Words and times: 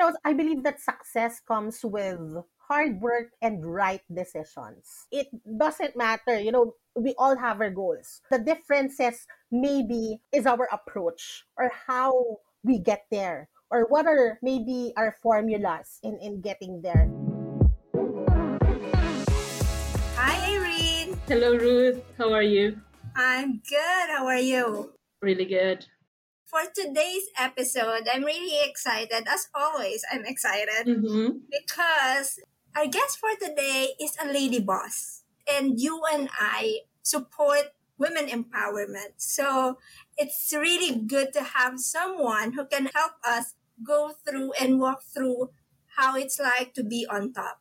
know, 0.00 0.16
I 0.24 0.32
believe 0.32 0.64
that 0.64 0.80
success 0.80 1.44
comes 1.44 1.84
with 1.84 2.40
hard 2.56 3.00
work 3.04 3.36
and 3.42 3.60
right 3.60 4.00
decisions. 4.08 5.04
It 5.12 5.28
doesn't 5.44 5.94
matter, 5.94 6.40
you 6.40 6.50
know, 6.50 6.72
we 6.96 7.14
all 7.18 7.36
have 7.36 7.60
our 7.60 7.68
goals. 7.68 8.24
The 8.30 8.38
differences 8.40 9.26
maybe 9.52 10.24
is 10.32 10.46
our 10.46 10.66
approach 10.72 11.44
or 11.58 11.70
how 11.86 12.40
we 12.64 12.78
get 12.80 13.04
there 13.12 13.52
or 13.70 13.84
what 13.92 14.06
are 14.06 14.40
maybe 14.40 14.94
our 14.96 15.14
formulas 15.22 16.00
in, 16.02 16.16
in 16.16 16.40
getting 16.40 16.80
there. 16.80 17.04
Hi, 20.16 20.56
Irene. 20.56 21.20
Hello, 21.28 21.54
Ruth. 21.60 22.00
How 22.16 22.32
are 22.32 22.42
you? 22.42 22.80
I'm 23.14 23.60
good. 23.68 24.06
How 24.16 24.26
are 24.26 24.40
you? 24.40 24.94
Really 25.20 25.44
good. 25.44 25.84
For 26.50 26.66
today's 26.74 27.30
episode, 27.38 28.08
I'm 28.12 28.24
really 28.24 28.58
excited. 28.68 29.22
As 29.28 29.46
always, 29.54 30.02
I'm 30.12 30.24
excited 30.26 30.82
Mm-hmm. 30.86 31.46
because 31.46 32.40
our 32.76 32.86
guest 32.86 33.18
for 33.18 33.30
today 33.40 33.94
is 34.00 34.16
a 34.20 34.26
lady 34.26 34.58
boss. 34.58 35.22
And 35.46 35.78
you 35.80 36.02
and 36.12 36.28
I 36.38 36.80
support 37.02 37.70
women 37.98 38.26
empowerment. 38.26 39.14
So 39.18 39.78
it's 40.18 40.52
really 40.52 40.96
good 41.06 41.32
to 41.34 41.42
have 41.54 41.78
someone 41.78 42.52
who 42.54 42.66
can 42.66 42.86
help 42.86 43.12
us 43.24 43.54
go 43.84 44.10
through 44.26 44.52
and 44.60 44.80
walk 44.80 45.02
through 45.02 45.50
how 45.96 46.16
it's 46.16 46.40
like 46.40 46.74
to 46.74 46.82
be 46.82 47.06
on 47.08 47.32
top. 47.32 47.60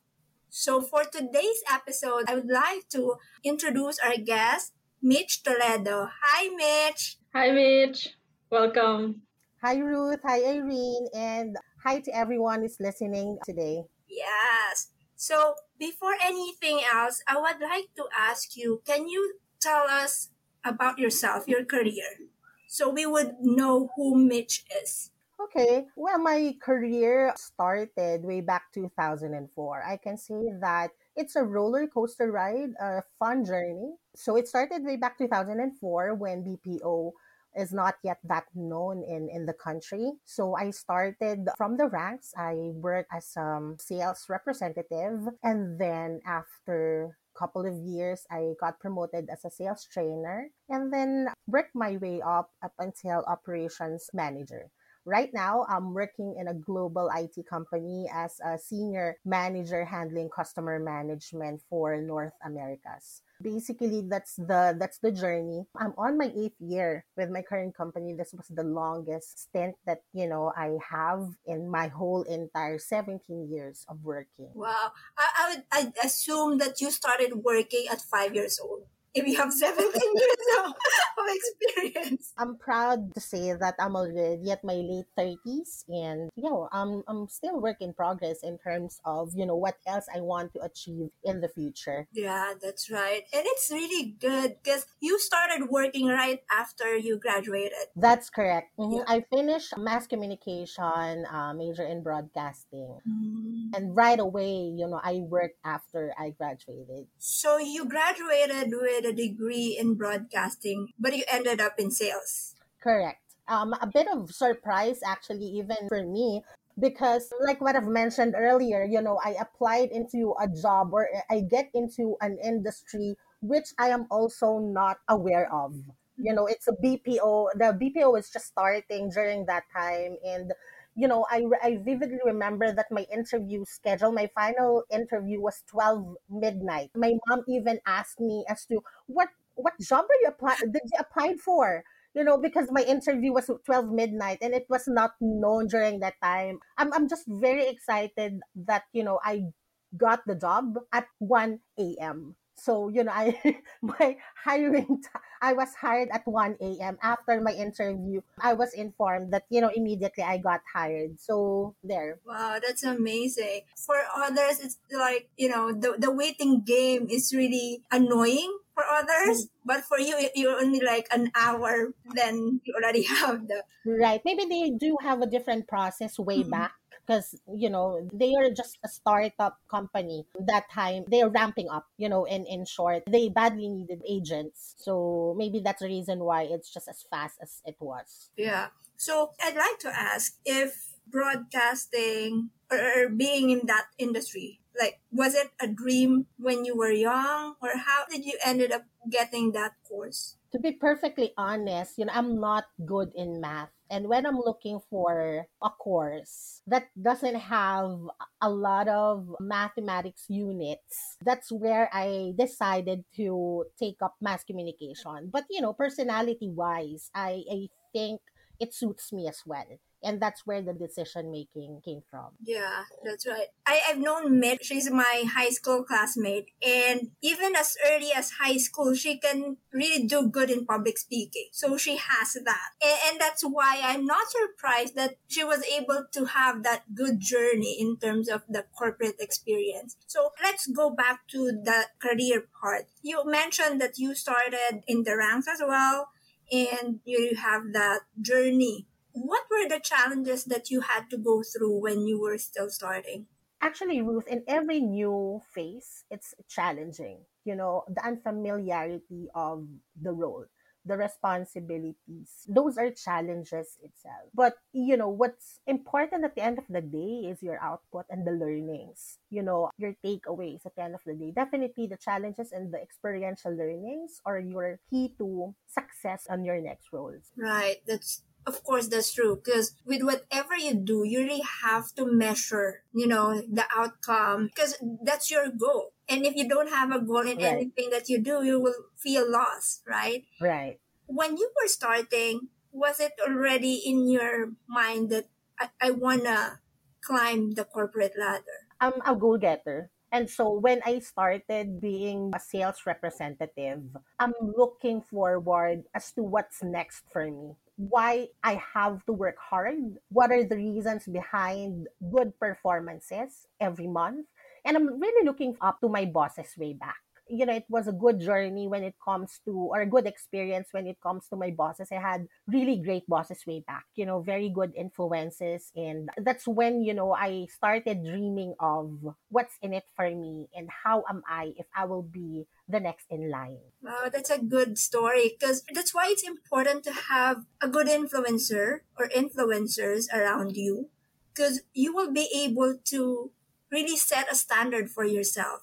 So 0.50 0.82
for 0.82 1.04
today's 1.04 1.62
episode, 1.72 2.26
I 2.28 2.36
would 2.36 2.50
like 2.50 2.90
to 2.90 3.16
introduce 3.44 4.00
our 4.00 4.18
guest, 4.18 4.74
Mitch 5.02 5.44
Toledo. 5.44 6.10
Hi, 6.22 6.50
Mitch. 6.56 7.18
Hi, 7.36 7.52
Mitch. 7.52 8.10
Welcome. 8.52 9.22
Hi, 9.62 9.78
Ruth. 9.78 10.22
Hi, 10.26 10.42
Irene. 10.42 11.08
And 11.14 11.56
hi 11.84 12.00
to 12.00 12.10
everyone 12.16 12.62
who's 12.62 12.80
listening 12.80 13.38
today. 13.46 13.84
Yes. 14.08 14.88
So 15.16 15.54
before 15.78 16.16
anything 16.26 16.82
else, 16.92 17.22
I 17.28 17.38
would 17.38 17.62
like 17.62 17.94
to 17.98 18.06
ask 18.18 18.58
you, 18.58 18.82
can 18.88 19.08
you 19.08 19.36
tell 19.62 19.86
us 19.86 20.30
about 20.66 20.98
yourself, 20.98 21.48
your 21.48 21.64
career? 21.64 22.26
So 22.68 22.90
we 22.90 23.06
would 23.06 23.36
know 23.40 23.92
who 23.96 24.18
Mitch 24.18 24.66
is. 24.82 25.12
Okay, 25.40 25.86
well, 25.96 26.18
my 26.18 26.56
career 26.60 27.34
started 27.38 28.24
way 28.24 28.42
back 28.42 28.74
2004. 28.74 29.84
I 29.86 29.98
can 29.98 30.18
say 30.18 30.52
that 30.60 30.90
it's 31.16 31.36
a 31.36 31.44
roller 31.44 31.88
coaster 31.88 32.32
ride, 32.32 32.74
a 32.82 33.04
fun 33.20 33.46
journey. 33.46 33.94
So 34.16 34.36
it 34.36 34.48
started 34.48 34.84
way 34.84 34.98
back 34.98 35.18
2004 35.18 36.16
when 36.16 36.44
BPO 36.44 37.12
is 37.56 37.74
not 37.74 37.96
yet 38.04 38.20
that 38.24 38.46
known 38.56 39.04
in, 39.04 39.30
in 39.30 39.46
the 39.46 39.54
country. 39.54 40.12
So 40.26 40.56
I 40.56 40.72
started 40.72 41.48
from 41.58 41.78
the 41.78 41.88
ranks. 41.88 42.34
I 42.38 42.72
worked 42.74 43.10
as 43.14 43.34
a 43.38 43.42
um, 43.42 43.78
sales 43.80 44.26
representative. 44.30 45.28
And 45.44 45.80
then 45.80 46.22
after 46.26 47.18
couple 47.38 47.64
of 47.66 47.78
years 47.88 48.28
i 48.30 48.52
got 48.60 48.78
promoted 48.82 49.30
as 49.32 49.46
a 49.46 49.50
sales 49.50 49.88
trainer 49.94 50.50
and 50.68 50.92
then 50.92 51.26
worked 51.48 51.72
my 51.74 51.96
way 51.96 52.20
up 52.20 52.52
up 52.62 52.74
until 52.80 53.24
operations 53.32 54.10
manager 54.14 54.68
Right 55.06 55.34
now, 55.34 55.66
I'm 55.70 55.94
working 55.94 56.36
in 56.38 56.50
a 56.50 56.54
global 56.54 57.10
IT 57.16 57.48
company 57.50 58.06
as 58.14 58.38
a 58.46 58.60
senior 58.60 59.18
manager 59.26 59.86
handling 59.86 60.30
customer 60.30 60.78
management 60.78 61.62
for 61.70 61.98
North 61.98 62.36
Americas. 62.46 63.24
Basically, 63.42 64.04
that's 64.04 64.36
the 64.36 64.76
that's 64.78 65.00
the 65.00 65.12
journey. 65.12 65.64
I'm 65.78 65.94
on 65.98 66.18
my 66.18 66.32
eighth 66.36 66.60
year 66.60 67.06
with 67.16 67.30
my 67.30 67.42
current 67.42 67.76
company. 67.76 68.14
This 68.14 68.36
was 68.36 68.48
the 68.52 68.68
longest 68.68 69.48
stint 69.48 69.76
that 69.86 70.04
you 70.12 70.28
know 70.28 70.52
I 70.56 70.76
have 70.84 71.24
in 71.46 71.72
my 71.72 71.88
whole 71.88 72.24
entire 72.24 72.78
17 72.78 73.48
years 73.50 73.86
of 73.88 74.04
working. 74.04 74.52
Wow. 74.54 74.92
I, 75.18 75.28
I 75.40 75.44
would 75.50 75.64
I 75.72 75.82
assume 76.04 76.58
that 76.60 76.82
you 76.82 76.92
started 76.92 77.44
working 77.44 77.88
at 77.90 78.02
five 78.02 78.36
years 78.36 78.60
old. 78.60 78.84
If 79.14 79.28
you 79.28 79.38
have 79.38 79.52
17 79.52 79.90
years 79.94 80.46
of, 80.60 80.72
of 80.72 81.26
experience. 81.30 82.34
I'm 82.38 82.58
proud 82.58 83.14
to 83.16 83.20
say 83.20 83.54
that 83.54 83.76
I'm 83.80 83.96
already 83.96 84.52
at 84.52 84.64
my 84.64 84.76
late 84.76 85.10
30s 85.18 85.86
and 85.90 86.30
you 86.36 86.44
know, 86.44 86.70
I'm 86.72 87.04
I'm 87.08 87.28
still 87.28 87.60
work 87.60 87.78
in 87.82 87.94
progress 87.94 88.40
in 88.44 88.58
terms 88.58 89.00
of, 89.06 89.32
you 89.36 89.46
know, 89.46 89.56
what 89.56 89.76
else 89.88 90.06
I 90.14 90.22
want 90.22 90.54
to 90.54 90.62
achieve 90.62 91.10
in 91.24 91.42
the 91.42 91.50
future. 91.50 92.08
Yeah, 92.14 92.54
that's 92.62 92.90
right. 92.90 93.24
And 93.34 93.44
it's 93.46 93.70
really 93.72 94.16
good 94.20 94.58
because 94.64 94.86
you 95.00 95.20
started 95.20 95.70
working 95.70 96.08
right 96.08 96.40
after 96.52 96.96
you 96.96 97.18
graduated. 97.20 97.92
That's 97.96 98.30
correct. 98.30 98.78
Mhm. 98.78 98.98
Yeah. 98.98 99.04
I 99.08 99.22
finished 99.30 99.78
mass 99.78 100.08
communication 100.08 101.26
uh, 101.26 101.54
major 101.54 101.84
in 101.84 102.04
broadcasting. 102.04 103.00
Mm. 103.08 103.76
And 103.76 103.96
right 103.96 104.20
away, 104.20 104.72
you 104.76 104.88
know, 104.88 105.00
I 105.04 105.22
worked 105.26 105.58
after 105.64 106.14
I 106.18 106.32
graduated. 106.32 107.08
So 107.18 107.58
you 107.58 107.86
graduated 107.86 108.72
with 108.72 108.99
a 109.06 109.14
degree 109.14 109.78
in 109.80 109.96
broadcasting, 109.96 110.90
but 111.00 111.16
you 111.16 111.24
ended 111.32 111.60
up 111.62 111.76
in 111.78 111.92
sales. 111.92 112.56
Correct. 112.82 113.22
Um, 113.48 113.74
a 113.82 113.88
bit 113.88 114.08
of 114.12 114.32
surprise, 114.32 115.00
actually, 115.06 115.46
even 115.58 115.88
for 115.88 116.06
me, 116.06 116.42
because 116.80 117.32
like 117.42 117.60
what 117.62 117.76
I've 117.76 117.88
mentioned 117.88 118.36
earlier, 118.38 118.84
you 118.84 119.02
know, 119.02 119.20
I 119.24 119.36
applied 119.40 119.90
into 119.92 120.36
a 120.40 120.48
job 120.48 120.94
or 120.94 121.10
I 121.30 121.42
get 121.42 121.70
into 121.74 122.16
an 122.22 122.38
industry 122.44 123.16
which 123.42 123.70
I 123.78 123.90
am 123.90 124.06
also 124.12 124.60
not 124.60 124.98
aware 125.08 125.52
of. 125.54 125.76
You 126.18 126.34
know, 126.34 126.46
it's 126.46 126.68
a 126.68 126.74
BPO. 126.74 127.56
The 127.56 127.78
BPO 127.80 128.20
is 128.20 128.30
just 128.30 128.48
starting 128.48 129.10
during 129.10 129.46
that 129.46 129.64
time, 129.74 130.18
and 130.26 130.52
you 131.00 131.08
know, 131.08 131.26
I, 131.32 131.46
I 131.64 131.78
vividly 131.82 132.20
remember 132.26 132.72
that 132.74 132.92
my 132.92 133.06
interview 133.14 133.64
schedule, 133.66 134.12
my 134.12 134.30
final 134.36 134.84
interview 134.92 135.40
was 135.42 135.64
12 135.68 136.18
midnight. 136.30 136.92
My 136.96 137.14
mom 137.28 137.44
even 137.48 137.80
asked 137.86 138.20
me 138.20 138.46
as 138.50 138.66
to 138.68 138.82
what 139.08 139.30
what 139.56 139.74
job 139.80 140.06
are 140.06 140.20
you 140.22 140.28
apply 140.30 140.56
did 140.60 140.84
you 140.86 141.00
applied 141.00 141.40
for? 141.40 141.84
You 142.14 142.24
know, 142.24 142.38
because 142.38 142.68
my 142.72 142.82
interview 142.84 143.32
was 143.34 143.50
12 143.66 143.90
midnight 143.92 144.40
and 144.42 144.54
it 144.54 144.66
was 144.70 144.88
not 144.88 145.12
known 145.22 145.68
during 145.68 146.00
that 146.02 146.16
time. 146.24 146.60
I'm, 146.78 146.92
I'm 146.94 147.08
just 147.08 147.24
very 147.28 147.68
excited 147.68 148.42
that, 148.66 148.84
you 148.94 149.04
know, 149.04 149.20
I 149.24 149.54
got 149.98 150.26
the 150.26 150.36
job 150.36 150.78
at 150.94 151.08
1 151.20 151.96
a.m. 152.02 152.36
So, 152.60 152.90
you 152.90 153.04
know, 153.04 153.12
I 153.16 153.40
my 153.82 154.18
hiring 154.44 155.02
t- 155.02 155.20
I 155.42 155.54
was 155.54 155.74
hired 155.76 156.10
at 156.12 156.28
1 156.28 156.78
a.m. 156.82 156.98
after 157.02 157.40
my 157.42 157.52
interview. 157.56 158.22
I 158.40 158.54
was 158.54 158.74
informed 158.74 159.32
that, 159.34 159.44
you 159.50 159.62
know, 159.62 159.72
immediately 159.74 160.24
I 160.24 160.38
got 160.38 160.62
hired. 160.74 161.20
So, 161.20 161.76
there. 161.84 162.20
Wow, 162.26 162.60
that's 162.60 162.84
amazing. 162.84 163.62
For 163.76 163.96
others, 164.16 164.60
it's 164.60 164.78
like, 164.92 165.30
you 165.38 165.50
know, 165.50 165.72
the, 165.72 165.96
the 165.98 166.12
waiting 166.12 166.62
game 166.62 167.08
is 167.10 167.34
really 167.34 167.82
annoying 167.92 168.60
for 168.76 168.84
others. 168.86 169.48
But 169.66 169.84
for 169.84 170.00
you, 170.00 170.30
you're 170.36 170.60
only 170.60 170.82
like 170.82 171.08
an 171.12 171.32
hour, 171.36 171.94
then 172.16 172.62
you 172.64 172.74
already 172.76 173.04
have 173.08 173.48
the. 173.48 173.64
Right. 173.86 174.22
Maybe 174.26 174.46
they 174.46 174.72
do 174.72 174.98
have 175.02 175.22
a 175.22 175.28
different 175.28 175.68
process 175.68 176.20
way 176.20 176.44
Mhm. 176.44 176.50
back 176.52 176.74
because, 177.10 177.34
you 177.52 177.70
know, 177.70 178.08
they 178.14 178.36
are 178.36 178.54
just 178.54 178.78
a 178.86 178.88
startup 178.88 179.58
company. 179.68 180.28
That 180.40 180.70
time, 180.70 181.06
they're 181.08 181.30
ramping 181.30 181.68
up, 181.68 181.88
you 181.98 182.08
know, 182.08 182.26
in, 182.26 182.46
in 182.46 182.66
short. 182.66 183.04
They 183.10 183.30
badly 183.30 183.68
needed 183.68 184.04
agents. 184.08 184.76
So 184.78 185.34
maybe 185.36 185.60
that's 185.60 185.82
the 185.82 185.88
reason 185.88 186.20
why 186.20 186.44
it's 186.44 186.72
just 186.72 186.88
as 186.88 187.04
fast 187.10 187.40
as 187.42 187.62
it 187.66 187.78
was. 187.80 188.30
Yeah. 188.38 188.68
So 188.96 189.32
I'd 189.44 189.56
like 189.56 189.80
to 189.80 189.90
ask 189.90 190.38
if 190.46 190.94
broadcasting 191.08 192.52
or 192.70 193.10
being 193.10 193.50
in 193.50 193.66
that 193.66 193.88
industry, 193.98 194.60
like, 194.80 195.00
was 195.12 195.34
it 195.34 195.50
a 195.60 195.68
dream 195.68 196.28
when 196.38 196.64
you 196.64 196.78
were 196.78 196.92
young 196.92 197.56
or 197.60 197.70
how 197.76 198.06
did 198.06 198.24
you 198.24 198.38
ended 198.46 198.72
up 198.72 198.84
getting 199.10 199.52
that 199.54 199.74
course? 199.88 200.36
To 200.52 200.58
be 200.60 200.72
perfectly 200.74 201.32
honest, 201.38 201.98
you 201.98 202.06
know, 202.06 202.14
I'm 202.14 202.40
not 202.42 202.66
good 202.86 203.12
in 203.14 203.40
math. 203.40 203.70
And 203.90 204.08
when 204.10 204.26
I'm 204.26 204.38
looking 204.38 204.80
for 204.90 205.46
a 205.62 205.70
course 205.70 206.62
that 206.66 206.90
doesn't 207.00 207.36
have 207.36 207.94
a 208.42 208.50
lot 208.50 208.88
of 208.88 209.36
mathematics 209.40 210.26
units, 210.28 211.18
that's 211.22 211.52
where 211.52 211.90
I 211.94 212.34
decided 212.38 213.06
to 213.18 213.66
take 213.78 214.02
up 214.02 214.16
mass 214.22 214.44
communication. 214.44 215.30
But, 215.32 215.46
you 215.50 215.62
know, 215.62 215.74
personality 215.74 216.50
wise, 216.50 217.12
I, 217.14 217.44
I 217.52 217.70
think 217.94 218.22
it 218.60 218.74
suits 218.74 219.14
me 219.14 219.28
as 219.28 219.42
well. 219.46 219.78
And 220.04 220.22
that's 220.22 220.46
where 220.46 220.62
the 220.62 220.74
decision 220.74 221.32
making 221.32 221.82
came 221.84 222.02
from. 222.10 222.30
Yeah, 222.42 222.84
that's 223.04 223.28
right. 223.28 223.48
I, 223.66 223.82
I've 223.90 224.00
known 224.00 224.40
Mitch. 224.40 224.66
She's 224.66 224.90
my 224.90 225.24
high 225.34 225.50
school 225.50 225.84
classmate. 225.84 226.48
And 226.66 227.12
even 227.22 227.56
as 227.56 227.76
early 227.92 228.12
as 228.16 228.32
high 228.40 228.58
school, 228.58 228.96
she 228.96 229.20
can 229.20 229.58
really 229.74 230.06
do 230.08 230.30
good 230.30 230.50
in 230.50 230.66
public 230.66 230.98
speaking. 230.98 231.50
So 231.52 231.78
she 231.78 231.98
has 231.98 232.34
that. 232.34 232.70
And, 232.82 232.98
and 233.10 233.22
that's 233.22 233.44
why 233.44 233.82
I'm 233.84 234.06
not 234.06 234.28
surprised 234.30 234.96
that 234.96 235.16
she 235.28 235.44
was 235.44 235.64
able 235.66 236.06
to 236.14 236.26
have 236.26 236.64
that 236.64 236.96
good 236.96 237.20
journey 237.20 237.78
in 237.80 237.98
terms 237.98 238.30
of 238.30 238.44
the 238.48 238.66
corporate 238.78 239.20
experience. 239.20 239.98
So 240.08 240.30
let's 240.42 240.68
go 240.68 240.90
back 240.90 241.28
to 241.30 241.52
the 241.52 241.88
career 242.00 242.46
part. 242.62 242.86
You 243.02 243.24
mentioned 243.26 243.82
that 243.82 243.98
you 243.98 244.16
started 244.16 244.84
in 244.88 245.04
the 245.04 245.18
ranks 245.18 245.48
as 245.48 245.60
well 245.60 246.10
and 246.52 247.00
you 247.06 247.36
have 247.36 247.74
that 247.74 248.02
journey 248.22 248.88
what 249.20 249.44
were 249.52 249.68
the 249.68 249.80
challenges 249.80 250.46
that 250.46 250.70
you 250.70 250.82
had 250.82 251.10
to 251.10 251.18
go 251.18 251.44
through 251.44 251.80
when 251.80 252.08
you 252.08 252.20
were 252.20 252.38
still 252.38 252.70
starting? 252.70 253.28
Actually, 253.62 254.02
Ruth, 254.02 254.28
in 254.28 254.44
every 254.48 254.80
new 254.80 255.42
phase, 255.54 256.06
it's 256.10 256.34
challenging. 256.48 257.26
You 257.44 257.56
know, 257.56 257.84
the 257.88 258.06
unfamiliarity 258.06 259.28
of 259.36 259.68
the 260.00 260.14
role, 260.14 260.46
the 260.86 260.96
responsibilities, 260.96 262.48
those 262.48 262.78
are 262.78 262.90
challenges 262.92 263.76
itself. 263.84 264.32
But, 264.34 264.54
you 264.72 264.96
know, 264.96 265.10
what's 265.10 265.60
important 265.68 266.24
at 266.24 266.36
the 266.36 266.44
end 266.44 266.58
of 266.58 266.66
the 266.70 266.80
day 266.82 267.28
is 267.28 267.44
your 267.44 267.60
output 267.62 268.06
and 268.10 268.26
the 268.26 268.32
learnings, 268.32 269.18
you 269.30 269.44
know, 269.44 269.72
your 269.78 269.96
takeaways 270.06 270.66
at 270.66 270.76
the 270.76 270.84
end 270.84 270.96
of 270.96 271.04
the 271.06 271.14
day. 271.16 271.32
Definitely 271.36 271.88
the 271.88 271.98
challenges 271.98 272.54
and 272.54 272.74
the 272.74 272.80
experiential 272.80 273.52
learnings 273.52 274.22
are 274.26 274.40
your 274.40 274.80
key 274.90 275.16
to 275.18 275.54
success 275.68 276.28
on 276.30 276.46
your 276.46 276.62
next 276.62 276.94
roles. 276.94 277.32
Right. 277.36 277.78
That's 277.86 278.22
of 278.46 278.64
course 278.64 278.88
that's 278.88 279.14
true 279.14 279.36
because 279.36 279.76
with 279.86 280.02
whatever 280.02 280.56
you 280.56 280.74
do 280.74 281.04
you 281.06 281.20
really 281.20 281.44
have 281.64 281.94
to 281.94 282.06
measure 282.06 282.84
you 282.94 283.06
know 283.08 283.42
the 283.42 283.66
outcome 283.76 284.48
because 284.48 284.76
that's 285.04 285.30
your 285.30 285.50
goal 285.50 285.94
and 286.08 286.26
if 286.26 286.36
you 286.36 286.48
don't 286.48 286.70
have 286.70 286.92
a 286.92 287.00
goal 287.02 287.22
in 287.28 287.38
Right. 287.38 287.68
anything 287.68 287.90
that 287.92 288.10
you 288.10 288.20
do 288.20 288.44
you 288.44 288.60
will 288.60 288.88
feel 288.98 289.30
lost 289.30 289.84
right 289.88 290.26
Right. 290.40 290.80
when 291.08 291.38
you 291.38 291.52
were 291.62 291.68
starting 291.68 292.50
was 292.72 293.00
it 293.00 293.14
already 293.28 293.76
in 293.76 294.08
your 294.08 294.54
mind 294.68 295.10
that 295.10 295.28
i, 295.60 295.70
I 295.82 295.92
want 295.92 296.24
to 296.24 296.60
climb 297.02 297.52
the 297.52 297.66
corporate 297.66 298.14
ladder 298.18 298.68
I'm 298.80 299.02
a 299.06 299.16
goal 299.16 299.38
getter. 299.38 299.92
And 300.12 300.30
so 300.30 300.50
when 300.58 300.82
I 300.86 301.00
started 301.00 301.80
being 301.80 302.32
a 302.34 302.40
sales 302.40 302.86
representative, 302.86 303.84
I'm 304.18 304.34
looking 304.42 305.02
forward 305.02 305.84
as 305.94 306.12
to 306.14 306.24
what's 306.24 306.64
next 306.64 307.04
for 307.12 307.30
me. 307.30 307.54
Why 307.80 308.28
I 308.44 308.60
have 308.76 309.06
to 309.08 309.14
work 309.14 309.40
hard. 309.40 310.04
What 310.12 310.32
are 310.32 310.44
the 310.44 310.58
reasons 310.60 311.08
behind 311.08 311.88
good 312.12 312.36
performances 312.38 313.48
every 313.60 313.88
month? 313.88 314.28
And 314.66 314.76
I'm 314.76 315.00
really 315.00 315.24
looking 315.26 315.56
up 315.62 315.80
to 315.80 315.88
my 315.88 316.04
bosses 316.04 316.52
way 316.60 316.74
back. 316.74 317.00
You 317.30 317.46
know, 317.46 317.54
it 317.54 317.66
was 317.70 317.88
a 317.88 317.94
good 317.94 318.20
journey 318.20 318.68
when 318.68 318.84
it 318.84 318.96
comes 319.04 319.40
to, 319.46 319.52
or 319.52 319.82
a 319.82 319.86
good 319.86 320.08
experience 320.08 320.70
when 320.72 320.88
it 320.88 320.98
comes 321.02 321.28
to 321.30 321.36
my 321.36 321.52
bosses. 321.52 321.90
I 321.92 322.02
had 322.02 322.28
really 322.48 322.82
great 322.84 323.08
bosses 323.08 323.44
way 323.46 323.64
back, 323.66 323.86
you 323.96 324.06
know, 324.06 324.22
very 324.22 324.50
good 324.50 324.74
influences. 324.76 325.72
And 325.76 326.10
that's 326.18 326.48
when, 326.48 326.82
you 326.82 326.94
know, 326.94 327.14
I 327.14 327.46
started 327.54 328.04
dreaming 328.04 328.56
of 328.60 328.98
what's 329.30 329.56
in 329.62 329.74
it 329.74 329.84
for 329.96 330.10
me 330.10 330.48
and 330.56 330.70
how 330.84 331.04
am 331.10 331.22
I 331.30 331.54
if 331.56 331.68
I 331.76 331.86
will 331.86 332.04
be 332.04 332.48
the 332.68 332.80
next 332.80 333.06
in 333.10 333.30
line. 333.30 333.60
Wow, 333.82 334.10
that's 334.12 334.30
a 334.30 334.40
good 334.40 334.78
story 334.78 335.36
because 335.40 335.64
that's 335.74 335.94
why 335.94 336.08
it's 336.10 336.28
important 336.28 336.84
to 336.86 336.94
have 336.94 337.46
a 337.62 337.68
good 337.68 337.88
influencer 337.88 338.82
or 338.98 339.08
influencers 339.10 340.12
around 340.14 340.56
you 340.56 340.90
because 341.34 341.62
you 341.74 341.94
will 341.94 342.12
be 342.12 342.28
able 342.36 342.78
to 342.86 343.32
really 343.72 343.96
set 343.96 344.32
a 344.32 344.36
standard 344.36 344.90
for 344.90 345.06
yourself. 345.06 345.62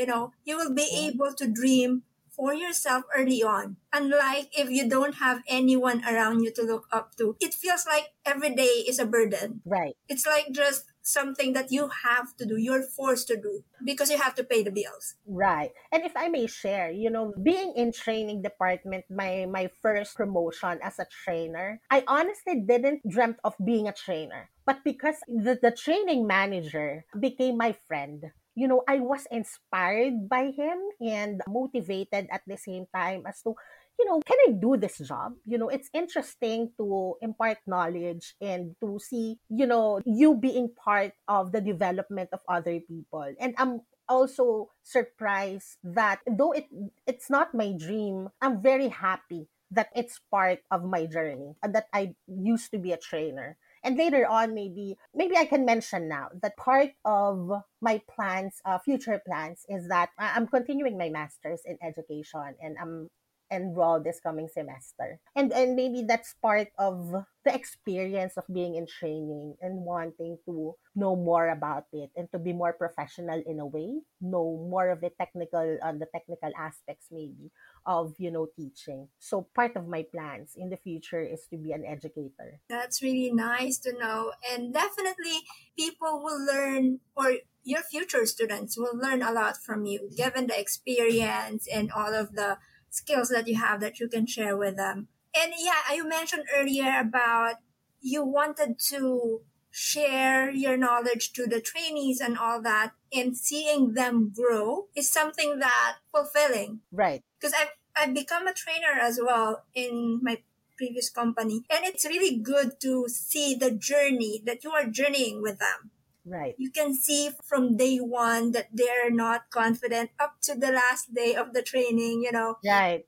You 0.00 0.06
know, 0.06 0.32
you 0.48 0.56
will 0.56 0.72
be 0.72 0.88
able 0.96 1.36
to 1.36 1.44
dream 1.44 2.08
for 2.32 2.54
yourself 2.54 3.04
early 3.12 3.44
on. 3.44 3.76
Unlike 3.92 4.56
if 4.56 4.72
you 4.72 4.88
don't 4.88 5.20
have 5.20 5.44
anyone 5.44 6.00
around 6.08 6.40
you 6.40 6.50
to 6.56 6.62
look 6.64 6.88
up 6.88 7.12
to, 7.20 7.36
it 7.36 7.52
feels 7.52 7.84
like 7.84 8.16
every 8.24 8.56
day 8.56 8.80
is 8.88 8.98
a 8.98 9.04
burden. 9.04 9.60
Right. 9.68 9.92
It's 10.08 10.24
like 10.24 10.48
just 10.56 10.88
something 11.02 11.52
that 11.52 11.70
you 11.70 11.90
have 12.04 12.32
to 12.38 12.46
do, 12.46 12.56
you're 12.56 12.82
forced 12.82 13.28
to 13.28 13.36
do 13.36 13.60
because 13.84 14.08
you 14.08 14.16
have 14.16 14.34
to 14.36 14.44
pay 14.44 14.62
the 14.62 14.72
bills. 14.72 15.20
Right. 15.26 15.72
And 15.92 16.00
if 16.00 16.16
I 16.16 16.32
may 16.32 16.46
share, 16.46 16.90
you 16.90 17.10
know, 17.10 17.34
being 17.42 17.74
in 17.76 17.92
training 17.92 18.40
department, 18.40 19.04
my 19.10 19.44
my 19.44 19.68
first 19.84 20.16
promotion 20.16 20.80
as 20.80 20.96
a 20.96 21.04
trainer, 21.04 21.80
I 21.90 22.04
honestly 22.08 22.64
didn't 22.64 23.04
dreamt 23.04 23.36
of 23.44 23.52
being 23.60 23.84
a 23.84 23.92
trainer. 23.92 24.48
But 24.64 24.80
because 24.84 25.16
the, 25.26 25.58
the 25.60 25.76
training 25.76 26.26
manager 26.26 27.04
became 27.18 27.58
my 27.58 27.74
friend, 27.88 28.30
you 28.60 28.68
know, 28.68 28.84
I 28.84 29.00
was 29.00 29.24
inspired 29.32 30.28
by 30.28 30.52
him 30.52 30.76
and 31.00 31.40
motivated 31.48 32.28
at 32.28 32.44
the 32.46 32.60
same 32.60 32.84
time 32.94 33.24
as 33.24 33.40
to, 33.48 33.56
you 33.98 34.04
know, 34.04 34.20
can 34.20 34.36
I 34.46 34.52
do 34.52 34.76
this 34.76 35.00
job? 35.00 35.32
You 35.48 35.56
know, 35.56 35.72
it's 35.72 35.88
interesting 35.94 36.68
to 36.76 37.16
impart 37.22 37.56
knowledge 37.66 38.36
and 38.36 38.76
to 38.84 39.00
see, 39.00 39.40
you 39.48 39.64
know, 39.64 40.04
you 40.04 40.36
being 40.36 40.68
part 40.76 41.12
of 41.26 41.52
the 41.52 41.62
development 41.62 42.28
of 42.36 42.40
other 42.46 42.80
people. 42.84 43.32
And 43.40 43.54
I'm 43.56 43.80
also 44.10 44.68
surprised 44.84 45.80
that 45.82 46.20
though 46.28 46.52
it 46.52 46.68
it's 47.06 47.30
not 47.30 47.54
my 47.56 47.72
dream, 47.72 48.28
I'm 48.42 48.60
very 48.60 48.88
happy 48.88 49.48
that 49.70 49.88
it's 49.96 50.20
part 50.30 50.58
of 50.70 50.84
my 50.84 51.06
journey 51.06 51.56
and 51.62 51.74
that 51.74 51.86
I 51.94 52.12
used 52.28 52.72
to 52.72 52.78
be 52.78 52.92
a 52.92 53.00
trainer. 53.00 53.56
And 53.82 53.96
later 53.96 54.26
on, 54.26 54.54
maybe 54.54 54.98
maybe 55.14 55.36
I 55.36 55.46
can 55.46 55.64
mention 55.64 56.08
now 56.08 56.28
that 56.42 56.56
part 56.56 56.90
of 57.04 57.62
my 57.80 58.02
plans, 58.08 58.60
uh, 58.64 58.78
future 58.78 59.20
plans, 59.26 59.64
is 59.68 59.88
that 59.88 60.10
I- 60.18 60.34
I'm 60.36 60.46
continuing 60.46 60.98
my 60.98 61.08
master's 61.08 61.62
in 61.64 61.78
education, 61.82 62.56
and 62.60 62.76
I'm 62.78 63.10
enrolled 63.50 64.04
this 64.04 64.20
coming 64.20 64.48
semester. 64.48 65.18
And 65.34 65.52
and 65.52 65.76
maybe 65.76 66.02
that's 66.06 66.34
part 66.40 66.68
of 66.78 67.24
the 67.44 67.54
experience 67.54 68.36
of 68.36 68.44
being 68.52 68.76
in 68.76 68.86
training 68.86 69.56
and 69.60 69.84
wanting 69.84 70.38
to 70.44 70.74
know 70.94 71.16
more 71.16 71.48
about 71.48 71.84
it 71.92 72.10
and 72.16 72.30
to 72.32 72.38
be 72.38 72.52
more 72.52 72.72
professional 72.72 73.42
in 73.46 73.60
a 73.60 73.66
way, 73.66 74.00
know 74.20 74.66
more 74.68 74.90
of 74.90 75.00
the 75.00 75.10
technical 75.18 75.78
on 75.82 75.98
the 75.98 76.06
technical 76.12 76.50
aspects 76.58 77.08
maybe 77.10 77.50
of 77.86 78.14
you 78.18 78.30
know 78.30 78.46
teaching. 78.56 79.08
So 79.18 79.48
part 79.54 79.76
of 79.76 79.88
my 79.88 80.04
plans 80.10 80.52
in 80.56 80.70
the 80.70 80.76
future 80.76 81.20
is 81.20 81.46
to 81.50 81.56
be 81.56 81.72
an 81.72 81.84
educator. 81.84 82.60
That's 82.68 83.02
really 83.02 83.32
nice 83.32 83.78
to 83.78 83.92
know. 83.92 84.32
And 84.52 84.72
definitely, 84.72 85.42
people 85.78 86.22
will 86.22 86.44
learn, 86.44 87.00
or 87.16 87.40
your 87.62 87.82
future 87.82 88.26
students 88.26 88.78
will 88.78 88.96
learn 88.96 89.22
a 89.22 89.32
lot 89.32 89.56
from 89.56 89.86
you, 89.86 90.10
given 90.16 90.46
the 90.46 90.58
experience 90.58 91.66
and 91.72 91.90
all 91.92 92.14
of 92.14 92.34
the 92.34 92.58
skills 92.90 93.28
that 93.30 93.46
you 93.48 93.56
have 93.56 93.80
that 93.80 93.98
you 94.00 94.08
can 94.08 94.26
share 94.26 94.56
with 94.56 94.76
them. 94.76 95.08
And 95.34 95.52
yeah, 95.58 95.94
you 95.94 96.08
mentioned 96.08 96.44
earlier 96.56 96.98
about 97.00 97.56
you 98.00 98.24
wanted 98.24 98.78
to 98.90 99.42
share 99.70 100.50
your 100.50 100.76
knowledge 100.76 101.32
to 101.32 101.46
the 101.46 101.60
trainees 101.60 102.20
and 102.20 102.36
all 102.36 102.60
that, 102.62 102.92
and 103.12 103.36
seeing 103.36 103.94
them 103.94 104.32
grow 104.34 104.88
is 104.96 105.10
something 105.12 105.60
that 105.60 105.98
fulfilling 106.12 106.80
Right. 106.90 107.22
because 107.38 107.54
I've 107.54 107.68
I've 107.96 108.14
become 108.14 108.46
a 108.46 108.54
trainer 108.54 108.98
as 109.00 109.20
well 109.22 109.64
in 109.74 110.20
my 110.22 110.38
previous 110.76 111.10
company, 111.10 111.62
and 111.70 111.84
it's 111.84 112.04
really 112.06 112.36
good 112.38 112.80
to 112.80 113.06
see 113.08 113.54
the 113.54 113.70
journey 113.70 114.40
that 114.46 114.64
you 114.64 114.70
are 114.70 114.86
journeying 114.86 115.42
with 115.42 115.58
them. 115.58 115.90
Right. 116.24 116.54
You 116.58 116.70
can 116.70 116.94
see 116.94 117.30
from 117.44 117.76
day 117.76 117.98
one 117.98 118.52
that 118.52 118.68
they're 118.72 119.10
not 119.10 119.50
confident 119.50 120.10
up 120.20 120.40
to 120.42 120.54
the 120.54 120.70
last 120.70 121.14
day 121.14 121.34
of 121.34 121.52
the 121.54 121.62
training, 121.62 122.22
you 122.22 122.32
know, 122.32 122.58
Right. 122.64 123.06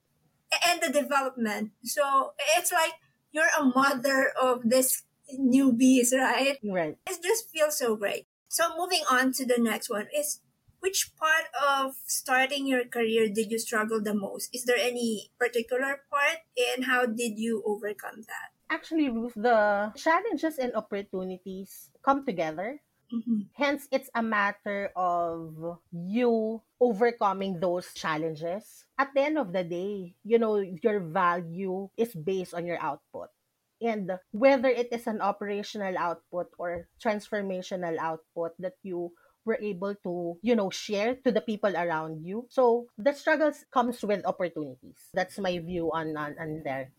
and 0.66 0.80
the 0.80 0.90
development. 0.92 1.72
So 1.84 2.32
it's 2.56 2.72
like 2.72 2.92
you're 3.32 3.52
a 3.58 3.64
mother 3.64 4.32
of 4.40 4.62
this 4.64 5.02
newbies, 5.32 6.12
right? 6.12 6.58
Right. 6.64 6.96
It 7.08 7.22
just 7.22 7.50
feels 7.50 7.78
so 7.78 7.96
great. 7.96 8.26
So 8.48 8.76
moving 8.76 9.02
on 9.10 9.32
to 9.34 9.46
the 9.46 9.56
next 9.58 9.88
one 9.88 10.08
is 10.14 10.40
which 10.80 11.12
part 11.16 11.46
of 11.56 11.94
starting 12.06 12.66
your 12.66 12.84
career 12.84 13.28
did 13.28 13.50
you 13.50 13.58
struggle 13.58 14.02
the 14.02 14.14
most? 14.14 14.50
Is 14.52 14.64
there 14.64 14.76
any 14.80 15.30
particular 15.38 16.02
part 16.10 16.42
and 16.58 16.84
how 16.84 17.06
did 17.06 17.38
you 17.38 17.62
overcome 17.64 18.22
that? 18.26 18.50
Actually, 18.68 19.08
Ruth, 19.08 19.32
the 19.36 19.92
challenges 19.96 20.58
and 20.58 20.74
opportunities 20.74 21.90
come 22.02 22.26
together. 22.26 22.80
Hmm 23.12 23.44
Hence, 23.54 23.86
it's 23.92 24.10
a 24.16 24.22
matter 24.24 24.90
of 24.96 25.78
you 25.92 26.62
overcoming 26.80 27.60
those 27.60 27.92
challenges. 27.94 28.84
At 28.98 29.12
the 29.14 29.22
end 29.22 29.38
of 29.38 29.52
the 29.52 29.64
day, 29.64 30.16
you 30.24 30.38
know, 30.40 30.56
your 30.58 31.00
value 31.00 31.90
is 31.96 32.14
based 32.16 32.54
on 32.54 32.66
your 32.66 32.80
output. 32.80 33.28
And 33.82 34.12
whether 34.32 34.68
it 34.70 34.88
is 34.92 35.06
an 35.06 35.20
operational 35.20 35.98
output 35.98 36.48
or 36.58 36.88
transformational 37.02 37.98
output 37.98 38.56
that 38.60 38.74
you 38.82 39.12
were 39.44 39.58
able 39.60 39.94
to, 40.06 40.38
you 40.42 40.56
know, 40.56 40.70
share 40.70 41.16
to 41.26 41.32
the 41.32 41.42
people 41.42 41.76
around 41.76 42.24
you. 42.24 42.46
So 42.48 42.88
the 42.98 43.12
struggles 43.12 43.64
comes 43.72 44.00
with 44.02 44.24
opportunities. 44.24 44.96
That's 45.12 45.38
my 45.38 45.58
view 45.60 45.92
on 45.92 46.16
on, 46.16 46.36
on 46.40 46.62
there. 46.64 46.92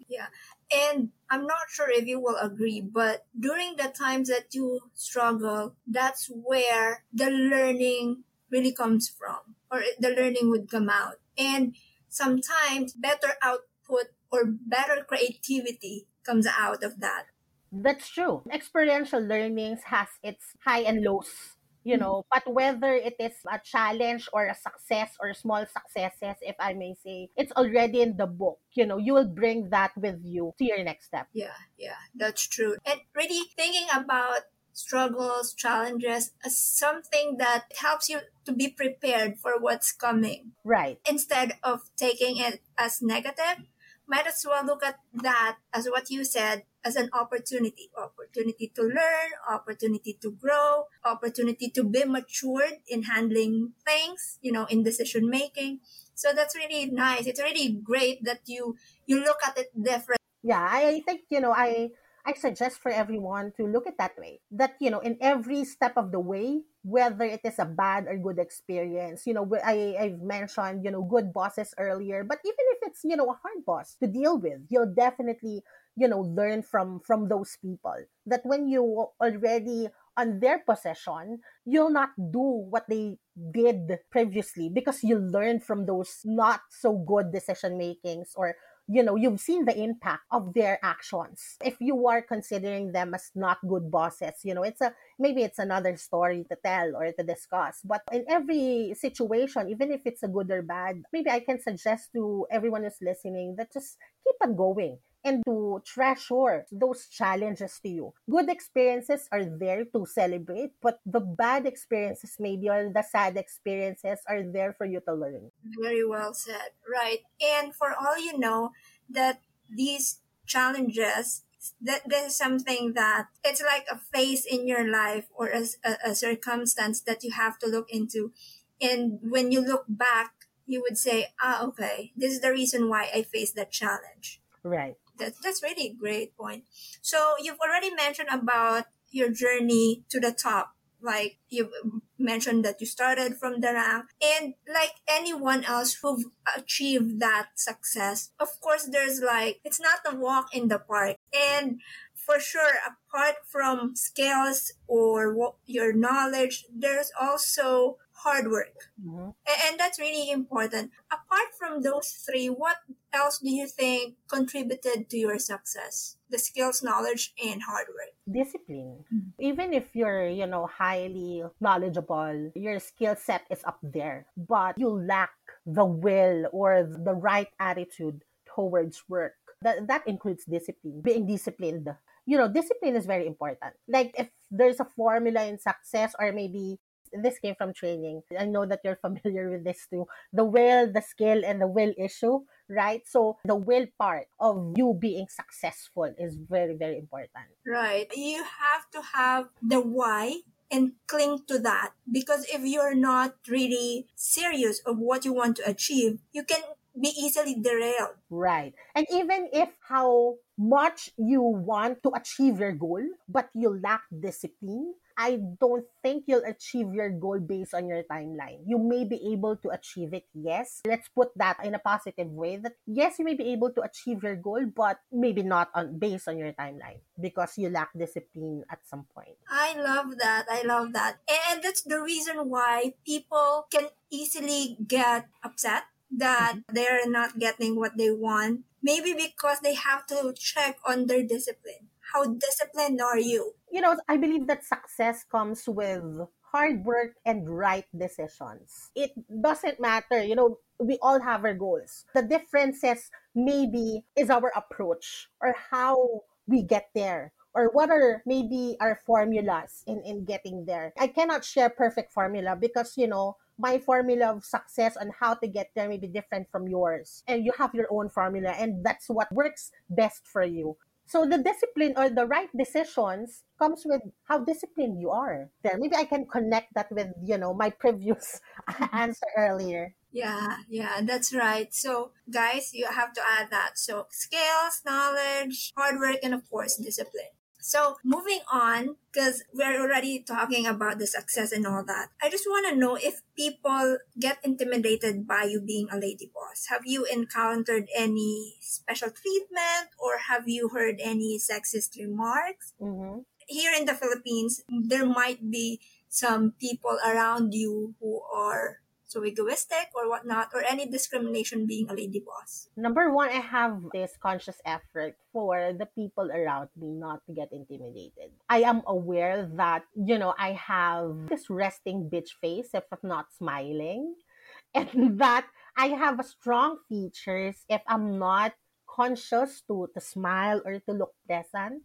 And 0.74 1.10
I'm 1.30 1.46
not 1.46 1.70
sure 1.70 1.90
if 1.90 2.06
you 2.06 2.20
will 2.20 2.38
agree, 2.38 2.82
but 2.82 3.26
during 3.38 3.76
the 3.76 3.90
times 3.90 4.30
that 4.30 4.54
you 4.54 4.80
struggle, 4.94 5.76
that's 5.88 6.28
where 6.28 7.04
the 7.14 7.30
learning 7.30 8.24
really 8.50 8.72
comes 8.74 9.10
from, 9.10 9.56
or 9.72 9.84
the 10.00 10.10
learning 10.10 10.50
would 10.50 10.70
come 10.70 10.90
out. 10.90 11.20
And 11.38 11.76
sometimes 12.10 12.94
better 12.94 13.34
output 13.42 14.14
or 14.32 14.46
better 14.46 15.04
creativity 15.08 16.08
comes 16.24 16.48
out 16.48 16.84
of 16.84 17.00
that. 17.00 17.26
That's 17.72 18.08
true. 18.10 18.44
Experiential 18.52 19.20
learnings 19.20 19.84
has 19.86 20.08
its 20.22 20.54
high 20.64 20.82
and 20.82 21.02
lows 21.04 21.58
you 21.84 21.96
mm-hmm. 21.96 22.04
know 22.04 22.26
but 22.32 22.44
whether 22.52 22.94
it 22.94 23.16
is 23.20 23.34
a 23.52 23.60
challenge 23.64 24.28
or 24.34 24.48
a 24.48 24.56
success 24.56 25.16
or 25.20 25.34
small 25.34 25.66
successes 25.66 26.36
if 26.42 26.56
i 26.60 26.74
may 26.74 26.96
say 27.04 27.30
it's 27.36 27.52
already 27.54 28.02
in 28.02 28.16
the 28.18 28.26
book 28.26 28.60
you 28.74 28.86
know 28.86 28.98
you 28.98 29.14
will 29.14 29.28
bring 29.28 29.70
that 29.70 29.92
with 29.98 30.20
you 30.24 30.54
to 30.58 30.66
your 30.66 30.84
next 30.84 31.06
step 31.06 31.28
Yeah, 31.34 31.58
yeah, 31.78 32.00
that's 32.16 32.48
true. 32.48 32.78
And 32.86 33.02
really 33.16 33.50
thinking 33.56 33.88
about 33.94 34.50
struggles, 34.74 35.54
challenges 35.54 36.32
as 36.44 36.58
something 36.58 37.38
that 37.38 37.66
helps 37.78 38.10
you 38.10 38.22
to 38.46 38.52
be 38.52 38.70
prepared 38.70 39.38
for 39.38 39.60
what's 39.60 39.92
coming. 39.92 40.54
right 40.64 41.00
Instead 41.08 41.58
of 41.64 41.90
taking 41.98 42.38
it 42.38 42.62
as 42.78 43.02
negative, 43.02 43.66
might 44.08 44.28
as 44.28 44.44
well 44.48 44.66
look 44.66 44.84
at 44.84 45.00
that 45.14 45.58
as 45.74 45.88
what 45.88 46.10
you 46.10 46.24
said 46.24 46.64
as 46.84 46.96
an 46.96 47.10
opportunity. 47.14 47.90
Opportunity 47.98 48.72
to 48.76 48.84
learn 48.84 49.30
opportunity 49.50 50.18
to 50.22 50.32
grow 50.32 50.86
opportunity 51.06 51.70
to 51.70 51.84
be 51.84 52.04
matured 52.04 52.84
in 52.88 53.04
handling 53.04 53.74
things 53.86 54.40
you 54.42 54.52
know 54.52 54.66
in 54.70 54.84
decision 54.84 55.30
making. 55.30 55.80
So 56.16 56.32
that's 56.34 56.56
really 56.56 56.92
nice. 56.92 57.26
It's 57.26 57.42
really 57.42 57.80
great 57.82 58.24
that 58.26 58.42
you 58.46 58.76
you 59.06 59.20
look 59.20 59.40
at 59.46 59.58
it 59.58 59.72
different. 59.74 60.20
Yeah 60.44 60.60
I, 60.60 61.02
think 61.08 61.22
you 61.32 61.40
know 61.40 61.56
i 61.56 61.90
i 62.26 62.34
suggest 62.34 62.80
for 62.80 62.90
everyone 62.92 63.52
to 63.58 63.68
look 63.68 63.88
at 63.88 63.98
that 63.98 64.16
way 64.18 64.40
that 64.52 64.76
you 64.80 64.90
know 64.90 65.00
in 65.00 65.18
every 65.22 65.64
step 65.64 65.94
of 65.98 66.12
the 66.12 66.20
way 66.20 66.62
whether 66.84 67.24
it 67.24 67.42
is 67.44 67.60
a 67.60 67.66
bad 67.66 68.08
or 68.08 68.18
good 68.18 68.40
experience 68.40 69.26
you 69.28 69.34
know 69.34 69.48
i 69.64 69.96
i've 70.00 70.20
mentioned 70.22 70.84
you 70.84 70.92
know 70.92 71.04
good 71.04 71.34
bosses 71.34 71.74
earlier 71.78 72.24
but 72.24 72.40
even 72.46 72.66
if 72.76 72.80
it's 72.84 73.04
you 73.04 73.16
know 73.16 73.28
a 73.32 73.40
hard 73.44 73.64
boss 73.66 73.96
to 74.00 74.08
deal 74.08 74.38
with 74.40 74.60
you'll 74.70 74.94
definitely 74.96 75.62
you 75.96 76.08
know 76.08 76.22
learn 76.22 76.62
from 76.64 77.00
from 77.06 77.30
those 77.30 77.58
people. 77.62 77.94
That 78.26 78.42
when 78.46 78.68
you 78.68 79.08
already 79.22 79.90
on 80.18 80.40
their 80.40 80.60
possession 80.60 81.40
you'll 81.66 81.90
not 81.90 82.10
do 82.18 82.66
what 82.70 82.86
they 82.90 83.18
did 83.52 83.98
previously 84.12 84.70
because 84.70 85.04
you 85.04 85.18
learn 85.18 85.60
from 85.60 85.86
those 85.86 86.22
not 86.24 86.62
so 86.70 86.94
good 86.94 87.32
decision 87.34 87.78
makings 87.78 88.34
or 88.36 88.56
you 88.88 89.04
know 89.04 89.16
you've 89.16 89.40
seen 89.40 89.66
the 89.66 89.76
impact 89.78 90.24
of 90.32 90.54
their 90.54 90.80
actions. 90.84 91.58
If 91.64 91.78
you 91.80 92.08
are 92.08 92.22
considering 92.22 92.92
them 92.92 93.14
as 93.14 93.32
not 93.36 93.58
good 93.68 93.90
bosses 93.92 94.44
you 94.44 94.54
know 94.54 94.64
it's 94.64 94.82
a 94.82 94.94
maybe 95.20 95.44
it's 95.44 95.60
another 95.60 95.96
story 95.98 96.46
to 96.50 96.58
tell 96.64 96.96
or 96.96 97.12
to 97.12 97.24
discuss 97.24 97.80
but 97.84 98.02
in 98.12 98.26
every 98.30 98.94
situation 98.98 99.70
even 99.70 99.92
if 99.92 100.02
it's 100.06 100.24
a 100.24 100.28
good 100.28 100.50
or 100.52 100.62
bad 100.62 101.02
maybe 101.12 101.30
i 101.30 101.40
can 101.40 101.60
suggest 101.60 102.10
to 102.14 102.46
everyone 102.52 102.84
who's 102.84 103.02
listening 103.02 103.56
that 103.58 103.72
just 103.72 103.98
keep 104.24 104.36
on 104.42 104.56
going 104.56 104.98
and 105.24 105.44
to 105.46 105.82
treasure 105.86 106.66
those 106.72 107.08
challenges 107.08 107.80
to 107.82 107.90
you. 107.90 108.14
Good 108.30 108.50
experiences 108.50 109.28
are 109.32 109.46
there 109.46 109.86
to 109.86 110.06
celebrate, 110.06 110.72
but 110.82 111.00
the 111.06 111.22
bad 111.22 111.66
experiences, 111.66 112.36
maybe, 112.40 112.70
or 112.70 112.92
the 112.94 113.04
sad 113.04 113.38
experiences, 113.38 114.20
are 114.28 114.44
there 114.44 114.74
for 114.74 114.86
you 114.86 115.02
to 115.08 115.14
learn. 115.14 115.52
Very 115.82 116.06
well 116.06 116.34
said. 116.34 116.76
Right. 116.84 117.20
And 117.42 117.74
for 117.74 117.96
all 117.96 118.18
you 118.20 118.38
know, 118.38 118.72
that 119.10 119.42
these 119.70 120.20
challenges, 120.46 121.44
that 121.82 122.02
this 122.08 122.32
is 122.32 122.36
something 122.36 122.94
that 122.94 123.28
it's 123.44 123.64
like 123.64 123.86
a 123.90 123.98
phase 123.98 124.46
in 124.46 124.68
your 124.68 124.90
life 124.90 125.28
or 125.34 125.48
a, 125.48 125.64
a, 125.84 126.12
a 126.12 126.16
circumstance 126.16 127.00
that 127.02 127.24
you 127.24 127.32
have 127.32 127.58
to 127.60 127.68
look 127.68 127.90
into. 127.90 128.34
And 128.82 129.20
when 129.24 129.52
you 129.52 129.62
look 129.62 129.86
back, 129.88 130.34
you 130.66 130.82
would 130.82 130.98
say, 130.98 131.28
ah, 131.42 131.64
okay, 131.64 132.12
this 132.16 132.34
is 132.34 132.42
the 132.42 132.52
reason 132.52 132.90
why 132.90 133.10
I 133.14 133.24
faced 133.24 133.56
that 133.56 133.72
challenge. 133.72 134.42
Right. 134.64 134.96
That, 135.20 135.34
that's 135.44 135.62
really 135.64 135.88
a 135.88 135.94
great 135.94 136.36
point. 136.38 136.64
So 137.02 137.36
you've 137.40 137.60
already 137.60 137.94
mentioned 137.94 138.30
about 138.32 138.86
your 139.12 139.30
journey 139.30 140.04
to 140.10 140.20
the 140.20 140.32
top. 140.32 140.74
Like 141.02 141.38
you 141.50 141.70
mentioned 142.18 142.64
that 142.64 142.80
you 142.80 142.88
started 142.88 143.36
from 143.36 143.60
the 143.60 143.74
rank 143.74 144.06
and 144.24 144.54
like 144.74 144.94
anyone 145.06 145.66
else 145.66 145.96
who've 146.02 146.24
achieved 146.58 147.20
that 147.20 147.50
success, 147.56 148.32
of 148.40 148.48
course 148.62 148.88
there's 148.90 149.20
like, 149.20 149.60
it's 149.66 149.82
not 149.82 150.00
a 150.08 150.16
walk 150.16 150.56
in 150.56 150.70
the 150.70 150.80
park. 150.80 151.18
And 151.34 151.82
for 152.16 152.40
sure, 152.40 152.72
apart 152.88 153.36
from 153.46 153.98
skills 153.98 154.72
or 154.88 155.54
your 155.66 155.92
knowledge, 155.92 156.66
there's 156.74 157.12
also 157.20 157.98
hard 158.24 158.50
work. 158.50 158.90
Mhm. 158.98 159.36
And 159.46 159.74
that's 159.80 160.00
really 160.00 160.32
important. 160.32 160.92
Apart 161.12 161.54
from 161.60 161.84
those 161.84 162.12
three, 162.24 162.48
what 162.48 162.78
else 163.12 163.40
do 163.40 163.52
you 163.52 163.68
think 163.68 164.16
contributed 164.32 165.10
to 165.12 165.18
your 165.18 165.38
success? 165.38 166.18
The 166.30 166.40
skills, 166.40 166.82
knowledge, 166.82 167.36
and 167.38 167.62
hard 167.62 167.88
work. 167.92 168.16
Discipline. 168.26 169.06
Mhm. 169.12 169.32
Even 169.38 169.74
if 169.74 169.94
you're, 169.94 170.26
you 170.28 170.48
know, 170.48 170.66
highly 170.66 171.44
knowledgeable, 171.60 172.52
your 172.56 172.80
skill 172.80 173.16
set 173.16 173.44
is 173.52 173.62
up 173.68 173.78
there, 173.84 174.26
but 174.36 174.78
you 174.80 174.90
lack 174.90 175.36
the 175.66 175.86
will 175.86 176.48
or 176.52 176.84
the 176.84 177.14
right 177.14 177.52
attitude 177.60 178.24
towards 178.48 179.04
work. 179.10 179.36
That, 179.62 179.88
that 179.88 180.08
includes 180.08 180.44
discipline, 180.44 181.02
being 181.02 181.26
disciplined. 181.28 181.88
You 182.26 182.38
know, 182.38 182.48
discipline 182.48 182.96
is 182.96 183.06
very 183.06 183.28
important. 183.28 183.76
Like 183.88 184.16
if 184.18 184.32
there's 184.52 184.80
a 184.80 184.88
formula 184.88 185.44
in 185.48 185.60
success, 185.60 186.16
or 186.20 186.32
maybe 186.32 186.80
this 187.22 187.40
came 187.40 187.56
from 187.56 187.74
training. 187.74 188.24
I 188.38 188.46
know 188.46 188.66
that 188.66 188.82
you're 188.84 188.96
familiar 189.02 189.50
with 189.50 189.64
this 189.64 189.88
too. 189.90 190.08
The 190.32 190.44
will, 190.44 190.92
the 190.92 191.02
skill, 191.02 191.44
and 191.46 191.62
the 191.62 191.68
will 191.68 191.94
issue, 191.98 192.42
right? 192.70 193.02
So 193.08 193.38
the 193.46 193.56
will 193.56 193.88
part 194.00 194.28
of 194.40 194.74
you 194.76 194.98
being 195.00 195.28
successful 195.30 196.14
is 196.18 196.36
very, 196.36 196.76
very 196.76 196.98
important. 196.98 197.54
Right. 197.66 198.08
You 198.16 198.44
have 198.44 198.90
to 198.92 199.02
have 199.14 199.50
the 199.62 199.82
why 199.82 200.42
and 200.72 200.94
cling 201.08 201.46
to 201.48 201.60
that 201.60 201.94
because 202.12 202.46
if 202.52 202.62
you're 202.66 202.96
not 202.96 203.36
really 203.48 204.08
serious 204.16 204.82
of 204.86 204.98
what 204.98 205.24
you 205.24 205.34
want 205.34 205.58
to 205.58 205.70
achieve, 205.70 206.20
you 206.32 206.44
can 206.44 206.62
be 207.00 207.10
easily 207.10 207.56
derailed. 207.56 208.18
Right. 208.30 208.74
And 208.96 209.06
even 209.12 209.50
if 209.54 209.70
how 209.88 210.38
much 210.58 211.10
you 211.18 211.42
want 211.42 212.04
to 212.04 212.12
achieve 212.16 212.60
your 212.60 212.74
goal, 212.74 213.02
but 213.28 213.50
you 213.54 213.80
lack 213.82 214.02
discipline, 214.10 214.94
I 215.18 215.40
don't 215.60 215.86
think 216.02 216.26
you'll 216.28 216.46
achieve 216.46 216.94
your 216.94 217.10
goal 217.10 217.40
based 217.40 217.74
on 217.74 217.88
your 217.88 218.04
timeline. 218.04 218.64
You 218.66 218.78
may 218.78 219.06
be 219.06 219.34
able 219.34 219.58
to 219.58 219.70
achieve 219.70 220.14
it, 220.14 220.26
yes. 220.34 220.82
Let's 220.86 221.08
put 221.10 221.30
that 221.38 221.64
in 221.64 221.76
a 221.76 221.80
positive 221.80 222.30
way 222.30 222.58
that 222.58 222.74
yes, 222.86 223.20
you 223.20 223.26
may 223.26 223.36
be 223.36 223.52
able 223.54 223.72
to 223.72 223.82
achieve 223.82 224.24
your 224.24 224.36
goal, 224.36 224.66
but 224.66 225.00
maybe 225.12 225.44
not 225.44 225.70
on 225.74 226.00
based 226.00 226.28
on 226.28 226.38
your 226.38 226.54
timeline 226.54 227.02
because 227.20 227.58
you 227.58 227.70
lack 227.70 227.90
discipline 227.98 228.64
at 228.70 228.80
some 228.86 229.06
point. 229.14 229.38
I 229.50 229.76
love 229.78 230.18
that. 230.18 230.46
I 230.50 230.64
love 230.64 230.94
that. 230.94 231.18
And 231.30 231.62
that's 231.62 231.82
the 231.82 232.02
reason 232.02 232.50
why 232.50 232.94
people 233.06 233.68
can 233.72 233.90
easily 234.10 234.78
get 234.88 235.28
upset 235.44 235.84
that 236.18 236.54
mm-hmm. 236.56 236.74
they're 236.74 237.10
not 237.10 237.40
getting 237.40 237.76
what 237.76 237.98
they 237.98 238.12
want. 238.12 238.62
Maybe 238.82 239.14
because 239.14 239.60
they 239.62 239.76
have 239.76 240.06
to 240.08 240.34
check 240.36 240.78
on 240.86 241.08
their 241.08 241.24
discipline. 241.24 241.88
How 242.14 242.26
disciplined 242.26 243.02
are 243.02 243.20
you? 243.20 243.54
you 243.74 243.82
know, 243.82 243.98
I 244.08 244.18
believe 244.18 244.46
that 244.48 244.64
success 244.64 245.26
comes 245.26 245.66
with 245.68 246.06
hard 246.54 246.86
work 246.86 247.18
and 247.26 247.50
right 247.50 247.86
decisions. 247.98 248.92
It 248.96 249.12
doesn't 249.42 249.82
matter, 249.82 250.22
you 250.22 250.36
know, 250.36 250.60
we 250.78 251.00
all 251.02 251.20
have 251.20 251.44
our 251.44 251.56
goals. 251.56 252.06
The 252.14 252.22
differences 252.22 253.10
maybe 253.34 254.06
is 254.16 254.30
our 254.30 254.54
approach 254.56 255.28
or 255.42 255.56
how 255.72 256.22
we 256.46 256.62
get 256.62 256.90
there 256.94 257.34
or 257.56 257.70
what 257.74 257.90
are 257.90 258.22
maybe 258.28 258.78
our 258.80 259.00
formulas 259.06 259.82
in 259.88 260.02
in 260.06 260.26
getting 260.26 260.66
there. 260.66 260.94
I 261.00 261.08
cannot 261.08 261.44
share 261.44 261.70
perfect 261.70 262.14
formula 262.14 262.56
because, 262.56 262.94
you 262.96 263.08
know, 263.08 263.38
my 263.58 263.78
formula 263.80 264.38
of 264.38 264.46
success 264.46 264.98
on 264.98 265.10
how 265.20 265.34
to 265.36 265.48
get 265.48 265.70
there 265.74 265.90
may 265.90 265.98
be 265.98 266.08
different 266.08 266.50
from 266.52 266.68
yours. 266.68 267.24
And 267.28 267.46
you 267.46 267.54
have 267.58 267.74
your 267.74 267.88
own 267.90 268.10
formula 268.10 268.54
and 268.54 268.86
that's 268.86 269.10
what 269.10 269.32
works 269.34 269.72
best 269.90 270.26
for 270.26 270.44
you. 270.44 270.78
So 271.06 271.26
the 271.26 271.38
discipline 271.38 271.94
or 271.98 272.10
the 272.10 272.26
right 272.26 272.50
decisions 272.56 273.44
comes 273.60 273.84
with 273.86 274.02
how 274.26 274.40
disciplined 274.40 275.00
you 275.00 275.12
are. 275.12 275.50
There, 275.64 275.78
maybe 275.78 275.96
I 275.96 276.06
can 276.06 276.26
connect 276.26 276.74
that 276.76 276.92
with 276.92 277.12
you 277.24 277.38
know 277.38 277.54
my 277.54 277.70
previous 277.84 278.40
mm-hmm. 278.70 278.96
answer 278.96 279.28
earlier. 279.38 279.96
Yeah, 280.14 280.58
yeah, 280.70 281.02
that's 281.02 281.34
right. 281.34 281.74
So, 281.74 282.12
guys, 282.30 282.70
you 282.72 282.86
have 282.86 283.14
to 283.14 283.22
add 283.26 283.50
that. 283.50 283.80
So, 283.82 284.06
skills, 284.12 284.82
knowledge, 284.86 285.74
hard 285.76 285.98
work, 286.00 286.18
and 286.22 286.36
of 286.36 286.48
course, 286.50 286.78
discipline. 286.78 287.34
So, 287.64 287.96
moving 288.04 288.44
on, 288.52 289.00
because 289.08 289.48
we're 289.56 289.80
already 289.80 290.20
talking 290.20 290.68
about 290.68 291.00
the 291.00 291.08
success 291.08 291.56
and 291.56 291.64
all 291.66 291.80
that, 291.88 292.12
I 292.22 292.28
just 292.28 292.44
want 292.44 292.68
to 292.68 292.76
know 292.76 293.00
if 293.00 293.24
people 293.40 294.04
get 294.20 294.44
intimidated 294.44 295.24
by 295.26 295.48
you 295.48 295.64
being 295.64 295.88
a 295.88 295.96
lady 295.96 296.28
boss. 296.28 296.68
Have 296.68 296.84
you 296.84 297.08
encountered 297.08 297.88
any 297.96 298.60
special 298.60 299.16
treatment 299.16 299.96
or 299.96 300.28
have 300.28 300.44
you 300.44 300.76
heard 300.76 301.00
any 301.00 301.40
sexist 301.40 301.96
remarks? 301.96 302.76
hmm 302.76 303.24
Here 303.48 303.72
in 303.76 303.88
the 303.88 303.96
Philippines, 303.96 304.64
there 304.68 305.08
might 305.08 305.40
be 305.52 305.80
some 306.08 306.56
people 306.60 307.00
around 307.00 307.54
you 307.56 307.96
who 308.00 308.20
are 308.28 308.83
too 309.14 309.26
egoistic 309.26 309.94
or 309.94 310.10
whatnot, 310.10 310.50
or 310.54 310.64
any 310.66 310.90
discrimination 310.90 311.66
being 311.68 311.86
a 311.90 311.94
lady 311.94 312.20
boss? 312.26 312.68
Number 312.76 313.14
one, 313.14 313.30
I 313.30 313.40
have 313.46 313.80
this 313.94 314.18
conscious 314.18 314.58
effort 314.66 315.16
for 315.32 315.74
the 315.78 315.86
people 315.86 316.32
around 316.34 316.70
me 316.76 316.90
not 316.98 317.22
to 317.28 317.34
get 317.34 317.54
intimidated. 317.54 318.34
I 318.50 318.66
am 318.66 318.82
aware 318.88 319.46
that, 319.56 319.86
you 319.94 320.18
know, 320.18 320.34
I 320.38 320.54
have 320.54 321.30
this 321.30 321.50
resting 321.50 322.10
bitch 322.12 322.34
face 322.42 322.74
if 322.74 322.84
I'm 322.92 323.08
not 323.08 323.30
smiling, 323.38 324.16
and 324.74 325.20
that 325.20 325.46
I 325.78 325.94
have 325.94 326.26
strong 326.26 326.82
features 326.90 327.62
if 327.70 327.82
I'm 327.88 328.18
not 328.18 328.54
conscious 328.90 329.62
to, 329.68 329.90
to 329.94 330.02
smile 330.02 330.62
or 330.66 330.80
to 330.80 330.92
look 330.92 331.14
pleasant. 331.28 331.84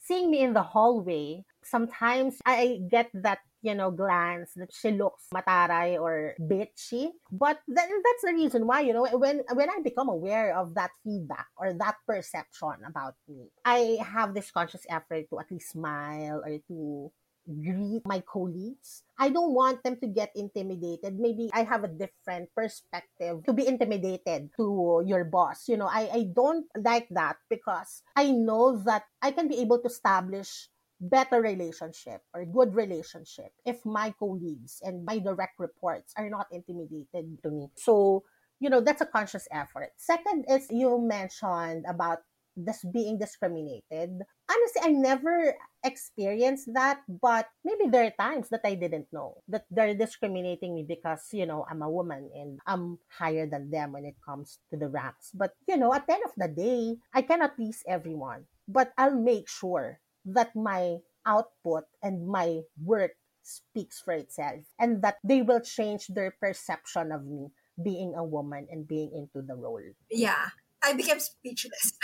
Seeing 0.00 0.30
me 0.30 0.40
in 0.40 0.54
the 0.54 0.62
hallway, 0.62 1.44
sometimes 1.64 2.38
I 2.46 2.80
get 2.88 3.10
that 3.12 3.40
you 3.66 3.74
know, 3.74 3.90
glance 3.90 4.54
that 4.54 4.70
she 4.72 4.92
looks 4.92 5.26
mataray 5.34 5.98
or 5.98 6.38
bitchy. 6.38 7.10
But 7.30 7.58
then 7.66 7.90
that's 7.90 8.22
the 8.22 8.32
reason 8.32 8.66
why, 8.66 8.86
you 8.86 8.94
know, 8.94 9.10
when 9.18 9.42
when 9.52 9.68
I 9.68 9.82
become 9.82 10.08
aware 10.08 10.56
of 10.56 10.74
that 10.78 10.94
feedback 11.02 11.50
or 11.58 11.74
that 11.74 11.98
perception 12.06 12.86
about 12.86 13.18
me, 13.26 13.50
I 13.66 13.98
have 14.00 14.32
this 14.34 14.50
conscious 14.54 14.86
effort 14.88 15.26
to 15.30 15.40
at 15.42 15.50
least 15.50 15.74
smile 15.74 16.46
or 16.46 16.62
to 16.70 17.10
greet 17.46 18.02
my 18.04 18.20
colleagues. 18.26 19.02
I 19.18 19.30
don't 19.30 19.54
want 19.54 19.82
them 19.82 19.96
to 20.02 20.06
get 20.06 20.34
intimidated. 20.34 21.18
Maybe 21.18 21.50
I 21.54 21.62
have 21.62 21.84
a 21.84 21.90
different 21.90 22.50
perspective 22.54 23.46
to 23.46 23.52
be 23.52 23.66
intimidated 23.66 24.50
to 24.58 25.02
your 25.06 25.24
boss. 25.24 25.68
You 25.68 25.78
know, 25.78 25.86
I, 25.86 26.10
I 26.12 26.22
don't 26.34 26.66
like 26.74 27.06
that 27.10 27.38
because 27.48 28.02
I 28.16 28.30
know 28.30 28.82
that 28.84 29.04
I 29.22 29.30
can 29.30 29.48
be 29.48 29.62
able 29.62 29.78
to 29.80 29.88
establish 29.88 30.68
better 31.00 31.42
relationship 31.42 32.22
or 32.34 32.44
good 32.44 32.74
relationship 32.74 33.52
if 33.64 33.84
my 33.84 34.14
colleagues 34.18 34.80
and 34.82 35.04
my 35.04 35.18
direct 35.18 35.58
reports 35.58 36.12
are 36.16 36.30
not 36.30 36.46
intimidated 36.50 37.38
to 37.42 37.50
me. 37.50 37.68
So, 37.76 38.24
you 38.60 38.70
know, 38.70 38.80
that's 38.80 39.02
a 39.02 39.06
conscious 39.06 39.46
effort. 39.52 39.90
Second 39.96 40.46
is 40.48 40.66
you 40.70 40.98
mentioned 41.00 41.84
about 41.88 42.20
this 42.56 42.82
being 42.88 43.18
discriminated. 43.18 44.16
Honestly, 44.48 44.82
I 44.82 44.88
never 44.88 45.54
experienced 45.84 46.72
that, 46.72 47.02
but 47.04 47.46
maybe 47.64 47.90
there 47.90 48.06
are 48.08 48.16
times 48.18 48.48
that 48.48 48.62
I 48.64 48.74
didn't 48.74 49.12
know 49.12 49.42
that 49.48 49.66
they're 49.70 49.94
discriminating 49.94 50.74
me 50.74 50.84
because, 50.88 51.28
you 51.32 51.44
know, 51.44 51.66
I'm 51.70 51.82
a 51.82 51.90
woman 51.90 52.30
and 52.34 52.58
I'm 52.66 52.98
higher 53.12 53.46
than 53.46 53.70
them 53.70 53.92
when 53.92 54.06
it 54.06 54.16
comes 54.24 54.58
to 54.70 54.78
the 54.78 54.88
ranks. 54.88 55.30
But, 55.34 55.52
you 55.68 55.76
know, 55.76 55.92
at 55.92 56.06
the 56.06 56.14
end 56.14 56.24
of 56.24 56.32
the 56.36 56.48
day, 56.48 56.96
I 57.12 57.22
cannot 57.22 57.56
please 57.56 57.82
everyone, 57.86 58.46
but 58.66 58.92
I'll 58.96 59.14
make 59.14 59.48
sure 59.48 60.00
that 60.26 60.54
my 60.54 60.98
output 61.26 61.84
and 62.02 62.26
my 62.26 62.60
work 62.82 63.12
speaks 63.42 64.00
for 64.00 64.12
itself 64.12 64.60
and 64.78 65.02
that 65.02 65.16
they 65.22 65.42
will 65.42 65.60
change 65.60 66.06
their 66.08 66.34
perception 66.40 67.12
of 67.12 67.24
me 67.24 67.48
being 67.82 68.14
a 68.16 68.24
woman 68.24 68.66
and 68.70 68.88
being 68.88 69.10
into 69.14 69.46
the 69.46 69.54
role. 69.54 69.82
Yeah, 70.10 70.50
I 70.82 70.94
became 70.94 71.20
speechless. 71.20 71.94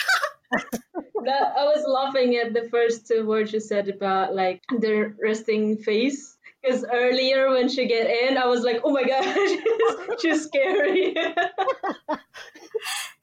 that 1.25 1.55
I 1.57 1.65
was 1.65 1.85
laughing 1.87 2.37
at 2.37 2.53
the 2.53 2.69
first 2.69 3.07
two 3.07 3.27
words 3.27 3.53
you 3.53 3.61
said 3.61 3.89
about 3.89 4.35
like 4.35 4.63
the 4.71 5.15
resting 5.23 5.79
face. 5.79 6.37
Because 6.63 6.85
earlier 6.93 7.51
when 7.51 7.69
she 7.69 7.87
get 7.87 8.07
in, 8.07 8.39
I 8.39 8.47
was 8.47 8.63
like, 8.63 8.83
"Oh 8.85 8.93
my 8.93 9.03
god, 9.03 10.19
she's 10.21 10.45
scary." 10.45 11.15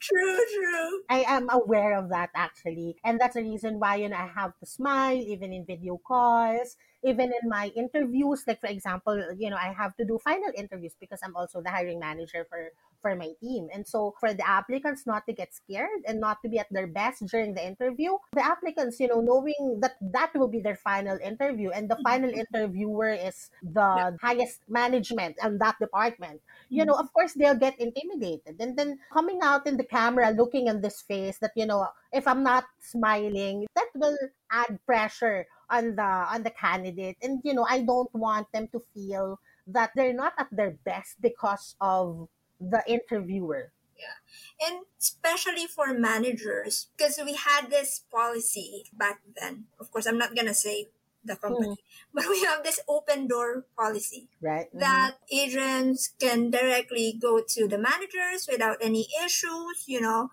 true, 0.09 0.39
true. 0.55 1.01
I 1.09 1.23
am 1.27 1.49
aware 1.49 1.97
of 1.97 2.09
that 2.09 2.29
actually. 2.35 2.97
And 3.03 3.19
that's 3.19 3.35
the 3.35 3.43
reason 3.43 3.79
why 3.79 3.95
you 3.97 4.09
know 4.09 4.17
I 4.17 4.27
have 4.27 4.57
to 4.59 4.65
smile 4.65 5.17
even 5.17 5.53
in 5.53 5.65
video 5.65 5.99
calls, 6.05 6.75
even 7.03 7.31
in 7.41 7.49
my 7.49 7.71
interviews. 7.75 8.43
Like 8.47 8.59
for 8.61 8.67
example, 8.67 9.17
you 9.37 9.49
know, 9.49 9.57
I 9.57 9.73
have 9.73 9.95
to 9.97 10.05
do 10.05 10.19
final 10.23 10.51
interviews 10.55 10.95
because 10.99 11.19
I'm 11.23 11.35
also 11.35 11.61
the 11.61 11.69
hiring 11.71 11.99
manager 11.99 12.45
for 12.49 12.69
for 13.01 13.15
my 13.15 13.31
team. 13.41 13.67
And 13.73 13.87
so 13.87 14.15
for 14.19 14.33
the 14.33 14.47
applicants 14.47 15.05
not 15.05 15.25
to 15.27 15.33
get 15.33 15.53
scared 15.53 16.03
and 16.07 16.19
not 16.19 16.41
to 16.43 16.49
be 16.49 16.59
at 16.59 16.67
their 16.71 16.87
best 16.87 17.25
during 17.27 17.53
the 17.53 17.65
interview, 17.65 18.17
the 18.33 18.45
applicants, 18.45 18.99
you 18.99 19.07
know, 19.07 19.21
knowing 19.21 19.79
that 19.81 19.95
that 20.01 20.31
will 20.35 20.47
be 20.47 20.59
their 20.59 20.75
final 20.75 21.17
interview 21.23 21.69
and 21.69 21.89
the 21.89 21.95
mm-hmm. 21.95 22.09
final 22.09 22.29
interviewer 22.29 23.11
is 23.11 23.49
the 23.63 24.17
highest 24.21 24.61
management 24.67 25.37
and 25.41 25.59
that 25.59 25.79
department, 25.79 26.41
you 26.69 26.85
know, 26.85 26.93
mm-hmm. 26.93 27.05
of 27.05 27.13
course 27.13 27.33
they'll 27.33 27.55
get 27.55 27.79
intimidated. 27.79 28.55
And 28.59 28.77
then 28.77 28.99
coming 29.11 29.39
out 29.43 29.67
in 29.67 29.77
the 29.77 29.83
camera 29.83 30.31
looking 30.31 30.67
in 30.67 30.81
this 30.81 31.01
face 31.01 31.37
that, 31.39 31.51
you 31.55 31.65
know, 31.65 31.87
if 32.11 32.27
I'm 32.27 32.43
not 32.43 32.65
smiling, 32.79 33.67
that 33.75 33.89
will 33.95 34.17
add 34.51 34.79
pressure 34.85 35.45
on 35.69 35.95
the 35.95 36.11
on 36.33 36.43
the 36.43 36.49
candidate. 36.49 37.17
And 37.21 37.41
you 37.43 37.53
know, 37.53 37.65
I 37.69 37.81
don't 37.81 38.13
want 38.13 38.51
them 38.51 38.67
to 38.73 38.81
feel 38.93 39.39
that 39.67 39.91
they're 39.95 40.13
not 40.13 40.33
at 40.37 40.49
their 40.51 40.71
best 40.83 41.21
because 41.21 41.75
of 41.79 42.27
the 42.59 42.83
interviewer. 42.87 43.71
Yeah. 43.97 44.67
And 44.67 44.85
especially 44.99 45.67
for 45.67 45.93
managers, 45.93 46.87
because 46.95 47.19
we 47.23 47.35
had 47.35 47.69
this 47.69 48.01
policy 48.11 48.85
back 48.93 49.21
then. 49.39 49.65
Of 49.79 49.91
course, 49.91 50.05
I'm 50.05 50.17
not 50.17 50.35
going 50.35 50.47
to 50.47 50.53
say 50.53 50.87
the 51.23 51.35
company, 51.35 51.75
mm. 51.75 51.77
but 52.13 52.25
we 52.29 52.41
have 52.43 52.63
this 52.63 52.79
open 52.87 53.27
door 53.27 53.65
policy. 53.77 54.29
Right. 54.41 54.67
Mm-hmm. 54.67 54.79
That 54.79 55.15
agents 55.31 56.09
can 56.19 56.49
directly 56.49 57.17
go 57.19 57.41
to 57.47 57.67
the 57.67 57.77
managers 57.77 58.47
without 58.49 58.77
any 58.81 59.07
issues, 59.23 59.83
you 59.85 60.01
know. 60.01 60.29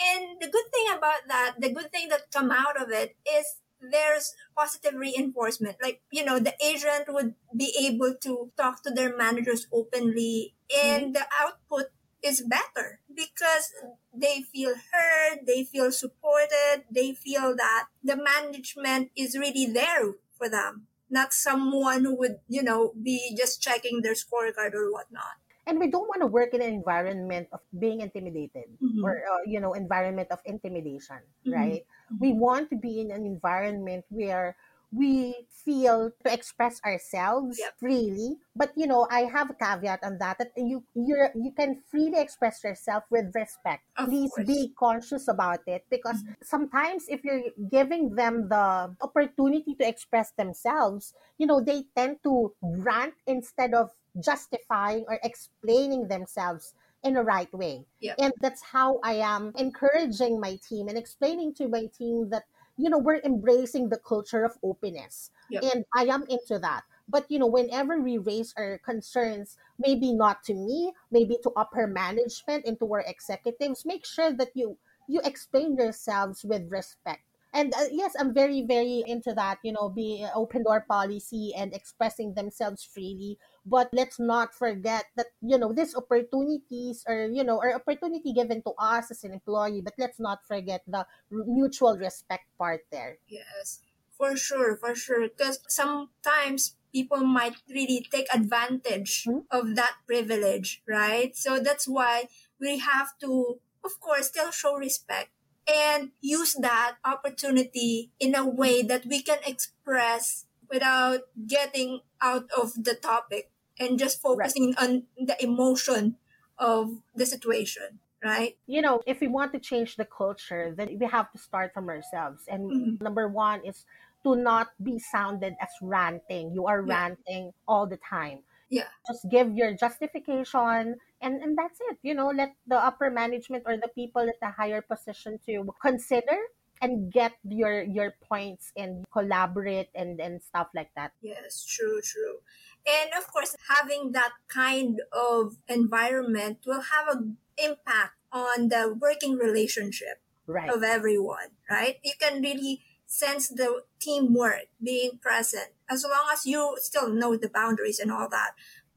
And 0.00 0.40
the 0.40 0.48
good 0.48 0.68
thing 0.72 0.96
about 0.96 1.20
that, 1.28 1.54
the 1.58 1.72
good 1.72 1.90
thing 1.90 2.08
that 2.08 2.30
come 2.32 2.50
out 2.50 2.80
of 2.80 2.90
it 2.90 3.16
is 3.26 3.56
there's 3.80 4.34
positive 4.56 4.94
reinforcement. 4.94 5.76
Like, 5.82 6.02
you 6.10 6.24
know, 6.24 6.38
the 6.38 6.54
agent 6.62 7.06
would 7.08 7.34
be 7.56 7.74
able 7.80 8.14
to 8.22 8.50
talk 8.56 8.82
to 8.84 8.90
their 8.90 9.16
managers 9.16 9.66
openly 9.72 10.54
and 10.84 11.04
mm-hmm. 11.04 11.12
the 11.12 11.26
output 11.40 11.86
is 12.22 12.42
better 12.42 13.00
because 13.14 13.72
they 14.12 14.42
feel 14.42 14.74
heard, 14.74 15.46
they 15.46 15.64
feel 15.64 15.92
supported, 15.92 16.84
they 16.90 17.12
feel 17.12 17.54
that 17.56 17.86
the 18.02 18.16
management 18.16 19.10
is 19.16 19.38
really 19.38 19.66
there 19.66 20.14
for 20.36 20.48
them, 20.48 20.86
not 21.08 21.32
someone 21.32 22.04
who 22.04 22.16
would, 22.16 22.38
you 22.48 22.62
know, 22.62 22.92
be 23.00 23.34
just 23.36 23.62
checking 23.62 24.02
their 24.02 24.14
scorecard 24.14 24.74
or 24.74 24.90
whatnot 24.90 25.38
and 25.66 25.78
we 25.78 25.90
don't 25.90 26.06
want 26.06 26.22
to 26.22 26.30
work 26.30 26.54
in 26.54 26.62
an 26.62 26.72
environment 26.72 27.48
of 27.52 27.60
being 27.78 28.00
intimidated 28.00 28.70
mm-hmm. 28.78 29.04
or 29.04 29.22
uh, 29.26 29.42
you 29.44 29.60
know 29.60 29.74
environment 29.74 30.28
of 30.30 30.38
intimidation 30.46 31.18
mm-hmm. 31.42 31.52
right 31.52 31.82
mm-hmm. 31.82 32.16
we 32.20 32.32
want 32.32 32.70
to 32.70 32.76
be 32.76 33.00
in 33.00 33.10
an 33.10 33.26
environment 33.26 34.04
where 34.08 34.56
we 34.92 35.34
feel 35.50 36.10
to 36.24 36.32
express 36.32 36.80
ourselves 36.84 37.58
yep. 37.58 37.74
freely 37.78 38.36
but 38.54 38.70
you 38.76 38.86
know 38.86 39.06
i 39.10 39.26
have 39.26 39.50
a 39.50 39.54
caveat 39.54 39.98
on 40.04 40.16
that 40.18 40.38
that 40.38 40.52
you 40.56 40.82
you 40.94 41.16
you 41.34 41.50
can 41.52 41.82
freely 41.90 42.20
express 42.20 42.62
yourself 42.62 43.02
with 43.10 43.26
respect 43.34 43.82
of 43.98 44.08
please 44.08 44.30
course. 44.34 44.46
be 44.46 44.72
conscious 44.78 45.26
about 45.28 45.60
it 45.66 45.84
because 45.90 46.22
mm-hmm. 46.22 46.38
sometimes 46.42 47.06
if 47.08 47.24
you're 47.24 47.42
giving 47.70 48.14
them 48.14 48.48
the 48.48 48.94
opportunity 49.02 49.74
to 49.74 49.86
express 49.86 50.30
themselves 50.38 51.14
you 51.38 51.46
know 51.46 51.60
they 51.60 51.84
tend 51.96 52.16
to 52.22 52.52
rant 52.62 53.14
instead 53.26 53.74
of 53.74 53.90
justifying 54.22 55.04
or 55.08 55.18
explaining 55.22 56.08
themselves 56.08 56.74
in 57.06 57.16
a 57.16 57.22
right 57.22 57.52
way. 57.54 57.86
Yep. 58.00 58.16
And 58.18 58.32
that's 58.40 58.62
how 58.62 58.98
I 59.04 59.14
am 59.14 59.52
encouraging 59.56 60.40
my 60.40 60.58
team 60.68 60.88
and 60.88 60.98
explaining 60.98 61.54
to 61.54 61.68
my 61.68 61.86
team 61.96 62.30
that, 62.30 62.44
you 62.76 62.90
know, 62.90 62.98
we're 62.98 63.20
embracing 63.24 63.88
the 63.88 63.98
culture 63.98 64.44
of 64.44 64.58
openness. 64.62 65.30
Yep. 65.50 65.62
And 65.74 65.84
I 65.94 66.04
am 66.04 66.24
into 66.28 66.58
that. 66.60 66.82
But, 67.08 67.30
you 67.30 67.38
know, 67.38 67.46
whenever 67.46 68.00
we 68.00 68.18
raise 68.18 68.52
our 68.58 68.78
concerns, 68.78 69.56
maybe 69.78 70.12
not 70.12 70.42
to 70.44 70.54
me, 70.54 70.92
maybe 71.10 71.38
to 71.42 71.50
upper 71.56 71.86
management 71.86 72.64
and 72.66 72.78
to 72.80 72.86
our 72.92 73.04
executives, 73.06 73.86
make 73.86 74.04
sure 74.04 74.32
that 74.32 74.50
you 74.54 74.76
you 75.08 75.20
explain 75.24 75.76
yourselves 75.76 76.44
with 76.44 76.66
respect 76.68 77.22
and 77.54 77.72
uh, 77.74 77.88
yes 77.90 78.12
i'm 78.18 78.34
very 78.34 78.62
very 78.66 79.02
into 79.06 79.32
that 79.32 79.58
you 79.62 79.72
know 79.72 79.88
be 79.88 80.24
uh, 80.24 80.30
open 80.34 80.62
door 80.62 80.84
policy 80.88 81.52
and 81.56 81.72
expressing 81.74 82.34
themselves 82.34 82.82
freely 82.82 83.38
but 83.66 83.90
let's 83.92 84.18
not 84.22 84.54
forget 84.54 85.10
that 85.18 85.26
you 85.42 85.58
know 85.58 85.74
these 85.74 85.94
opportunities 85.98 87.02
or 87.06 87.26
you 87.26 87.42
know 87.42 87.58
are 87.58 87.74
opportunity 87.74 88.32
given 88.32 88.62
to 88.62 88.72
us 88.78 89.10
as 89.10 89.24
an 89.26 89.34
employee 89.34 89.82
but 89.82 89.94
let's 89.98 90.22
not 90.22 90.46
forget 90.46 90.82
the 90.86 91.04
mutual 91.30 91.98
respect 91.98 92.46
part 92.56 92.86
there. 92.90 93.18
Yes 93.26 93.82
for 94.16 94.36
sure 94.36 94.76
for 94.76 94.94
sure 94.94 95.28
because 95.28 95.60
sometimes 95.68 96.76
people 96.92 97.20
might 97.20 97.54
really 97.68 98.06
take 98.10 98.26
advantage 98.32 99.24
mm-hmm. 99.24 99.44
of 99.50 99.76
that 99.76 100.00
privilege 100.06 100.82
right? 100.88 101.36
So 101.36 101.60
that's 101.60 101.86
why 101.86 102.28
we 102.60 102.78
have 102.78 103.18
to 103.20 103.60
of 103.84 104.00
course 104.00 104.28
still 104.28 104.50
show 104.50 104.76
respect 104.76 105.30
and 105.68 106.10
use 106.20 106.54
that 106.54 106.96
opportunity 107.04 108.10
in 108.18 108.34
a 108.34 108.46
way 108.46 108.82
that 108.82 109.04
we 109.04 109.20
can 109.20 109.38
express 109.44 110.46
without 110.70 111.20
getting 111.46 112.00
out 112.20 112.48
of 112.56 112.72
the 112.84 112.94
topic 112.94 113.50
and 113.78 113.98
just 113.98 114.20
focusing 114.20 114.74
right. 114.78 114.88
on 114.88 115.02
the 115.18 115.36
emotion 115.42 116.16
of 116.58 117.02
the 117.14 117.26
situation 117.26 118.00
right 118.24 118.56
you 118.66 118.80
know 118.80 119.02
if 119.06 119.20
we 119.20 119.28
want 119.28 119.52
to 119.52 119.58
change 119.58 119.96
the 119.96 120.04
culture 120.04 120.74
then 120.76 120.96
we 120.98 121.06
have 121.06 121.30
to 121.32 121.38
start 121.38 121.72
from 121.74 121.88
ourselves 121.88 122.44
and 122.48 122.70
mm-hmm. 122.70 123.04
number 123.04 123.28
one 123.28 123.60
is 123.64 123.84
to 124.24 124.34
not 124.34 124.68
be 124.82 124.98
sounded 124.98 125.54
as 125.60 125.68
ranting 125.82 126.52
you 126.52 126.66
are 126.66 126.82
yeah. 126.86 126.94
ranting 126.94 127.52
all 127.68 127.86
the 127.86 127.98
time 127.98 128.40
Yeah. 128.68 128.90
Just 129.06 129.30
give 129.30 129.54
your 129.54 129.74
justification 129.74 130.98
and, 131.22 131.42
and 131.42 131.56
that's 131.56 131.78
it. 131.90 131.98
You 132.02 132.14
know, 132.14 132.34
let 132.34 132.54
the 132.66 132.76
upper 132.76 133.10
management 133.10 133.64
or 133.66 133.76
the 133.76 133.88
people 133.94 134.22
at 134.22 134.40
the 134.40 134.50
higher 134.50 134.82
position 134.82 135.38
to 135.46 135.70
consider 135.80 136.36
and 136.82 137.10
get 137.12 137.32
your 137.48 137.82
your 137.82 138.14
points 138.28 138.72
and 138.76 139.04
collaborate 139.12 139.88
and 139.94 140.20
and 140.20 140.42
stuff 140.42 140.68
like 140.74 140.90
that 140.94 141.12
Yes, 141.22 141.64
true, 141.64 142.00
true. 142.02 142.44
And 142.86 143.10
of 143.16 143.32
course, 143.32 143.56
having 143.68 144.12
that 144.12 144.32
kind 144.48 145.00
of 145.12 145.56
environment 145.68 146.58
will 146.66 146.82
have 146.82 147.08
an 147.08 147.36
impact 147.58 148.14
on 148.32 148.68
the 148.68 148.96
working 148.98 149.34
relationship 149.36 150.22
right 150.46 150.70
of 150.70 150.82
everyone, 150.82 151.50
right? 151.70 151.96
You 152.04 152.12
can 152.20 152.42
really 152.42 152.82
sense 153.06 153.48
the 153.48 153.82
teamwork 153.98 154.66
being 154.82 155.18
present 155.20 155.70
as 155.88 156.04
long 156.04 156.26
as 156.32 156.46
you 156.46 156.76
still 156.78 157.08
know 157.08 157.36
the 157.36 157.48
boundaries 157.48 157.98
and 157.98 158.12
all 158.12 158.28
that. 158.28 158.52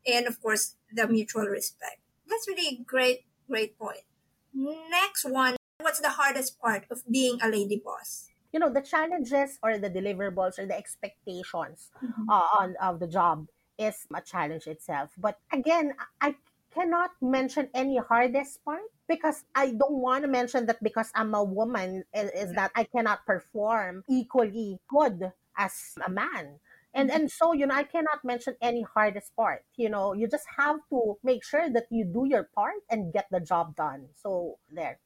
And 0.05 0.27
of 0.27 0.41
course, 0.41 0.75
the 0.91 1.07
mutual 1.07 1.45
respect. 1.45 1.99
That's 2.27 2.47
really 2.47 2.79
a 2.79 2.83
great, 2.83 3.25
great 3.49 3.77
point. 3.77 4.05
Next 4.53 5.25
one, 5.25 5.55
what's 5.79 5.99
the 5.99 6.09
hardest 6.09 6.59
part 6.59 6.85
of 6.91 7.01
being 7.09 7.39
a 7.41 7.49
lady 7.49 7.81
boss? 7.83 8.29
you 8.51 8.59
know 8.59 8.71
the 8.71 8.81
challenges 8.81 9.59
or 9.61 9.77
the 9.77 9.89
deliverables 9.89 10.57
or 10.57 10.65
the 10.65 10.75
expectations 10.75 11.91
uh, 12.27 12.47
on 12.59 12.75
of 12.81 12.99
the 12.99 13.07
job 13.07 13.45
is 13.79 14.05
a 14.13 14.21
challenge 14.21 14.67
itself. 14.67 15.11
But 15.17 15.39
again 15.51 15.95
i 16.21 16.35
cannot 16.73 17.11
mention 17.21 17.69
any 17.73 17.97
hardest 17.97 18.63
part 18.63 18.85
because 19.07 19.43
i 19.55 19.71
don't 19.71 19.97
want 20.03 20.21
to 20.23 20.29
mention 20.29 20.67
that 20.67 20.77
because 20.83 21.09
i'm 21.15 21.33
a 21.33 21.43
woman 21.43 22.03
is, 22.13 22.53
that 22.53 22.69
i 22.75 22.83
cannot 22.83 23.25
perform 23.25 24.03
equally 24.07 24.77
good 24.87 25.31
as 25.57 25.97
a 26.05 26.09
man. 26.09 26.59
And 26.93 27.09
mm-hmm. 27.09 27.21
and 27.21 27.31
so 27.31 27.53
you 27.53 27.65
know 27.65 27.75
i 27.75 27.83
cannot 27.83 28.23
mention 28.23 28.55
any 28.61 28.83
hardest 28.83 29.35
part. 29.35 29.63
You 29.77 29.89
know 29.89 30.13
you 30.13 30.27
just 30.27 30.45
have 30.57 30.77
to 30.89 31.17
make 31.23 31.43
sure 31.43 31.69
that 31.69 31.87
you 31.89 32.05
do 32.05 32.27
your 32.27 32.43
part 32.53 32.83
and 32.89 33.13
get 33.13 33.27
the 33.31 33.39
job 33.39 33.75
done. 33.75 34.09
So 34.15 34.59
there 34.71 34.99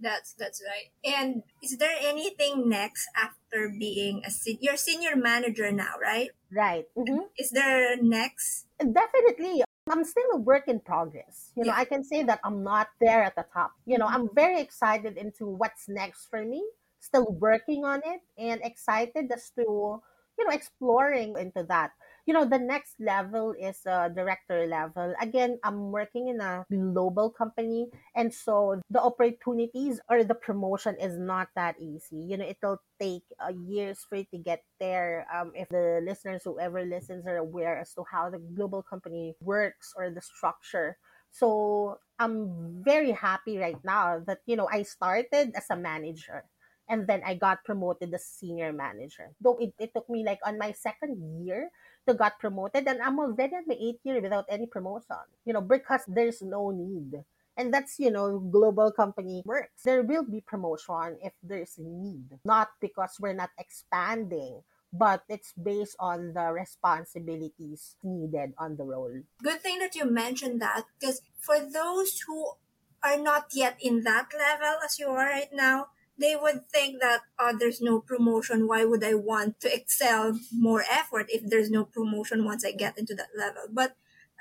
That's 0.00 0.32
that's 0.32 0.62
right. 0.64 0.88
And 1.04 1.42
is 1.62 1.76
there 1.76 1.94
anything 2.00 2.68
next 2.68 3.06
after 3.16 3.68
being 3.68 4.22
a 4.24 4.30
sen- 4.30 4.58
you're 4.60 4.76
senior 4.80 5.14
manager 5.16 5.70
now, 5.70 5.94
right? 6.00 6.30
right 6.50 6.86
Mhm. 6.98 7.30
Is 7.38 7.50
there 7.54 7.94
next? 8.02 8.66
definitely 8.80 9.62
i'm 9.92 10.02
still 10.04 10.30
a 10.34 10.36
work 10.40 10.66
in 10.66 10.80
progress 10.80 11.52
you 11.54 11.62
know 11.64 11.72
Yeah. 11.74 11.78
i 11.78 11.84
can 11.84 12.02
say 12.02 12.22
that 12.24 12.40
i'm 12.42 12.64
not 12.64 12.88
there 13.00 13.22
at 13.22 13.36
the 13.36 13.44
top 13.52 13.72
you 13.86 13.98
know 13.98 14.06
i'm 14.08 14.26
very 14.34 14.58
excited 14.60 15.16
into 15.20 15.46
what's 15.46 15.86
next 15.88 16.26
for 16.32 16.42
me 16.44 16.64
still 16.98 17.26
working 17.38 17.84
on 17.84 18.00
it 18.04 18.20
and 18.38 18.60
excited 18.64 19.30
as 19.30 19.50
to 19.58 20.00
you 20.38 20.42
know 20.46 20.50
exploring 20.54 21.36
into 21.36 21.62
that 21.68 21.92
you 22.30 22.38
know 22.38 22.46
the 22.46 22.62
next 22.62 22.94
level 23.02 23.58
is 23.58 23.82
uh, 23.90 24.06
director 24.06 24.62
level. 24.62 25.10
Again 25.18 25.58
i'm 25.66 25.90
working 25.90 26.30
in 26.30 26.38
a 26.38 26.62
global 26.70 27.26
company 27.26 27.90
and 28.14 28.30
so 28.30 28.78
the 28.86 29.02
opportunities 29.02 29.98
or 30.06 30.22
the 30.22 30.38
promotion 30.38 30.94
is 31.02 31.18
not 31.18 31.50
that 31.58 31.74
easy. 31.82 32.22
You 32.22 32.38
know 32.38 32.46
it'll 32.46 32.78
take 33.02 33.26
uh, 33.42 33.50
years 33.66 34.06
for 34.06 34.22
you 34.22 34.30
to 34.30 34.38
get 34.38 34.62
there. 34.78 35.26
Um, 35.26 35.50
if 35.58 35.74
the 35.74 35.98
listeners 36.06 36.46
whoever 36.46 36.86
listens 36.86 37.26
are 37.26 37.42
aware 37.42 37.82
as 37.82 37.90
to 37.98 38.06
how 38.06 38.30
the 38.30 38.38
global 38.38 38.86
company 38.86 39.34
works 39.42 39.90
or 39.98 40.14
the 40.14 40.22
structure. 40.22 41.02
So 41.34 41.98
i'm 42.22 42.78
very 42.86 43.10
happy 43.10 43.58
right 43.58 43.82
now 43.82 44.22
that 44.30 44.46
you 44.46 44.54
know 44.54 44.70
i 44.70 44.86
started 44.86 45.50
as 45.58 45.66
a 45.70 45.74
manager 45.74 46.46
and 46.86 47.06
then 47.10 47.22
i 47.26 47.34
got 47.34 47.64
promoted 47.66 48.14
as 48.14 48.22
senior 48.22 48.70
manager. 48.70 49.34
Though 49.42 49.58
it, 49.58 49.74
it 49.82 49.90
took 49.94 50.06
me 50.06 50.22
like 50.22 50.38
on 50.46 50.58
my 50.62 50.70
second 50.70 51.18
year 51.42 51.74
to 52.10 52.18
got 52.18 52.38
promoted 52.38 52.86
and 52.86 53.00
i'm 53.00 53.18
already 53.18 53.54
at 53.54 53.66
my 53.66 53.78
eighth 53.78 54.02
year 54.02 54.20
without 54.20 54.44
any 54.50 54.66
promotion 54.66 55.22
you 55.44 55.52
know 55.54 55.60
because 55.60 56.02
there's 56.08 56.42
no 56.42 56.70
need. 56.70 57.22
And 57.56 57.74
that's 57.74 57.98
you 57.98 58.10
know 58.10 58.38
global 58.38 58.90
company 58.90 59.42
works. 59.44 59.82
There 59.84 60.02
will 60.02 60.24
be 60.24 60.40
promotion 60.40 61.18
if 61.20 61.32
there's 61.42 61.76
a 61.76 61.82
need 61.82 62.40
not 62.44 62.68
because 62.80 63.18
we're 63.20 63.36
not 63.36 63.50
expanding 63.58 64.62
but 64.92 65.22
it's 65.28 65.52
based 65.52 65.94
on 66.00 66.32
the 66.34 66.50
responsibilities 66.50 67.94
needed 68.02 68.54
on 68.58 68.76
the 68.76 68.82
role. 68.82 69.22
Good 69.42 69.60
thing 69.60 69.78
that 69.78 69.94
you 69.94 70.04
mentioned 70.04 70.60
that 70.62 70.82
because 70.98 71.22
for 71.38 71.60
those 71.60 72.18
who 72.26 72.58
are 73.02 73.18
not 73.18 73.54
yet 73.54 73.78
in 73.80 74.02
that 74.02 74.34
level 74.34 74.82
as 74.84 74.98
you 74.98 75.06
are 75.08 75.30
right 75.30 75.52
now, 75.52 75.94
they 76.20 76.36
would 76.36 76.68
think 76.68 77.00
that 77.00 77.22
oh 77.38 77.56
there's 77.58 77.80
no 77.80 78.00
promotion. 78.00 78.68
Why 78.68 78.84
would 78.84 79.02
I 79.04 79.14
want 79.14 79.60
to 79.60 79.72
excel 79.74 80.38
more 80.52 80.84
effort 80.90 81.26
if 81.30 81.42
there's 81.48 81.70
no 81.70 81.84
promotion 81.84 82.44
once 82.44 82.64
I 82.64 82.72
get 82.72 82.98
into 82.98 83.14
that 83.16 83.30
level? 83.36 83.64
But 83.70 83.96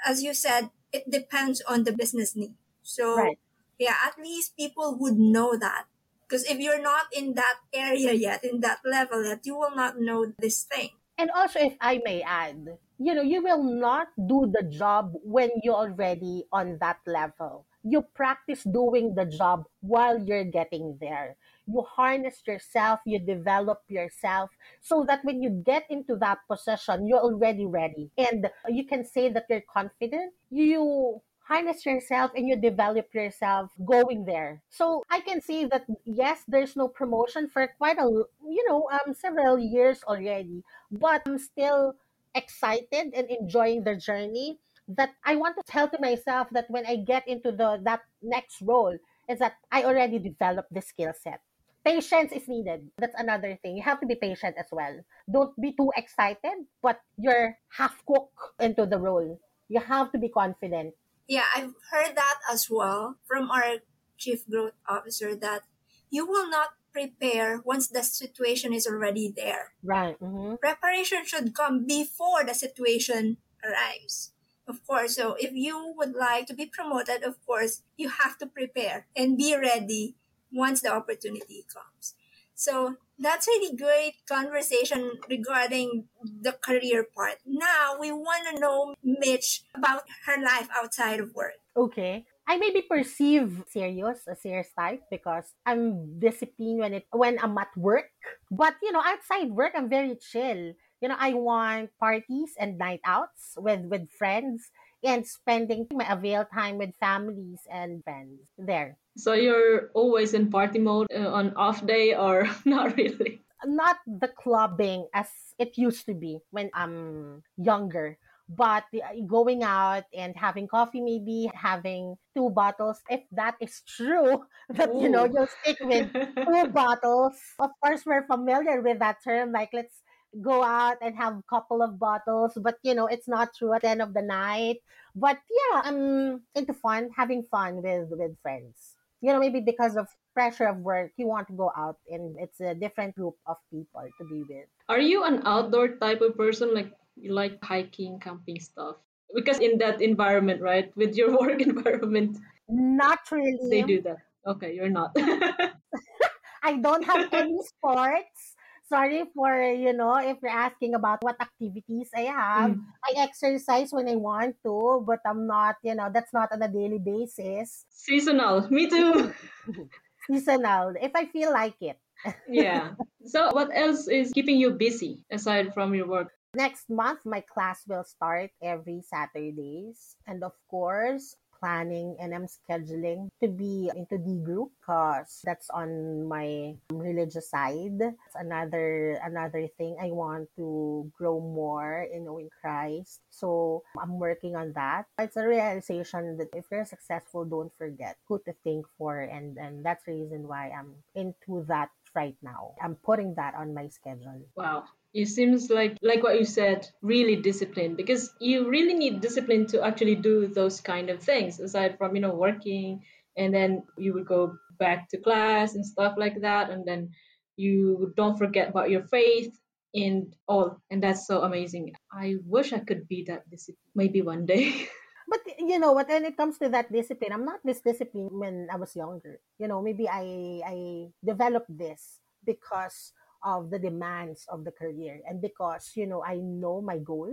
as 0.05 0.23
you 0.23 0.33
said, 0.33 0.69
it 0.91 1.09
depends 1.09 1.61
on 1.61 1.83
the 1.83 1.93
business 1.93 2.35
need. 2.35 2.55
So 2.83 3.15
Right. 3.15 3.39
yeah, 3.77 3.95
at 4.05 4.17
least 4.19 4.55
people 4.57 4.97
would 4.99 5.17
know 5.17 5.55
that. 5.57 5.85
Because 6.27 6.43
if 6.45 6.59
you're 6.59 6.81
not 6.81 7.07
in 7.11 7.33
that 7.35 7.57
area 7.73 8.13
yet, 8.13 8.43
in 8.43 8.61
that 8.61 8.79
level 8.85 9.25
yet, 9.25 9.41
you 9.45 9.55
will 9.57 9.73
not 9.75 9.99
know 9.99 10.31
this 10.37 10.63
thing. 10.63 10.91
And 11.17 11.29
also, 11.31 11.59
if 11.59 11.75
I 11.81 11.99
may 12.03 12.21
add, 12.21 12.77
you 12.97 13.13
know, 13.13 13.21
you 13.21 13.43
will 13.43 13.63
not 13.63 14.07
do 14.15 14.47
the 14.51 14.63
job 14.63 15.13
when 15.23 15.49
you're 15.63 15.75
already 15.75 16.45
on 16.51 16.77
that 16.79 16.99
level. 17.05 17.65
You 17.83 18.01
practice 18.03 18.63
doing 18.63 19.15
the 19.15 19.25
job 19.25 19.65
while 19.81 20.19
you're 20.21 20.45
getting 20.45 20.97
there. 21.01 21.35
You 21.69 21.81
harness 21.83 22.41
yourself, 22.47 22.99
you 23.05 23.19
develop 23.19 23.81
yourself 23.87 24.49
so 24.81 25.05
that 25.07 25.23
when 25.23 25.41
you 25.43 25.49
get 25.49 25.85
into 25.89 26.15
that 26.17 26.39
position, 26.47 27.07
you're 27.07 27.21
already 27.21 27.65
ready. 27.65 28.09
And 28.17 28.49
you 28.67 28.85
can 28.85 29.05
say 29.05 29.29
that 29.29 29.45
you're 29.49 29.61
confident. 29.71 30.33
You 30.49 31.21
harness 31.47 31.85
yourself 31.85 32.31
and 32.35 32.47
you 32.47 32.55
develop 32.55 33.13
yourself 33.13 33.71
going 33.85 34.25
there. 34.25 34.61
So 34.69 35.03
I 35.09 35.19
can 35.21 35.41
say 35.41 35.65
that 35.65 35.85
yes, 36.05 36.43
there's 36.47 36.75
no 36.75 36.87
promotion 36.87 37.49
for 37.49 37.67
quite 37.77 37.97
a 37.97 38.05
you 38.05 38.63
know 38.67 38.87
um 38.91 39.13
several 39.13 39.57
years 39.59 40.01
already 40.03 40.63
but 40.91 41.21
I'm 41.25 41.37
still 41.37 41.95
excited 42.35 43.13
and 43.13 43.27
enjoying 43.29 43.83
the 43.83 43.95
journey 43.95 44.59
that 44.87 45.13
I 45.23 45.35
want 45.35 45.55
to 45.57 45.63
tell 45.65 45.87
to 45.89 45.99
myself 45.99 46.47
that 46.51 46.69
when 46.69 46.85
I 46.85 46.97
get 46.97 47.27
into 47.27 47.51
the 47.51 47.79
that 47.83 48.01
next 48.21 48.61
role 48.61 48.97
is 49.27 49.39
that 49.39 49.53
I 49.71 49.83
already 49.83 50.17
developed 50.19 50.73
the 50.73 50.81
skill 50.81 51.13
set. 51.13 51.41
Patience 51.85 52.31
is 52.31 52.47
needed. 52.47 52.91
That's 52.97 53.15
another 53.17 53.57
thing. 53.61 53.77
You 53.77 53.83
have 53.83 53.99
to 54.01 54.05
be 54.07 54.15
patient 54.15 54.55
as 54.59 54.67
well. 54.71 54.99
Don't 55.31 55.55
be 55.59 55.71
too 55.73 55.91
excited, 55.95 56.67
but 56.81 56.99
you're 57.17 57.57
half 57.77 58.03
cooked 58.05 58.35
into 58.59 58.85
the 58.85 58.99
role. 58.99 59.39
You 59.69 59.79
have 59.79 60.11
to 60.11 60.17
be 60.17 60.29
confident. 60.29 60.93
Yeah, 61.27 61.45
I've 61.55 61.73
heard 61.91 62.15
that 62.15 62.39
as 62.51 62.69
well 62.69 63.17
from 63.25 63.49
our 63.51 63.79
chief 64.17 64.47
growth 64.49 64.73
officer 64.87 65.35
that 65.35 65.63
you 66.09 66.25
will 66.27 66.49
not 66.49 66.69
prepare 66.91 67.61
once 67.63 67.87
the 67.87 68.03
situation 68.03 68.73
is 68.73 68.87
already 68.87 69.31
there. 69.31 69.73
Right. 69.83 70.17
hmm 70.17 70.55
Preparation 70.59 71.25
should 71.25 71.53
come 71.53 71.85
before 71.85 72.43
the 72.43 72.53
situation 72.53 73.37
arrives. 73.63 74.33
Of 74.67 74.85
course, 74.85 75.15
so 75.15 75.35
if 75.39 75.53
you 75.53 75.93
would 75.97 76.13
like 76.13 76.45
to 76.47 76.53
be 76.53 76.65
promoted, 76.65 77.23
of 77.23 77.43
course, 77.45 77.81
you 77.97 78.09
have 78.09 78.37
to 78.37 78.45
prepare 78.45 79.07
and 79.15 79.37
be 79.37 79.55
ready 79.57 80.15
once 80.51 80.81
the 80.81 80.91
opportunity 80.91 81.65
comes. 81.71 82.15
So 82.59 82.95
that's 83.17 83.47
really 83.47 83.75
great 83.75 84.19
conversation 84.27 85.15
regarding 85.29 86.11
the 86.21 86.51
career 86.51 87.07
part. 87.15 87.39
Now 87.47 87.95
we 87.99 88.11
want 88.11 88.51
to 88.51 88.59
know 88.59 88.95
Mitch 89.01 89.63
about 89.73 90.03
her 90.25 90.35
life 90.35 90.67
outside 90.75 91.21
of 91.21 91.33
work. 91.33 91.55
Okay. 91.77 92.25
I 92.49 92.57
may 92.57 92.73
be 92.73 92.81
perceived 92.81 93.63
serious, 93.69 94.27
a 94.27 94.35
serious 94.35 94.67
type, 94.75 95.03
because 95.11 95.53
I'm 95.65 96.19
disciplined 96.19 96.79
when 96.79 96.93
it 96.95 97.05
when 97.13 97.37
I'm 97.39 97.55
at 97.59 97.71
work. 97.77 98.11
But 98.51 98.73
you 98.81 98.91
know, 98.91 99.05
outside 99.05 99.51
work, 99.53 99.71
I'm 99.77 99.87
very 99.87 100.17
chill. 100.19 100.73
You 100.99 101.07
know, 101.07 101.15
I 101.17 101.37
want 101.37 101.91
parties 101.99 102.57
and 102.59 102.77
night 102.77 102.99
outs 103.05 103.53
with 103.55 103.85
with 103.85 104.09
friends 104.11 104.67
and 105.03 105.23
spending 105.23 105.87
my 105.93 106.11
avail 106.11 106.43
time 106.43 106.77
with 106.77 106.97
families 106.99 107.61
and 107.71 108.03
friends. 108.03 108.41
There. 108.57 108.97
So 109.19 109.33
you're 109.33 109.91
always 109.93 110.33
in 110.33 110.49
party 110.49 110.79
mode 110.79 111.11
uh, 111.11 111.27
on 111.27 111.51
off 111.59 111.85
day 111.85 112.15
or 112.15 112.47
not 112.65 112.95
really? 112.95 113.43
not 113.65 113.97
the 114.07 114.27
clubbing 114.27 115.07
as 115.13 115.27
it 115.57 115.77
used 115.77 116.05
to 116.05 116.13
be 116.13 116.39
when 116.51 116.69
I'm 116.73 117.43
younger, 117.57 118.17
but 118.47 118.85
uh, 118.95 119.19
going 119.27 119.63
out 119.63 120.03
and 120.15 120.35
having 120.35 120.67
coffee, 120.67 121.01
maybe 121.01 121.51
having 121.53 122.15
two 122.35 122.49
bottles, 122.49 123.01
if 123.09 123.21
that 123.31 123.55
is 123.59 123.81
true, 123.87 124.45
that 124.69 124.95
you 124.95 125.09
know, 125.09 125.25
you'll 125.25 125.51
stick 125.61 125.77
with 125.81 126.11
two 126.13 126.67
bottles. 126.73 127.35
Of 127.59 127.71
course, 127.83 128.05
we're 128.05 128.25
familiar 128.25 128.81
with 128.81 128.99
that 128.99 129.17
term, 129.23 129.51
like 129.51 129.69
let's 129.73 130.01
go 130.41 130.63
out 130.63 130.97
and 131.01 131.17
have 131.17 131.33
a 131.33 131.49
couple 131.49 131.81
of 131.81 131.99
bottles, 131.99 132.57
but 132.61 132.77
you 132.83 132.95
know, 132.95 133.07
it's 133.07 133.27
not 133.27 133.49
true 133.57 133.73
at 133.73 133.81
the 133.81 133.89
end 133.89 134.01
of 134.01 134.13
the 134.13 134.21
night. 134.21 134.77
But 135.15 135.39
yeah, 135.49 135.81
I'm 135.83 136.41
into 136.55 136.73
fun, 136.73 137.09
having 137.17 137.43
fun 137.51 137.81
with 137.81 138.07
with 138.11 138.39
friends. 138.41 138.95
You 139.21 139.33
know, 139.33 139.39
maybe 139.39 139.59
because 139.59 139.95
of 139.95 140.07
pressure 140.33 140.67
of 140.67 140.77
work, 140.77 141.11
you 141.17 141.27
want 141.27 141.47
to 141.47 141.53
go 141.53 141.71
out 141.75 141.97
and 142.09 142.37
it's 142.39 142.59
a 142.61 142.73
different 142.73 143.15
group 143.15 143.35
of 143.45 143.57
people 143.69 144.07
to 144.17 144.23
be 144.25 144.43
with. 144.47 144.67
Are 144.87 144.99
you 144.99 145.23
an 145.25 145.43
outdoor 145.45 145.99
type 145.99 146.21
of 146.21 146.37
person? 146.37 146.73
Like 146.73 146.93
you 147.15 147.33
like 147.33 147.59
hiking, 147.63 148.19
camping 148.19 148.59
stuff? 148.59 148.95
because 149.33 149.59
in 149.59 149.77
that 149.79 150.01
environment, 150.01 150.61
right, 150.61 150.95
with 150.95 151.15
your 151.15 151.31
work 151.39 151.61
environment, 151.61 152.37
Not 152.67 153.19
really 153.31 153.69
they 153.69 153.81
do 153.81 154.01
that. 154.03 154.17
Okay, 154.45 154.73
you're 154.73 154.89
not. 154.89 155.11
I 156.63 156.77
don't 156.77 157.03
have 157.03 157.33
any 157.33 157.57
sports. 157.63 158.55
Sorry 158.89 159.21
for, 159.37 159.53
you 159.61 159.93
know, 159.93 160.17
if 160.17 160.41
you're 160.41 160.49
asking 160.49 160.95
about 160.97 161.21
what 161.21 161.37
activities 161.39 162.09
I 162.09 162.33
have. 162.33 162.73
Mm. 162.73 162.81
I 163.05 163.21
exercise 163.21 163.93
when 163.93 164.09
I 164.09 164.17
want 164.17 164.57
to, 164.65 165.05
but 165.05 165.21
I'm 165.29 165.45
not, 165.45 165.77
you 165.85 165.93
know, 165.93 166.09
that's 166.11 166.33
not 166.33 166.49
on 166.51 166.61
a 166.65 166.67
daily 166.67 166.97
basis. 166.97 167.85
Seasonal. 167.93 168.65
Me 168.73 168.89
too. 168.89 169.31
Seasonal, 170.27 170.97
if 170.97 171.13
I 171.13 171.25
feel 171.29 171.53
like 171.53 171.77
it. 171.81 172.01
yeah. 172.49 172.97
So, 173.25 173.53
what 173.53 173.69
else 173.73 174.09
is 174.09 174.33
keeping 174.33 174.57
you 174.57 174.71
busy 174.71 175.23
aside 175.31 175.73
from 175.73 175.93
your 175.93 176.07
work? 176.07 176.33
Next 176.55 176.89
month, 176.89 177.19
my 177.25 177.45
class 177.45 177.85
will 177.87 178.03
start 178.03 178.49
every 178.61 179.05
Saturdays. 179.05 180.17
And 180.25 180.43
of 180.43 180.53
course, 180.69 181.37
planning 181.59 182.15
and 182.19 182.33
I'm 182.33 182.47
scheduling 182.47 183.29
to 183.41 183.47
be 183.47 183.91
into 183.95 184.17
D 184.17 184.39
group 184.43 184.71
because 184.79 185.41
that's 185.43 185.69
on 185.69 186.27
my 186.27 186.75
religious 186.91 187.49
side. 187.49 187.99
It's 187.99 188.35
another 188.35 189.19
another 189.23 189.67
thing 189.77 189.97
I 190.01 190.11
want 190.11 190.49
to 190.55 191.11
grow 191.17 191.39
more 191.39 192.07
in 192.11 192.25
knowing 192.25 192.49
Christ. 192.61 193.21
So 193.29 193.83
I'm 193.99 194.19
working 194.19 194.55
on 194.55 194.73
that. 194.73 195.05
It's 195.19 195.37
a 195.37 195.47
realization 195.47 196.37
that 196.37 196.49
if 196.55 196.65
you're 196.71 196.85
successful, 196.85 197.45
don't 197.45 197.71
forget 197.77 198.17
who 198.27 198.39
to 198.45 198.53
think 198.63 198.85
for 198.97 199.19
and 199.21 199.57
and 199.57 199.85
that's 199.85 200.03
the 200.05 200.13
reason 200.13 200.47
why 200.47 200.71
I'm 200.71 200.95
into 201.15 201.65
that 201.67 201.89
right 202.15 202.35
now. 202.41 202.73
I'm 202.81 202.95
putting 202.95 203.35
that 203.35 203.53
on 203.55 203.73
my 203.73 203.87
schedule. 203.87 204.41
Wow. 204.55 204.85
It 205.13 205.27
seems 205.27 205.69
like 205.69 205.97
like 206.01 206.21
what 206.23 206.37
you 206.37 206.45
said, 206.45 206.87
really 207.01 207.35
disciplined 207.35 207.97
because 207.97 208.31
you 208.39 208.69
really 208.69 208.93
need 208.93 209.21
discipline 209.21 209.65
to 209.67 209.81
actually 209.83 210.15
do 210.15 210.47
those 210.47 210.81
kind 210.81 211.09
of 211.09 211.21
things 211.23 211.59
aside 211.59 211.97
from, 211.97 212.15
you 212.15 212.21
know, 212.21 212.35
working 212.35 213.01
and 213.35 213.53
then 213.53 213.83
you 213.97 214.13
would 214.13 214.27
go 214.27 214.53
back 214.77 215.09
to 215.09 215.17
class 215.17 215.75
and 215.75 215.85
stuff 215.85 216.13
like 216.17 216.41
that 216.41 216.69
and 216.69 216.85
then 216.85 217.09
you 217.57 218.13
don't 218.15 218.37
forget 218.37 218.69
about 218.69 218.89
your 218.89 219.03
faith 219.07 219.51
and 219.93 220.35
all 220.47 220.77
and 220.91 221.01
that's 221.01 221.25
so 221.25 221.41
amazing. 221.41 221.93
I 222.11 222.35
wish 222.45 222.73
I 222.73 222.79
could 222.79 223.07
be 223.07 223.25
that 223.27 223.49
disciplined 223.49 223.93
maybe 223.95 224.21
one 224.21 224.45
day. 224.45 224.87
But 225.29 225.45
you 225.61 225.77
know 225.77 225.93
what? 225.93 226.09
When 226.09 226.25
it 226.25 226.35
comes 226.35 226.57
to 226.57 226.69
that 226.73 226.89
discipline, 226.91 227.31
I'm 227.31 227.45
not 227.45 227.61
this 227.61 227.85
disciplined 227.85 228.33
when 228.33 228.65
I 228.73 228.81
was 228.81 228.97
younger. 228.97 229.37
You 229.61 229.69
know, 229.69 229.77
maybe 229.77 230.09
I 230.09 230.25
I 230.65 230.77
developed 231.21 231.69
this 231.69 232.17
because 232.41 233.13
of 233.43 233.69
the 233.69 233.79
demands 233.79 234.45
of 234.49 234.63
the 234.63 234.71
career 234.71 235.21
and 235.27 235.41
because 235.41 235.91
you 235.95 236.05
know 236.07 236.23
I 236.23 236.35
know 236.37 236.81
my 236.81 236.97
goal. 236.99 237.31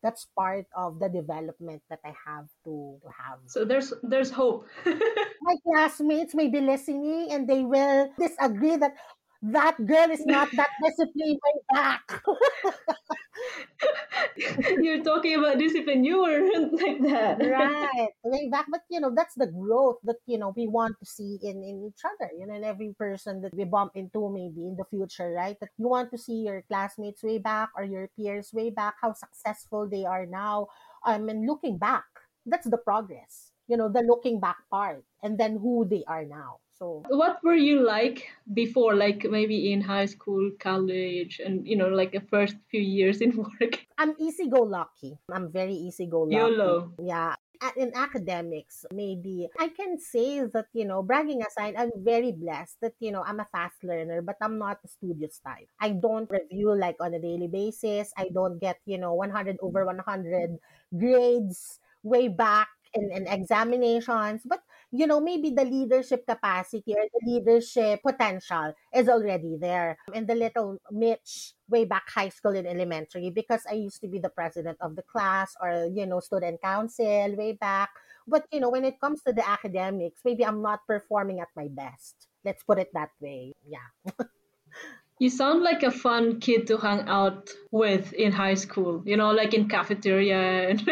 That's 0.00 0.30
part 0.30 0.66
of 0.78 1.00
the 1.02 1.08
development 1.08 1.82
that 1.90 1.98
I 2.06 2.14
have 2.22 2.46
to 2.62 3.02
to 3.02 3.08
have. 3.10 3.42
so 3.50 3.64
there's 3.66 3.92
there's 4.06 4.30
hope. 4.30 4.70
My 5.42 5.56
classmates 5.66 6.34
may 6.34 6.48
be 6.48 6.60
listening 6.60 7.32
and 7.32 7.48
they 7.48 7.64
will 7.64 8.10
disagree 8.18 8.76
that 8.76 8.94
that 9.42 9.76
girl 9.86 10.10
is 10.10 10.26
not 10.26 10.48
that 10.56 10.70
disciplined 10.82 11.38
way 11.44 11.60
back. 11.72 12.22
You're 14.82 15.02
talking 15.04 15.36
about 15.38 15.58
discipline. 15.58 16.04
You 16.04 16.22
weren't 16.22 16.72
like 16.82 17.00
that. 17.10 17.38
right 17.42 18.08
way 18.24 18.48
back 18.50 18.66
but 18.70 18.80
you 18.90 19.00
know 19.00 19.12
that's 19.14 19.34
the 19.34 19.46
growth 19.46 19.96
that 20.04 20.16
you 20.26 20.38
know 20.38 20.52
we 20.56 20.66
want 20.66 20.96
to 21.00 21.06
see 21.06 21.38
in 21.42 21.62
in 21.62 21.84
each 21.86 22.02
other 22.04 22.30
you 22.38 22.46
know 22.46 22.54
in 22.54 22.64
every 22.64 22.94
person 22.98 23.40
that 23.42 23.54
we 23.54 23.64
bump 23.64 23.92
into 23.94 24.28
maybe 24.30 24.66
in 24.66 24.76
the 24.76 24.84
future 24.90 25.32
right 25.32 25.56
that 25.60 25.70
you 25.78 25.88
want 25.88 26.10
to 26.10 26.18
see 26.18 26.44
your 26.46 26.62
classmates 26.68 27.22
way 27.22 27.38
back 27.38 27.68
or 27.76 27.84
your 27.84 28.08
peers 28.16 28.50
way 28.52 28.70
back 28.70 28.94
how 29.00 29.12
successful 29.12 29.88
they 29.88 30.04
are 30.04 30.26
now 30.26 30.66
um 31.06 31.28
and 31.28 31.46
looking 31.46 31.78
back 31.78 32.04
that's 32.46 32.68
the 32.68 32.78
progress 32.78 33.52
you 33.68 33.76
know 33.76 33.88
the 33.88 34.02
looking 34.02 34.40
back 34.40 34.56
part 34.70 35.04
and 35.22 35.38
then 35.38 35.56
who 35.58 35.86
they 35.88 36.04
are 36.06 36.24
now 36.24 36.58
so 36.78 37.02
What 37.08 37.42
were 37.42 37.58
you 37.58 37.82
like 37.84 38.28
before, 38.54 38.94
like 38.94 39.26
maybe 39.28 39.72
in 39.72 39.80
high 39.80 40.06
school, 40.06 40.50
college, 40.58 41.40
and 41.44 41.66
you 41.66 41.76
know, 41.76 41.88
like 41.88 42.12
the 42.12 42.22
first 42.30 42.56
few 42.70 42.80
years 42.80 43.20
in 43.20 43.34
work? 43.42 43.82
i'm 43.98 44.14
easy 44.22 44.46
go 44.46 44.62
lucky 44.62 45.18
i'm 45.34 45.50
very 45.50 45.74
easy 45.74 46.06
go 46.06 46.22
lucky 46.22 46.36
YOLO. 46.38 46.92
yeah. 47.02 47.34
In 47.74 47.90
academics 47.98 48.86
maybe 48.94 49.50
i 49.58 49.66
can 49.66 49.98
say 49.98 50.46
that 50.46 50.70
you 50.70 50.86
know 50.86 51.02
bragging 51.02 51.42
aside 51.42 51.74
i'm 51.74 51.90
very 52.06 52.30
blessed 52.30 52.78
that 52.78 52.94
you 53.02 53.10
know 53.10 53.26
i'm 53.26 53.42
a 53.42 53.50
fast 53.50 53.82
learner 53.82 54.22
but 54.22 54.38
i'm 54.40 54.62
not 54.62 54.78
a 54.86 54.88
studious 54.88 55.42
type. 55.42 55.66
I 55.82 55.98
don't 55.98 56.30
review 56.30 56.70
like 56.78 57.02
on 57.02 57.14
a 57.14 57.20
daily 57.20 57.50
basis. 57.50 58.14
I 58.14 58.30
don't 58.30 58.62
get 58.62 58.78
you 58.86 58.94
know 59.02 59.14
100 59.18 59.58
over 59.58 59.82
100 59.84 60.54
grades 60.94 61.80
way 62.06 62.28
back 62.30 62.70
in, 62.94 63.10
in 63.10 63.26
examinations. 63.26 64.42
But 64.46 64.62
you 64.90 65.06
know 65.06 65.20
maybe 65.20 65.50
the 65.50 65.64
leadership 65.64 66.26
capacity 66.26 66.94
or 66.94 67.04
the 67.12 67.22
leadership 67.30 68.00
potential 68.02 68.72
is 68.94 69.08
already 69.08 69.56
there 69.60 69.98
in 70.14 70.26
the 70.26 70.34
little 70.34 70.78
Mitch 70.90 71.52
way 71.68 71.84
back 71.84 72.08
high 72.08 72.30
school 72.30 72.56
and 72.56 72.66
elementary 72.66 73.30
because 73.30 73.62
I 73.68 73.74
used 73.74 74.00
to 74.00 74.08
be 74.08 74.18
the 74.18 74.30
president 74.30 74.78
of 74.80 74.96
the 74.96 75.02
class 75.02 75.54
or 75.60 75.88
you 75.92 76.06
know 76.06 76.20
student 76.20 76.62
council 76.62 77.36
way 77.36 77.52
back 77.52 77.90
but 78.26 78.44
you 78.52 78.60
know 78.60 78.70
when 78.70 78.84
it 78.84 79.00
comes 79.00 79.22
to 79.24 79.32
the 79.32 79.46
academics 79.46 80.22
maybe 80.24 80.44
I'm 80.44 80.62
not 80.62 80.80
performing 80.86 81.40
at 81.40 81.48
my 81.54 81.68
best 81.68 82.28
let's 82.44 82.62
put 82.64 82.78
it 82.78 82.88
that 82.94 83.10
way 83.20 83.52
yeah 83.66 84.14
You 85.20 85.30
sound 85.30 85.64
like 85.64 85.82
a 85.82 85.90
fun 85.90 86.38
kid 86.38 86.68
to 86.68 86.76
hang 86.76 87.08
out 87.08 87.50
with 87.72 88.12
in 88.12 88.30
high 88.30 88.54
school. 88.54 89.02
You 89.04 89.16
know, 89.16 89.32
like 89.32 89.52
in 89.52 89.68
cafeteria 89.68 90.70
and. 90.70 90.88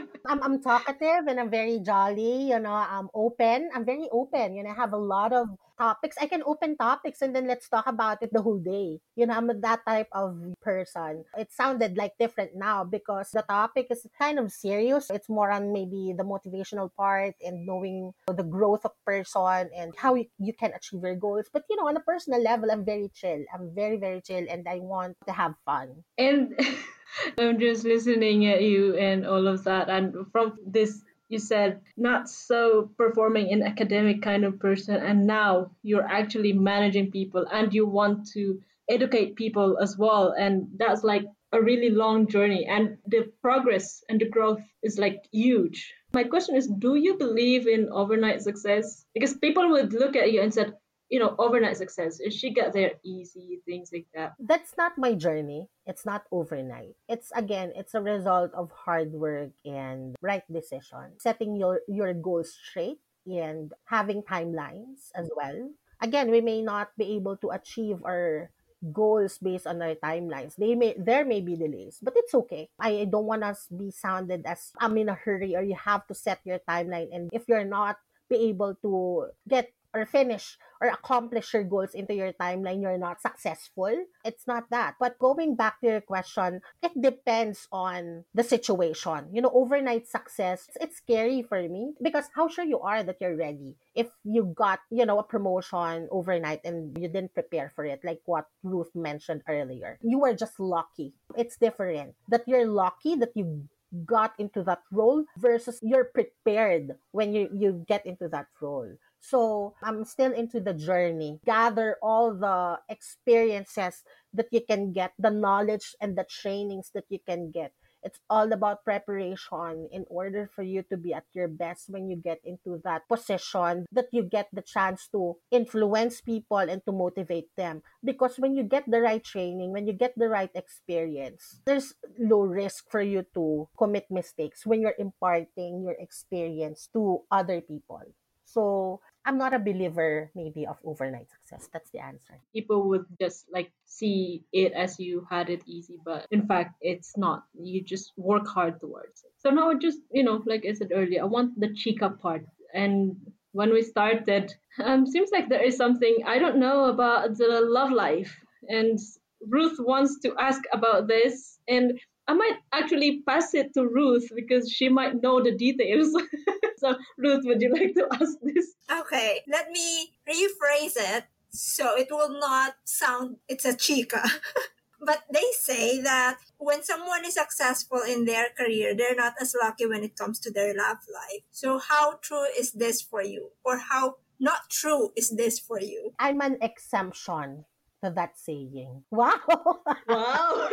I'm, 0.30 0.40
I'm 0.44 0.62
talkative 0.62 1.26
and 1.26 1.40
I'm 1.40 1.50
very 1.50 1.80
jolly, 1.80 2.54
you 2.54 2.58
know, 2.60 2.70
I'm 2.70 3.08
open. 3.14 3.68
I'm 3.74 3.84
very 3.84 4.06
open, 4.12 4.54
you 4.54 4.62
know, 4.62 4.70
I 4.70 4.74
have 4.74 4.92
a 4.92 4.96
lot 4.96 5.32
of 5.32 5.48
topics. 5.76 6.16
I 6.20 6.26
can 6.26 6.44
open 6.46 6.76
topics 6.76 7.20
and 7.20 7.34
then 7.34 7.48
let's 7.48 7.68
talk 7.68 7.88
about 7.88 8.22
it 8.22 8.30
the 8.32 8.40
whole 8.40 8.60
day. 8.60 9.00
You 9.16 9.26
know, 9.26 9.34
I'm 9.34 9.50
that 9.60 9.80
type 9.84 10.06
of 10.12 10.38
person. 10.62 11.24
It 11.36 11.50
sounded 11.50 11.96
like 11.96 12.12
different 12.20 12.54
now 12.54 12.84
because 12.84 13.30
the 13.32 13.42
topic 13.42 13.88
is 13.90 14.06
kind 14.16 14.38
of 14.38 14.52
serious. 14.52 15.10
It's 15.10 15.28
more 15.28 15.50
on 15.50 15.72
maybe 15.72 16.14
the 16.16 16.22
motivational 16.22 16.94
part 16.94 17.34
and 17.44 17.66
knowing 17.66 18.12
the 18.28 18.44
growth 18.44 18.84
of 18.84 18.92
person 19.04 19.70
and 19.74 19.92
how 19.96 20.14
you, 20.14 20.26
you 20.38 20.52
can 20.52 20.70
achieve 20.76 21.02
your 21.02 21.16
goals. 21.16 21.46
But, 21.52 21.64
you 21.68 21.74
know, 21.74 21.88
on 21.88 21.96
a 21.96 22.06
personal 22.06 22.40
level, 22.40 22.70
I'm 22.70 22.84
very 22.84 23.10
chill. 23.12 23.42
I'm 23.52 23.74
very, 23.74 23.96
very 23.96 24.20
chill 24.20 24.46
and 24.48 24.68
I 24.68 24.78
want 24.78 25.16
to 25.26 25.32
have 25.32 25.54
fun. 25.66 26.04
and 26.16 26.54
I'm 27.38 27.58
just 27.58 27.84
listening 27.84 28.46
at 28.46 28.62
you 28.62 28.96
and 28.96 29.26
all 29.26 29.46
of 29.46 29.64
that. 29.64 29.88
And 29.88 30.26
from 30.32 30.58
this, 30.66 31.02
you 31.28 31.38
said 31.38 31.80
not 31.96 32.28
so 32.28 32.90
performing 32.98 33.48
in 33.48 33.62
academic 33.62 34.20
kind 34.22 34.44
of 34.44 34.58
person, 34.58 34.96
and 34.96 35.26
now 35.26 35.70
you're 35.82 36.06
actually 36.06 36.52
managing 36.52 37.10
people 37.10 37.46
and 37.52 37.72
you 37.72 37.86
want 37.86 38.26
to 38.32 38.60
educate 38.88 39.36
people 39.36 39.78
as 39.78 39.96
well. 39.96 40.34
And 40.36 40.68
that's 40.76 41.04
like 41.04 41.24
a 41.52 41.62
really 41.62 41.90
long 41.90 42.26
journey, 42.28 42.66
and 42.66 42.98
the 43.06 43.32
progress 43.42 44.02
and 44.08 44.20
the 44.20 44.28
growth 44.28 44.60
is 44.82 44.98
like 44.98 45.24
huge. 45.32 45.94
My 46.12 46.24
question 46.24 46.56
is 46.56 46.66
Do 46.66 46.96
you 46.96 47.16
believe 47.16 47.66
in 47.66 47.88
overnight 47.90 48.42
success? 48.42 49.04
Because 49.14 49.34
people 49.34 49.70
would 49.70 49.92
look 49.92 50.16
at 50.16 50.32
you 50.32 50.42
and 50.42 50.52
said, 50.52 50.74
you 51.10 51.18
know, 51.18 51.34
overnight 51.38 51.76
success. 51.76 52.22
She 52.30 52.54
got 52.54 52.72
there 52.72 52.94
easy, 53.02 53.60
things 53.66 53.90
like 53.92 54.06
that. 54.14 54.38
that's 54.38 54.78
not 54.78 54.96
my 54.96 55.12
journey. 55.18 55.66
It's 55.84 56.06
not 56.06 56.24
overnight. 56.30 56.94
It's 57.10 57.34
again, 57.34 57.74
it's 57.74 57.98
a 57.98 58.00
result 58.00 58.54
of 58.54 58.70
hard 58.70 59.12
work 59.12 59.50
and 59.66 60.14
right 60.22 60.46
decision. 60.46 61.18
Setting 61.18 61.58
your 61.58 61.82
your 61.90 62.14
goals 62.14 62.54
straight 62.54 63.02
and 63.26 63.74
having 63.90 64.22
timelines 64.22 65.10
as 65.18 65.28
well. 65.34 65.74
Again, 66.00 66.30
we 66.30 66.40
may 66.40 66.62
not 66.62 66.94
be 66.96 67.18
able 67.18 67.36
to 67.42 67.50
achieve 67.50 68.00
our 68.06 68.48
goals 68.94 69.36
based 69.36 69.66
on 69.66 69.82
our 69.82 69.98
timelines. 69.98 70.54
They 70.56 70.78
may 70.78 70.94
there 70.96 71.26
may 71.26 71.42
be 71.42 71.58
delays, 71.58 71.98
but 72.00 72.14
it's 72.16 72.32
okay. 72.46 72.70
I 72.78 73.04
don't 73.10 73.26
want 73.26 73.42
us 73.44 73.66
be 73.66 73.90
sounded 73.90 74.46
as 74.46 74.70
I'm 74.78 74.96
in 74.96 75.10
a 75.10 75.18
hurry 75.18 75.58
or 75.58 75.66
you 75.66 75.76
have 75.76 76.06
to 76.06 76.14
set 76.14 76.40
your 76.46 76.62
timeline 76.64 77.10
and 77.12 77.28
if 77.34 77.50
you're 77.50 77.66
not 77.66 77.98
be 78.30 78.48
able 78.54 78.78
to 78.80 79.26
get 79.50 79.74
or 79.94 80.06
finish 80.06 80.56
or 80.80 80.88
accomplish 80.88 81.52
your 81.52 81.64
goals 81.64 81.94
into 81.94 82.14
your 82.14 82.32
timeline, 82.32 82.80
you're 82.80 82.98
not 82.98 83.20
successful. 83.20 83.92
It's 84.24 84.46
not 84.46 84.70
that. 84.70 84.94
But 84.98 85.18
going 85.18 85.54
back 85.56 85.80
to 85.80 85.86
your 85.86 86.00
question, 86.00 86.60
it 86.82 86.92
depends 87.00 87.68
on 87.70 88.24
the 88.34 88.42
situation. 88.44 89.28
You 89.32 89.42
know, 89.42 89.52
overnight 89.52 90.08
success, 90.08 90.70
it's 90.80 90.96
scary 90.96 91.42
for 91.42 91.60
me 91.68 91.92
because 92.02 92.26
how 92.34 92.48
sure 92.48 92.64
you 92.64 92.80
are 92.80 93.02
that 93.02 93.18
you're 93.20 93.36
ready 93.36 93.76
if 93.94 94.08
you 94.24 94.52
got, 94.56 94.80
you 94.90 95.04
know, 95.04 95.18
a 95.18 95.24
promotion 95.24 96.08
overnight 96.10 96.60
and 96.64 96.96
you 96.96 97.08
didn't 97.08 97.34
prepare 97.34 97.72
for 97.74 97.84
it, 97.84 98.00
like 98.04 98.20
what 98.24 98.46
Ruth 98.62 98.90
mentioned 98.94 99.42
earlier. 99.48 99.98
You 100.02 100.20
were 100.20 100.34
just 100.34 100.58
lucky. 100.58 101.12
It's 101.36 101.56
different 101.56 102.14
that 102.28 102.44
you're 102.46 102.66
lucky 102.66 103.16
that 103.16 103.32
you 103.34 103.68
got 104.06 104.32
into 104.38 104.62
that 104.62 104.82
role 104.92 105.24
versus 105.36 105.80
you're 105.82 106.04
prepared 106.14 106.94
when 107.10 107.34
you, 107.34 107.48
you 107.52 107.84
get 107.88 108.06
into 108.06 108.28
that 108.28 108.46
role. 108.60 108.88
So 109.20 109.74
I'm 109.82 110.04
still 110.04 110.32
into 110.32 110.60
the 110.60 110.74
journey. 110.74 111.40
Gather 111.44 111.96
all 112.02 112.34
the 112.34 112.80
experiences 112.88 114.02
that 114.32 114.48
you 114.50 114.60
can 114.66 114.92
get, 114.92 115.12
the 115.18 115.30
knowledge 115.30 115.94
and 116.00 116.16
the 116.16 116.24
trainings 116.24 116.90
that 116.94 117.04
you 117.08 117.18
can 117.26 117.50
get. 117.50 117.72
It's 118.02 118.18
all 118.30 118.50
about 118.52 118.84
preparation 118.84 119.88
in 119.92 120.06
order 120.08 120.48
for 120.48 120.62
you 120.62 120.82
to 120.88 120.96
be 120.96 121.12
at 121.12 121.28
your 121.34 121.48
best 121.48 121.90
when 121.90 122.08
you 122.08 122.16
get 122.16 122.40
into 122.44 122.80
that 122.84 123.06
position 123.08 123.84
that 123.92 124.08
you 124.10 124.22
get 124.22 124.48
the 124.52 124.62
chance 124.62 125.06
to 125.12 125.36
influence 125.50 126.20
people 126.20 126.64
and 126.64 126.80
to 126.86 126.92
motivate 126.92 127.54
them. 127.56 127.82
Because 128.02 128.38
when 128.38 128.54
you 128.54 128.62
get 128.62 128.84
the 128.88 129.02
right 129.02 129.22
training, 129.22 129.72
when 129.72 129.86
you 129.86 129.92
get 129.92 130.14
the 130.16 130.28
right 130.28 130.50
experience, 130.54 131.60
there's 131.66 131.92
low 132.18 132.40
risk 132.40 132.90
for 132.90 133.02
you 133.02 133.24
to 133.34 133.68
commit 133.76 134.06
mistakes 134.10 134.64
when 134.64 134.80
you're 134.80 134.96
imparting 134.98 135.82
your 135.84 135.96
experience 136.00 136.88
to 136.94 137.20
other 137.30 137.60
people. 137.60 138.00
So 138.46 139.00
I'm 139.24 139.38
not 139.38 139.52
a 139.54 139.58
believer 139.58 140.30
maybe 140.34 140.66
of 140.66 140.78
overnight 140.84 141.28
success. 141.30 141.68
That's 141.72 141.90
the 141.90 142.00
answer. 142.00 142.40
People 142.54 142.88
would 142.88 143.04
just 143.20 143.46
like 143.52 143.70
see 143.84 144.44
it 144.52 144.72
as 144.72 144.98
you 144.98 145.26
had 145.30 145.50
it 145.50 145.62
easy, 145.66 145.98
but 146.04 146.26
in 146.30 146.46
fact, 146.46 146.76
it's 146.80 147.16
not. 147.16 147.44
You 147.54 147.82
just 147.82 148.12
work 148.16 148.46
hard 148.48 148.80
towards 148.80 149.22
it. 149.24 149.32
So 149.38 149.50
now, 149.50 149.74
just 149.74 149.98
you 150.12 150.22
know, 150.22 150.42
like 150.46 150.64
I 150.68 150.72
said 150.72 150.92
earlier, 150.94 151.22
I 151.22 151.26
want 151.26 151.58
the 151.60 151.72
chica 151.74 152.10
part. 152.10 152.44
And 152.74 153.16
when 153.52 153.72
we 153.72 153.82
started, 153.82 154.52
um, 154.82 155.06
seems 155.06 155.30
like 155.32 155.48
there 155.48 155.62
is 155.64 155.76
something 155.76 156.18
I 156.26 156.38
don't 156.38 156.58
know 156.58 156.86
about 156.86 157.36
the 157.36 157.60
love 157.60 157.90
life, 157.92 158.34
and 158.68 158.98
Ruth 159.46 159.76
wants 159.78 160.18
to 160.20 160.34
ask 160.38 160.62
about 160.72 161.08
this, 161.08 161.58
and 161.68 162.00
I 162.30 162.32
might 162.32 162.58
actually 162.72 163.22
pass 163.26 163.54
it 163.54 163.74
to 163.74 163.82
Ruth 163.88 164.30
because 164.32 164.70
she 164.70 164.88
might 164.88 165.20
know 165.20 165.42
the 165.42 165.50
details. 165.50 166.14
so, 166.78 166.94
Ruth, 167.18 167.42
would 167.44 167.60
you 167.60 167.72
like 167.72 167.92
to 167.94 168.06
ask 168.12 168.38
this? 168.40 168.70
Okay, 168.88 169.40
let 169.48 169.72
me 169.72 170.12
rephrase 170.30 170.94
it 170.94 171.24
so 171.50 171.96
it 171.96 172.06
will 172.08 172.38
not 172.38 172.74
sound 172.84 173.38
it's 173.48 173.64
a 173.64 173.76
chica. 173.76 174.22
but 175.00 175.24
they 175.32 175.50
say 175.58 176.00
that 176.02 176.38
when 176.58 176.84
someone 176.84 177.24
is 177.24 177.34
successful 177.34 178.02
in 178.06 178.26
their 178.26 178.50
career, 178.56 178.94
they're 178.94 179.16
not 179.16 179.34
as 179.40 179.56
lucky 179.60 179.86
when 179.86 180.04
it 180.04 180.14
comes 180.14 180.38
to 180.38 180.52
their 180.52 180.72
love 180.72 180.98
life. 181.12 181.42
So, 181.50 181.80
how 181.80 182.18
true 182.22 182.46
is 182.56 182.70
this 182.70 183.02
for 183.02 183.24
you? 183.24 183.50
Or 183.64 183.78
how 183.90 184.18
not 184.38 184.70
true 184.70 185.10
is 185.16 185.30
this 185.30 185.58
for 185.58 185.80
you? 185.80 186.12
I'm 186.20 186.40
an 186.42 186.58
exemption 186.62 187.64
to 188.04 188.10
that 188.10 188.38
saying. 188.38 189.04
Wow. 189.10 189.40
Wow. 190.08 190.68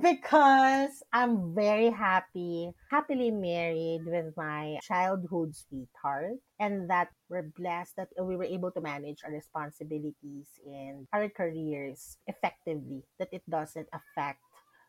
Because 0.00 1.02
I'm 1.12 1.54
very 1.54 1.90
happy, 1.90 2.72
happily 2.90 3.30
married 3.30 4.02
with 4.06 4.34
my 4.36 4.78
childhood 4.82 5.54
sweetheart, 5.54 6.40
and 6.58 6.88
that 6.90 7.08
we're 7.28 7.50
blessed 7.56 7.96
that 7.96 8.08
we 8.20 8.36
were 8.36 8.44
able 8.48 8.70
to 8.72 8.80
manage 8.80 9.20
our 9.24 9.32
responsibilities 9.32 10.48
in 10.66 11.06
our 11.12 11.28
careers 11.28 12.16
effectively, 12.26 13.02
that 13.18 13.28
it 13.32 13.42
doesn't 13.48 13.88
affect 13.92 14.40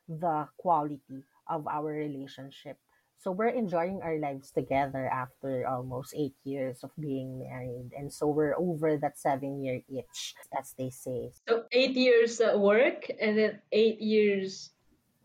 the 0.08 0.48
quality 0.58 1.24
of 1.48 1.68
our 1.68 1.92
relationship. 1.92 2.78
So 3.18 3.32
we're 3.32 3.50
enjoying 3.56 4.02
our 4.04 4.20
lives 4.20 4.52
together 4.52 5.08
after 5.10 5.66
almost 5.68 6.14
eight 6.16 6.36
years 6.44 6.84
of 6.84 6.92
being 7.00 7.40
married. 7.40 7.90
And 7.98 8.12
so 8.14 8.28
we're 8.28 8.54
over 8.58 8.98
that 8.98 9.18
seven 9.18 9.64
year 9.64 9.82
itch, 9.90 10.36
as 10.58 10.74
they 10.78 10.90
say. 10.92 11.32
So 11.48 11.64
eight 11.72 11.96
years 11.98 12.40
at 12.42 12.60
work 12.60 13.10
and 13.20 13.38
then 13.38 13.62
eight 13.72 14.00
years 14.02 14.72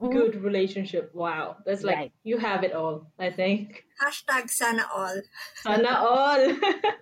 Mhm. 0.00 0.12
good 0.12 0.34
relationship. 0.40 1.12
Wow. 1.14 1.58
That's 1.66 1.84
like 1.84 1.96
Right. 1.96 2.12
you 2.24 2.38
have 2.38 2.64
it 2.64 2.72
all, 2.72 3.12
I 3.18 3.28
think. 3.30 3.84
Hashtag 4.00 4.48
sana 4.48 4.88
all. 4.88 5.20
Sana 5.60 5.92
all. 6.00 6.40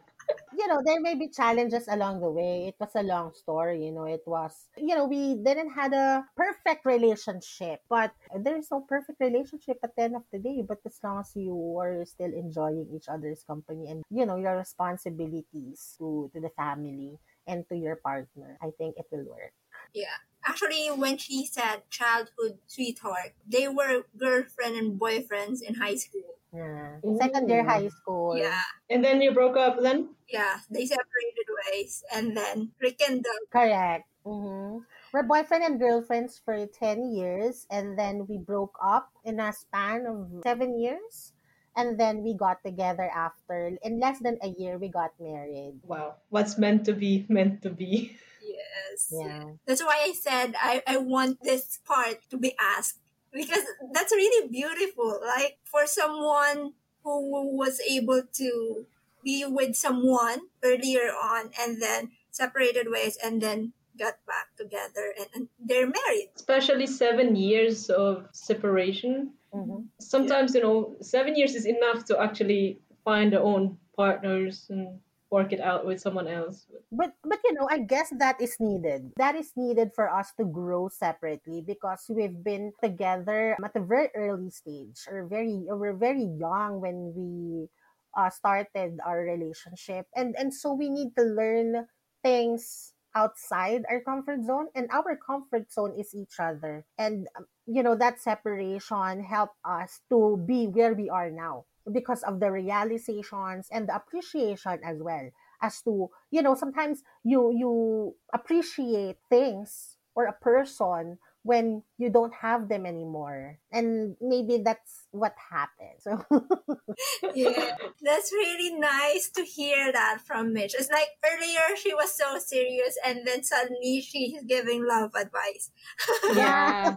you 0.59 0.67
know, 0.67 0.81
there 0.85 1.01
may 1.01 1.15
be 1.15 1.29
challenges 1.29 1.87
along 1.89 2.21
the 2.21 2.31
way. 2.31 2.69
It 2.69 2.77
was 2.81 2.91
a 2.97 3.03
long 3.03 3.33
story, 3.35 3.87
you 3.87 3.93
know. 3.93 4.05
It 4.05 4.23
was, 4.27 4.69
you 4.77 4.95
know, 4.97 5.07
we 5.07 5.37
didn't 5.37 5.71
had 5.71 5.93
a 5.95 6.25
perfect 6.37 6.85
relationship, 6.85 7.81
but 7.89 8.13
there 8.35 8.57
is 8.57 8.71
no 8.71 8.81
perfect 8.81 9.21
relationship 9.21 9.79
at 9.83 9.95
the 9.97 10.03
end 10.03 10.17
of 10.17 10.25
the 10.33 10.39
day. 10.39 10.63
But 10.67 10.79
as 10.85 10.99
long 11.03 11.21
as 11.21 11.33
you 11.37 11.55
are 11.81 12.05
still 12.05 12.33
enjoying 12.33 12.89
each 12.95 13.09
other's 13.09 13.43
company 13.45 13.89
and 13.91 14.03
you 14.11 14.27
know 14.27 14.37
your 14.37 14.57
responsibilities 14.57 15.95
to 15.99 16.31
to 16.35 16.41
the 16.41 16.51
family 16.51 17.19
and 17.47 17.65
to 17.69 17.77
your 17.77 17.97
partner, 17.97 18.59
I 18.61 18.71
think 18.77 18.97
it 18.99 19.07
will 19.11 19.25
work. 19.25 19.55
Yeah. 19.95 20.19
Actually, 20.47 20.89
when 20.95 21.19
she 21.19 21.45
said 21.47 21.83
childhood 21.91 22.59
sweetheart, 22.67 23.35
they 23.47 23.69
were 23.69 24.05
girlfriend 24.17 24.77
and 24.77 24.99
boyfriends 24.99 25.61
in 25.63 25.75
high 25.77 25.97
school. 25.97 26.37
Yeah. 26.55 26.97
Second 27.21 27.49
year 27.49 27.63
Ooh. 27.63 27.69
high 27.69 27.89
school. 27.89 28.37
Yeah. 28.37 28.63
and 28.89 29.05
then 29.05 29.21
you 29.21 29.33
broke 29.33 29.57
up 29.57 29.81
then? 29.83 30.15
Yeah. 30.29 30.61
They 30.71 30.87
separated 30.87 31.49
ways 31.69 32.03
and 32.15 32.37
then 32.37 32.73
rekindled. 32.81 33.53
Correct. 33.53 34.09
hmm 34.25 34.79
We're 35.13 35.25
boyfriend 35.29 35.65
and 35.65 35.81
girlfriends 35.81 36.41
for 36.45 36.67
10 36.67 37.13
years, 37.13 37.67
and 37.71 37.99
then 37.99 38.27
we 38.29 38.37
broke 38.39 38.77
up 38.83 39.09
in 39.25 39.41
a 39.41 39.53
span 39.53 40.07
of 40.07 40.29
seven 40.45 40.79
years. 40.81 41.33
And 41.77 41.95
then 42.01 42.25
we 42.25 42.35
got 42.35 42.65
together 42.65 43.09
after, 43.15 43.71
in 43.83 44.01
less 44.01 44.19
than 44.19 44.37
a 44.43 44.49
year, 44.49 44.79
we 44.79 44.89
got 44.89 45.13
married. 45.21 45.79
Wow. 45.87 46.17
What's 46.29 46.59
meant 46.59 46.85
to 46.87 46.93
be, 46.93 47.25
meant 47.29 47.63
to 47.63 47.71
be. 47.71 48.17
Yes. 48.49 49.13
Yeah. 49.13 49.45
That's 49.67 49.83
why 49.83 50.01
I 50.09 50.13
said 50.13 50.55
I, 50.61 50.83
I 50.87 50.97
want 50.97 51.43
this 51.43 51.79
part 51.87 52.19
to 52.31 52.39
be 52.39 52.55
asked 52.59 52.99
because 53.33 53.65
that's 53.93 54.13
really 54.13 54.49
beautiful. 54.49 55.21
Like 55.25 55.59
for 55.65 55.87
someone 55.87 56.73
who 57.05 57.57
was 57.57 57.81
able 57.89 58.23
to 58.35 58.87
be 59.25 59.45
with 59.47 59.77
someone 59.77 60.41
earlier 60.63 61.11
on 61.13 61.51
and 61.61 61.83
then 61.83 62.13
separated 62.31 62.87
ways 62.91 63.19
and 63.23 63.43
then 63.43 63.73
got 63.99 64.15
back 64.27 64.55
together 64.57 65.13
and, 65.19 65.27
and 65.35 65.49
they're 65.59 65.87
married. 65.87 66.31
Especially 66.37 66.87
seven 66.87 67.35
years 67.37 67.91
of 67.91 68.29
separation. 68.33 69.33
hmm 69.53 69.91
Sometimes, 70.01 70.55
you 70.55 70.63
know, 70.63 70.97
seven 71.03 71.35
years 71.37 71.55
is 71.55 71.67
enough 71.67 72.05
to 72.07 72.19
actually 72.21 72.79
find 73.05 73.33
their 73.33 73.43
own 73.43 73.77
partners 73.97 74.67
and 74.71 75.01
work 75.31 75.53
it 75.53 75.61
out 75.61 75.85
with 75.85 76.01
someone 76.01 76.27
else. 76.27 76.67
But, 76.91 77.13
but 77.23 77.39
you 77.45 77.53
know, 77.55 77.69
I 77.71 77.81
guess 77.81 78.13
that 78.19 78.41
is 78.41 78.57
needed. 78.61 79.13
That 79.17 79.35
is 79.37 79.53
needed 79.57 79.93
for 79.95 80.09
us 80.09 80.33
to 80.39 80.45
grow 80.45 80.89
separately 80.89 81.63
because 81.67 82.05
we've 82.09 82.43
been 82.43 82.73
together 82.83 83.57
at 83.63 83.77
a 83.77 83.81
very 83.81 84.09
early 84.15 84.51
stage 84.51 85.05
or 85.11 85.27
very, 85.27 85.67
or 85.69 85.77
we're 85.77 85.97
very 85.97 86.25
young 86.25 86.81
when 86.81 87.13
we 87.15 87.69
uh, 88.17 88.31
started 88.31 88.99
our 89.05 89.21
relationship. 89.21 90.07
And, 90.17 90.35
and 90.39 90.53
so 90.53 90.73
we 90.73 90.89
need 90.89 91.15
to 91.19 91.25
learn 91.25 91.87
things 92.23 92.95
outside 93.15 93.83
our 93.91 94.01
comfort 94.01 94.45
zone 94.45 94.69
and 94.75 94.89
our 94.93 95.17
comfort 95.17 95.73
zone 95.73 95.95
is 95.99 96.15
each 96.15 96.37
other 96.39 96.85
and 96.99 97.27
um, 97.37 97.47
you 97.67 97.83
know 97.83 97.97
that 97.97 98.21
separation 98.21 99.25
helped 99.25 99.57
us 99.65 100.01
to 100.11 100.37
be 100.47 100.67
where 100.67 100.95
we 100.95 101.09
are 101.09 101.31
now 101.31 101.65
because 101.93 102.23
of 102.23 102.41
the 102.41 102.51
realizations 102.51 103.69
and 103.71 103.89
the 103.89 103.95
appreciation 103.95 104.79
as 104.85 104.99
well 105.01 105.31
as 105.63 105.81
to 105.83 106.09
you 106.31 106.43
know 106.43 106.55
sometimes 106.55 107.03
you 107.25 107.53
you 107.55 108.15
appreciate 108.33 109.17
things 109.29 109.97
or 110.15 110.27
a 110.27 110.33
person 110.33 111.19
when 111.49 111.83
you 111.97 112.13
don't 112.13 112.35
have 112.35 112.69
them 112.69 112.85
anymore 112.85 113.57
and 113.73 114.17
maybe 114.21 114.61
that's 114.61 115.09
what 115.13 115.33
happened 115.51 115.97
so 115.97 116.21
Yeah. 117.35 117.77
That's 118.03 118.33
really 118.33 118.79
nice 118.79 119.31
to 119.37 119.43
hear 119.43 119.93
that 119.93 120.21
from 120.25 120.53
Mitch. 120.53 120.75
It's 120.75 120.91
like 120.91 121.09
earlier 121.25 121.77
she 121.77 121.95
was 121.95 122.17
so 122.17 122.39
serious 122.39 122.97
and 123.05 123.27
then 123.27 123.43
suddenly 123.43 124.01
she's 124.01 124.43
giving 124.45 124.87
love 124.87 125.13
advice. 125.15 125.71
Yeah. 126.35 126.95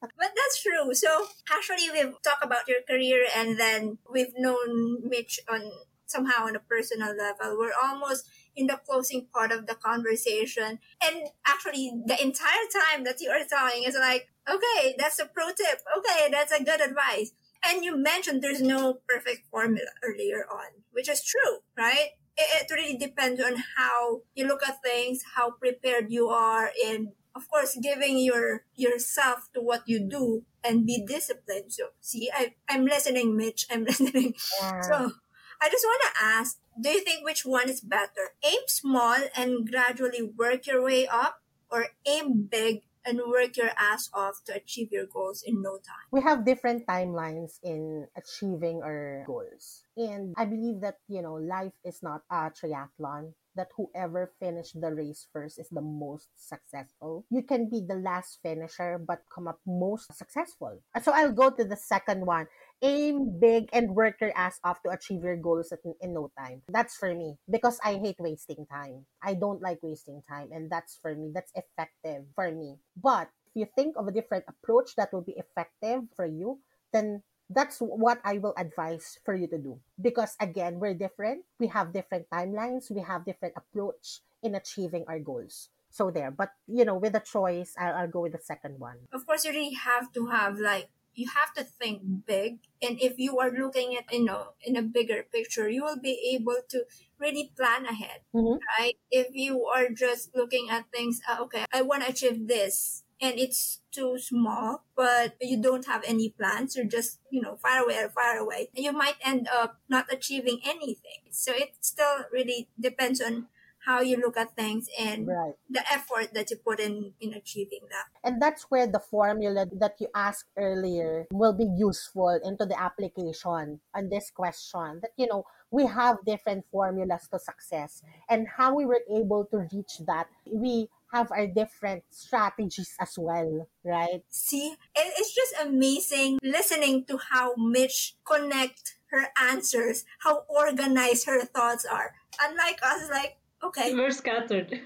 But 0.00 0.30
that's 0.36 0.62
true. 0.62 0.94
So 0.94 1.08
actually, 1.50 1.90
we've 1.92 2.14
talked 2.22 2.44
about 2.44 2.68
your 2.68 2.82
career, 2.88 3.26
and 3.36 3.58
then 3.58 3.98
we've 4.10 4.32
known 4.36 5.08
Mitch 5.08 5.40
on 5.50 5.70
somehow 6.06 6.46
on 6.46 6.56
a 6.56 6.60
personal 6.60 7.14
level. 7.16 7.56
We're 7.58 7.76
almost 7.82 8.28
in 8.56 8.66
the 8.66 8.80
closing 8.88 9.26
part 9.32 9.52
of 9.52 9.66
the 9.66 9.74
conversation, 9.74 10.78
and 11.02 11.28
actually, 11.46 11.92
the 12.06 12.20
entire 12.22 12.66
time 12.72 13.04
that 13.04 13.20
you 13.20 13.30
are 13.30 13.44
talking 13.44 13.84
is 13.84 13.96
like, 13.98 14.28
okay, 14.48 14.94
that's 14.98 15.18
a 15.18 15.26
pro 15.26 15.46
tip. 15.48 15.80
Okay, 15.98 16.28
that's 16.30 16.52
a 16.52 16.62
good 16.62 16.80
advice. 16.80 17.32
And 17.66 17.84
you 17.84 17.96
mentioned 17.96 18.42
there's 18.42 18.60
no 18.60 18.98
perfect 19.08 19.46
formula 19.50 19.88
earlier 20.02 20.46
on, 20.50 20.84
which 20.92 21.08
is 21.08 21.24
true, 21.24 21.58
right? 21.76 22.10
It, 22.36 22.62
it 22.62 22.74
really 22.74 22.98
depends 22.98 23.40
on 23.40 23.56
how 23.76 24.20
you 24.34 24.46
look 24.46 24.62
at 24.66 24.82
things, 24.82 25.22
how 25.34 25.52
prepared 25.52 26.06
you 26.10 26.28
are, 26.28 26.70
and 26.86 27.08
of 27.34 27.48
course, 27.50 27.76
giving 27.82 28.18
your 28.18 28.64
yourself 28.76 29.48
to 29.54 29.60
what 29.60 29.82
you 29.86 29.98
do 30.00 30.44
and 30.62 30.86
be 30.86 31.04
disciplined. 31.06 31.72
So, 31.72 31.88
see, 32.00 32.30
I, 32.32 32.54
I'm 32.68 32.84
listening, 32.84 33.36
Mitch. 33.36 33.66
I'm 33.70 33.84
listening. 33.90 34.34
yeah. 34.60 34.80
So, 34.82 35.12
I 35.60 35.68
just 35.70 35.84
want 35.84 36.02
to 36.02 36.24
ask 36.24 36.58
do 36.80 36.90
you 36.90 37.00
think 37.00 37.24
which 37.24 37.44
one 37.44 37.68
is 37.68 37.80
better? 37.80 38.34
Aim 38.44 38.60
small 38.66 39.16
and 39.36 39.68
gradually 39.68 40.22
work 40.22 40.66
your 40.66 40.82
way 40.82 41.06
up, 41.06 41.40
or 41.70 41.88
aim 42.06 42.48
big 42.50 42.82
and 43.04 43.20
work 43.28 43.56
your 43.56 43.70
ass 43.76 44.08
off 44.14 44.40
to 44.46 44.54
achieve 44.54 44.88
your 44.90 45.04
goals 45.06 45.42
in 45.44 45.60
no 45.60 45.76
time? 45.76 46.08
we 46.10 46.22
have 46.22 46.46
different 46.46 46.86
timelines 46.86 47.58
in 47.62 48.06
achieving 48.16 48.80
our 48.82 49.24
goals. 49.26 49.82
And 49.96 50.34
I 50.38 50.44
believe 50.46 50.80
that, 50.80 50.96
you 51.08 51.20
know, 51.20 51.34
life 51.34 51.74
is 51.84 52.02
not 52.02 52.22
a 52.30 52.50
triathlon. 52.50 53.34
that 53.56 53.70
whoever 53.76 54.32
finished 54.42 54.74
the 54.80 54.90
race 54.90 55.26
first 55.32 55.58
is 55.58 55.68
the 55.70 55.80
most 55.80 56.26
successful. 56.34 57.24
You 57.30 57.42
can 57.42 57.70
be 57.70 57.86
the 57.86 57.94
last 57.94 58.42
finisher 58.42 58.98
but 58.98 59.22
come 59.32 59.46
up 59.46 59.60
most 59.66 60.10
successful. 60.10 60.82
So 61.02 61.12
I'll 61.14 61.32
go 61.32 61.50
to 61.50 61.64
the 61.64 61.76
second 61.76 62.26
one. 62.26 62.46
Aim 62.82 63.38
big 63.40 63.68
and 63.72 63.94
work 63.94 64.20
your 64.20 64.36
ass 64.36 64.60
off 64.64 64.82
to 64.82 64.90
achieve 64.90 65.22
your 65.22 65.36
goals 65.36 65.72
in, 66.00 66.14
no 66.14 66.30
time. 66.38 66.62
That's 66.68 66.96
for 66.96 67.14
me 67.14 67.36
because 67.50 67.78
I 67.84 67.94
hate 67.94 68.16
wasting 68.18 68.66
time. 68.66 69.06
I 69.22 69.34
don't 69.34 69.62
like 69.62 69.78
wasting 69.82 70.22
time 70.28 70.48
and 70.52 70.70
that's 70.70 70.98
for 71.00 71.14
me. 71.14 71.30
That's 71.34 71.52
effective 71.54 72.24
for 72.34 72.50
me. 72.50 72.76
But 72.96 73.28
if 73.46 73.52
you 73.54 73.66
think 73.74 73.96
of 73.96 74.08
a 74.08 74.12
different 74.12 74.44
approach 74.48 74.96
that 74.96 75.12
will 75.12 75.22
be 75.22 75.36
effective 75.38 76.02
for 76.14 76.26
you, 76.26 76.58
then 76.92 77.22
that's 77.50 77.78
what 77.78 78.20
I 78.24 78.38
will 78.38 78.54
advise 78.56 79.18
for 79.24 79.34
you 79.34 79.46
to 79.48 79.58
do. 79.58 79.78
Because 80.00 80.36
again, 80.40 80.80
we're 80.80 80.94
different. 80.94 81.44
We 81.58 81.68
have 81.68 81.92
different 81.92 82.26
timelines. 82.32 82.90
We 82.90 83.02
have 83.02 83.24
different 83.24 83.54
approach 83.56 84.20
in 84.42 84.54
achieving 84.54 85.04
our 85.08 85.18
goals. 85.18 85.68
So 85.90 86.10
there. 86.10 86.30
But 86.30 86.50
you 86.66 86.84
know, 86.84 86.96
with 86.96 87.14
a 87.14 87.20
choice, 87.20 87.74
I'll, 87.78 87.94
I'll 87.94 88.10
go 88.10 88.22
with 88.22 88.32
the 88.32 88.42
second 88.42 88.80
one. 88.80 89.06
Of 89.12 89.26
course, 89.26 89.44
you 89.44 89.52
really 89.52 89.74
have 89.74 90.12
to 90.12 90.26
have 90.26 90.58
like 90.58 90.88
you 91.14 91.28
have 91.34 91.52
to 91.54 91.64
think 91.64 92.26
big. 92.26 92.58
And 92.82 93.00
if 93.00 93.18
you 93.18 93.38
are 93.38 93.50
looking 93.50 93.96
at 93.96 94.12
you 94.12 94.24
know 94.24 94.54
in 94.62 94.76
a 94.76 94.82
bigger 94.82 95.24
picture 95.32 95.68
you 95.68 95.82
will 95.82 96.00
be 96.00 96.36
able 96.38 96.60
to 96.68 96.84
really 97.18 97.52
plan 97.56 97.86
ahead 97.86 98.20
Mhm. 98.34 98.58
right? 98.78 98.96
If 99.10 99.34
you 99.34 99.64
are 99.66 99.88
just 99.90 100.34
looking 100.34 100.68
at 100.70 100.90
things 100.92 101.20
uh, 101.28 101.38
okay 101.44 101.64
i 101.72 101.82
want 101.82 102.02
to 102.02 102.10
achieve 102.10 102.48
this 102.48 103.04
and 103.20 103.38
it's 103.38 103.80
too 103.92 104.18
small 104.18 104.84
but 104.96 105.36
you 105.40 105.60
don't 105.60 105.86
have 105.86 106.02
any 106.06 106.30
plans 106.30 106.76
you're 106.76 106.84
just 106.84 107.20
you 107.30 107.40
know 107.40 107.56
far 107.56 107.84
away 107.84 107.96
or 108.02 108.08
far 108.10 108.36
away 108.36 108.68
you 108.74 108.92
might 108.92 109.14
end 109.24 109.48
up 109.48 109.80
not 109.88 110.12
achieving 110.12 110.60
anything. 110.64 111.30
So 111.30 111.52
it 111.54 111.76
still 111.80 112.26
really 112.32 112.68
depends 112.78 113.20
on 113.20 113.48
how 113.84 114.00
you 114.00 114.16
look 114.16 114.36
at 114.36 114.56
things 114.56 114.88
and 114.98 115.26
Right. 115.28 115.54
the 115.68 115.84
effort 115.92 116.32
that 116.34 116.50
you 116.50 116.56
put 116.56 116.80
in 116.80 117.14
in 117.20 117.32
achieving 117.34 117.80
that 117.90 118.06
And 118.24 118.40
that's 118.40 118.64
where 118.70 118.86
the 118.86 119.00
formula 119.00 119.66
that 119.78 120.00
you 120.00 120.08
asked 120.14 120.48
earlier 120.56 121.26
will 121.30 121.52
be 121.52 121.68
useful 121.76 122.40
into 122.42 122.64
the 122.64 122.78
application 122.80 123.80
on 123.94 124.08
this 124.08 124.30
question. 124.30 125.00
That, 125.02 125.12
you 125.16 125.26
know, 125.26 125.44
we 125.70 125.86
have 125.86 126.24
different 126.24 126.64
formulas 126.70 127.28
to 127.30 127.38
success 127.38 128.02
and 128.28 128.48
how 128.56 128.74
we 128.74 128.86
were 128.86 129.02
able 129.10 129.44
to 129.52 129.68
reach 129.72 129.98
that. 130.06 130.28
We 130.46 130.88
have 131.12 131.30
our 131.30 131.46
different 131.46 132.02
strategies 132.10 132.96
as 132.98 133.14
well, 133.18 133.68
right? 133.84 134.22
See, 134.30 134.74
it's 134.96 135.34
just 135.34 135.54
amazing 135.62 136.38
listening 136.42 137.04
to 137.06 137.18
how 137.18 137.54
Mitch 137.56 138.16
connect 138.26 138.96
her 139.10 139.28
answers, 139.38 140.04
how 140.20 140.42
organized 140.48 141.26
her 141.26 141.44
thoughts 141.44 141.84
are. 141.84 142.14
Unlike 142.42 142.80
us, 142.82 143.10
like, 143.10 143.36
okay. 143.66 143.94
We're 143.94 144.10
scattered. 144.10 144.70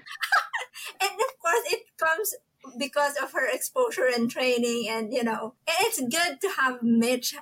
And 1.01 1.11
of 1.11 1.31
course, 1.39 1.65
it 1.71 1.83
comes 1.97 2.35
because 2.77 3.15
of 3.21 3.31
her 3.31 3.47
exposure 3.47 4.07
and 4.07 4.29
training. 4.29 4.87
And, 4.89 5.13
you 5.13 5.23
know, 5.23 5.55
it's 5.67 5.99
good 5.99 6.41
to 6.41 6.49
have 6.59 6.83
Mitch 6.83 7.35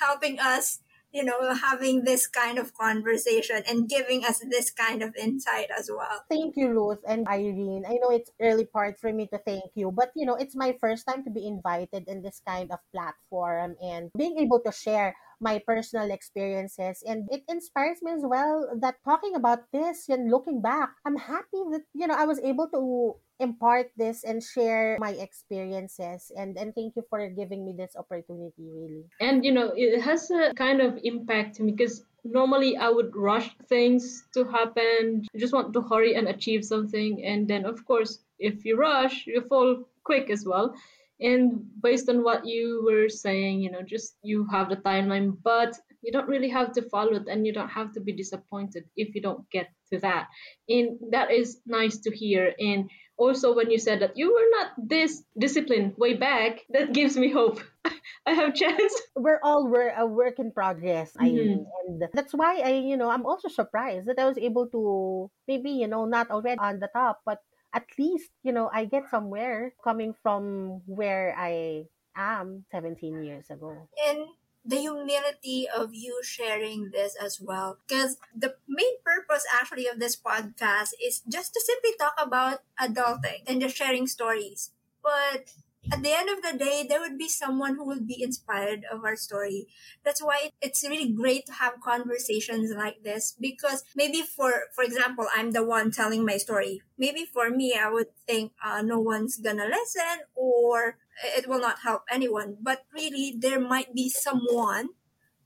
helping 0.00 0.40
us, 0.40 0.80
you 1.12 1.24
know, 1.24 1.54
having 1.54 2.04
this 2.04 2.26
kind 2.26 2.58
of 2.58 2.74
conversation 2.74 3.62
and 3.68 3.88
giving 3.88 4.24
us 4.24 4.42
this 4.50 4.70
kind 4.70 5.02
of 5.02 5.14
insight 5.16 5.68
as 5.76 5.90
well. 5.92 6.24
Thank 6.28 6.56
you, 6.56 6.70
Ruth 6.70 6.98
and 7.06 7.26
Irene. 7.28 7.84
I 7.86 7.98
know 8.02 8.10
it's 8.10 8.30
early 8.40 8.64
part 8.64 8.98
for 8.98 9.12
me 9.12 9.28
to 9.28 9.38
thank 9.38 9.70
you, 9.74 9.92
but 9.92 10.10
you 10.16 10.26
know, 10.26 10.34
it's 10.34 10.56
my 10.56 10.76
first 10.80 11.06
time 11.06 11.22
to 11.24 11.30
be 11.30 11.46
invited 11.46 12.08
in 12.08 12.22
this 12.22 12.42
kind 12.46 12.72
of 12.72 12.78
platform 12.92 13.76
and 13.80 14.10
being 14.18 14.38
able 14.38 14.60
to 14.60 14.72
share 14.72 15.14
my 15.44 15.60
personal 15.60 16.10
experiences. 16.10 17.04
And 17.04 17.28
it 17.30 17.44
inspires 17.46 18.00
me 18.00 18.16
as 18.16 18.24
well 18.24 18.72
that 18.80 18.96
talking 19.04 19.36
about 19.36 19.68
this 19.76 20.08
and 20.08 20.32
looking 20.32 20.64
back, 20.64 20.96
I'm 21.04 21.20
happy 21.20 21.60
that 21.76 21.84
you 21.92 22.08
know 22.08 22.16
I 22.16 22.24
was 22.24 22.40
able 22.40 22.66
to 22.72 23.20
impart 23.38 23.92
this 23.96 24.24
and 24.24 24.40
share 24.42 24.96
my 24.98 25.12
experiences. 25.20 26.32
And 26.32 26.56
and 26.56 26.72
thank 26.74 26.96
you 26.96 27.04
for 27.12 27.20
giving 27.28 27.60
me 27.68 27.76
this 27.76 27.92
opportunity 27.92 28.64
really. 28.64 29.04
and 29.20 29.44
you 29.44 29.52
know 29.52 29.76
it 29.76 30.00
has 30.00 30.30
a 30.32 30.54
kind 30.54 30.80
of 30.80 30.96
impact 31.04 31.60
because 31.60 32.06
normally 32.24 32.72
i 32.78 32.88
would 32.88 33.12
rush 33.12 33.52
things 33.68 34.24
to 34.32 34.48
happen. 34.48 35.28
You 35.34 35.38
just 35.38 35.52
want 35.52 35.76
to 35.76 35.82
hurry 35.84 36.14
and 36.16 36.26
achieve 36.32 36.64
something. 36.64 37.20
And 37.20 37.46
then 37.46 37.66
of 37.66 37.84
course 37.84 38.24
if 38.38 38.64
you 38.64 38.80
rush 38.80 39.26
you 39.26 39.44
fall 39.44 39.84
quick 40.04 40.30
as 40.30 40.44
well 40.46 40.74
and 41.20 41.60
based 41.82 42.08
on 42.08 42.22
what 42.22 42.44
you 42.46 42.82
were 42.84 43.08
saying 43.08 43.60
you 43.60 43.70
know 43.70 43.82
just 43.82 44.16
you 44.22 44.46
have 44.50 44.68
the 44.68 44.76
timeline 44.76 45.36
but 45.42 45.74
you 46.02 46.12
don't 46.12 46.28
really 46.28 46.48
have 46.48 46.72
to 46.72 46.82
follow 46.90 47.14
it 47.14 47.28
and 47.28 47.46
you 47.46 47.52
don't 47.52 47.68
have 47.70 47.92
to 47.92 48.00
be 48.00 48.12
disappointed 48.12 48.84
if 48.96 49.14
you 49.14 49.22
don't 49.22 49.48
get 49.50 49.68
to 49.92 49.98
that 50.00 50.26
and 50.68 50.98
that 51.10 51.30
is 51.30 51.60
nice 51.66 51.98
to 51.98 52.10
hear 52.10 52.52
and 52.58 52.90
also 53.16 53.54
when 53.54 53.70
you 53.70 53.78
said 53.78 54.00
that 54.00 54.16
you 54.16 54.32
were 54.32 54.48
not 54.58 54.72
this 54.76 55.22
disciplined 55.38 55.94
way 55.96 56.14
back 56.14 56.60
that 56.70 56.92
gives 56.92 57.16
me 57.16 57.30
hope 57.30 57.60
i 58.26 58.32
have 58.32 58.54
chance 58.54 58.92
we're 59.16 59.38
all 59.42 59.68
we're 59.68 59.94
a 59.96 60.06
work 60.06 60.38
in 60.38 60.50
progress 60.50 61.12
Mhm. 61.18 61.22
Irene. 61.22 61.66
and 61.86 62.02
that's 62.12 62.34
why 62.34 62.58
i 62.64 62.70
you 62.82 62.96
know 62.96 63.08
i'm 63.10 63.24
also 63.26 63.48
surprised 63.48 64.06
that 64.06 64.18
i 64.18 64.26
was 64.26 64.38
able 64.38 64.66
to 64.68 65.30
maybe 65.46 65.70
you 65.70 65.86
know 65.86 66.04
not 66.06 66.30
already 66.30 66.58
on 66.58 66.80
the 66.80 66.88
top 66.92 67.20
but 67.24 67.38
at 67.74 67.86
least 67.98 68.30
you 68.42 68.52
know 68.52 68.70
i 68.72 68.84
get 68.84 69.02
somewhere 69.10 69.74
coming 69.82 70.14
from 70.22 70.80
where 70.86 71.34
i 71.36 71.84
am 72.16 72.64
17 72.70 73.22
years 73.22 73.50
ago 73.50 73.88
and 74.08 74.26
the 74.64 74.76
humility 74.76 75.68
of 75.68 75.92
you 75.92 76.20
sharing 76.24 76.90
this 76.90 77.14
as 77.22 77.40
well. 77.40 77.78
Because 77.86 78.16
the 78.34 78.56
main 78.66 78.96
purpose 79.04 79.44
actually 79.52 79.86
of 79.86 80.00
this 80.00 80.16
podcast 80.16 80.96
is 81.04 81.20
just 81.28 81.52
to 81.52 81.60
simply 81.60 81.90
talk 81.98 82.14
about 82.18 82.62
adulting 82.80 83.44
and 83.46 83.60
just 83.60 83.76
sharing 83.76 84.06
stories. 84.06 84.70
But 85.02 85.52
at 85.92 86.02
the 86.02 86.12
end 86.12 86.28
of 86.28 86.42
the 86.42 86.56
day, 86.58 86.84
there 86.88 87.00
would 87.00 87.18
be 87.18 87.28
someone 87.28 87.76
who 87.76 87.84
will 87.86 88.00
be 88.00 88.22
inspired 88.22 88.84
of 88.90 89.04
our 89.04 89.16
story. 89.16 89.66
That's 90.04 90.22
why 90.22 90.50
it's 90.60 90.82
really 90.82 91.12
great 91.12 91.46
to 91.46 91.52
have 91.52 91.80
conversations 91.80 92.72
like 92.74 93.02
this 93.02 93.36
because 93.38 93.84
maybe 93.94 94.22
for, 94.22 94.52
for 94.74 94.82
example, 94.84 95.26
I'm 95.34 95.52
the 95.52 95.64
one 95.64 95.90
telling 95.90 96.24
my 96.24 96.36
story. 96.38 96.82
Maybe 96.96 97.24
for 97.24 97.50
me, 97.50 97.74
I 97.78 97.90
would 97.90 98.08
think 98.26 98.52
uh, 98.64 98.82
no 98.82 98.98
one's 98.98 99.36
gonna 99.36 99.66
listen 99.66 100.24
or 100.34 100.96
it 101.24 101.48
will 101.48 101.60
not 101.60 101.80
help 101.80 102.02
anyone. 102.10 102.56
But 102.60 102.84
really, 102.92 103.34
there 103.36 103.60
might 103.60 103.94
be 103.94 104.08
someone 104.08 104.88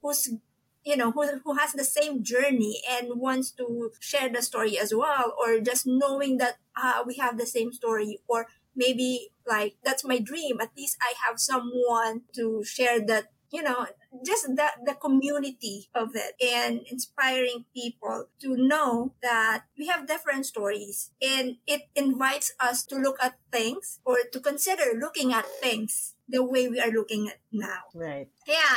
who's 0.02 0.28
you 0.84 0.96
know 0.96 1.10
who, 1.10 1.40
who 1.44 1.54
has 1.54 1.72
the 1.72 1.84
same 1.84 2.22
journey 2.22 2.80
and 2.88 3.20
wants 3.20 3.50
to 3.50 3.90
share 4.00 4.28
the 4.28 4.42
story 4.42 4.78
as 4.78 4.94
well 4.94 5.34
or 5.38 5.60
just 5.60 5.86
knowing 5.86 6.38
that 6.38 6.56
uh, 6.80 7.02
we 7.06 7.16
have 7.16 7.36
the 7.38 7.46
same 7.46 7.72
story 7.72 8.20
or 8.28 8.46
maybe 8.74 9.30
like 9.48 9.76
that's 9.84 10.04
my 10.04 10.18
dream. 10.18 10.60
At 10.60 10.76
least 10.76 10.96
i 11.00 11.14
have 11.26 11.40
someone 11.40 12.22
to 12.34 12.62
share 12.64 13.00
that 13.06 13.32
you 13.50 13.62
know 13.62 13.86
just 14.24 14.46
the, 14.46 14.68
the 14.84 14.94
community 14.94 15.88
of 15.94 16.14
it 16.14 16.34
and 16.40 16.80
inspiring 16.90 17.64
people 17.74 18.26
to 18.40 18.56
know 18.56 19.12
that 19.22 19.64
we 19.78 19.86
have 19.86 20.06
different 20.06 20.46
stories. 20.46 21.10
And 21.20 21.56
it 21.66 21.82
invites 21.94 22.52
us 22.58 22.84
to 22.86 22.96
look 22.96 23.16
at 23.22 23.38
things 23.52 24.00
or 24.04 24.16
to 24.32 24.40
consider 24.40 24.98
looking 24.98 25.32
at 25.32 25.46
things 25.60 26.14
the 26.28 26.42
way 26.42 26.68
we 26.68 26.80
are 26.80 26.90
looking 26.90 27.28
at 27.28 27.40
now. 27.52 27.92
Right. 27.94 28.28
Yeah 28.46 28.76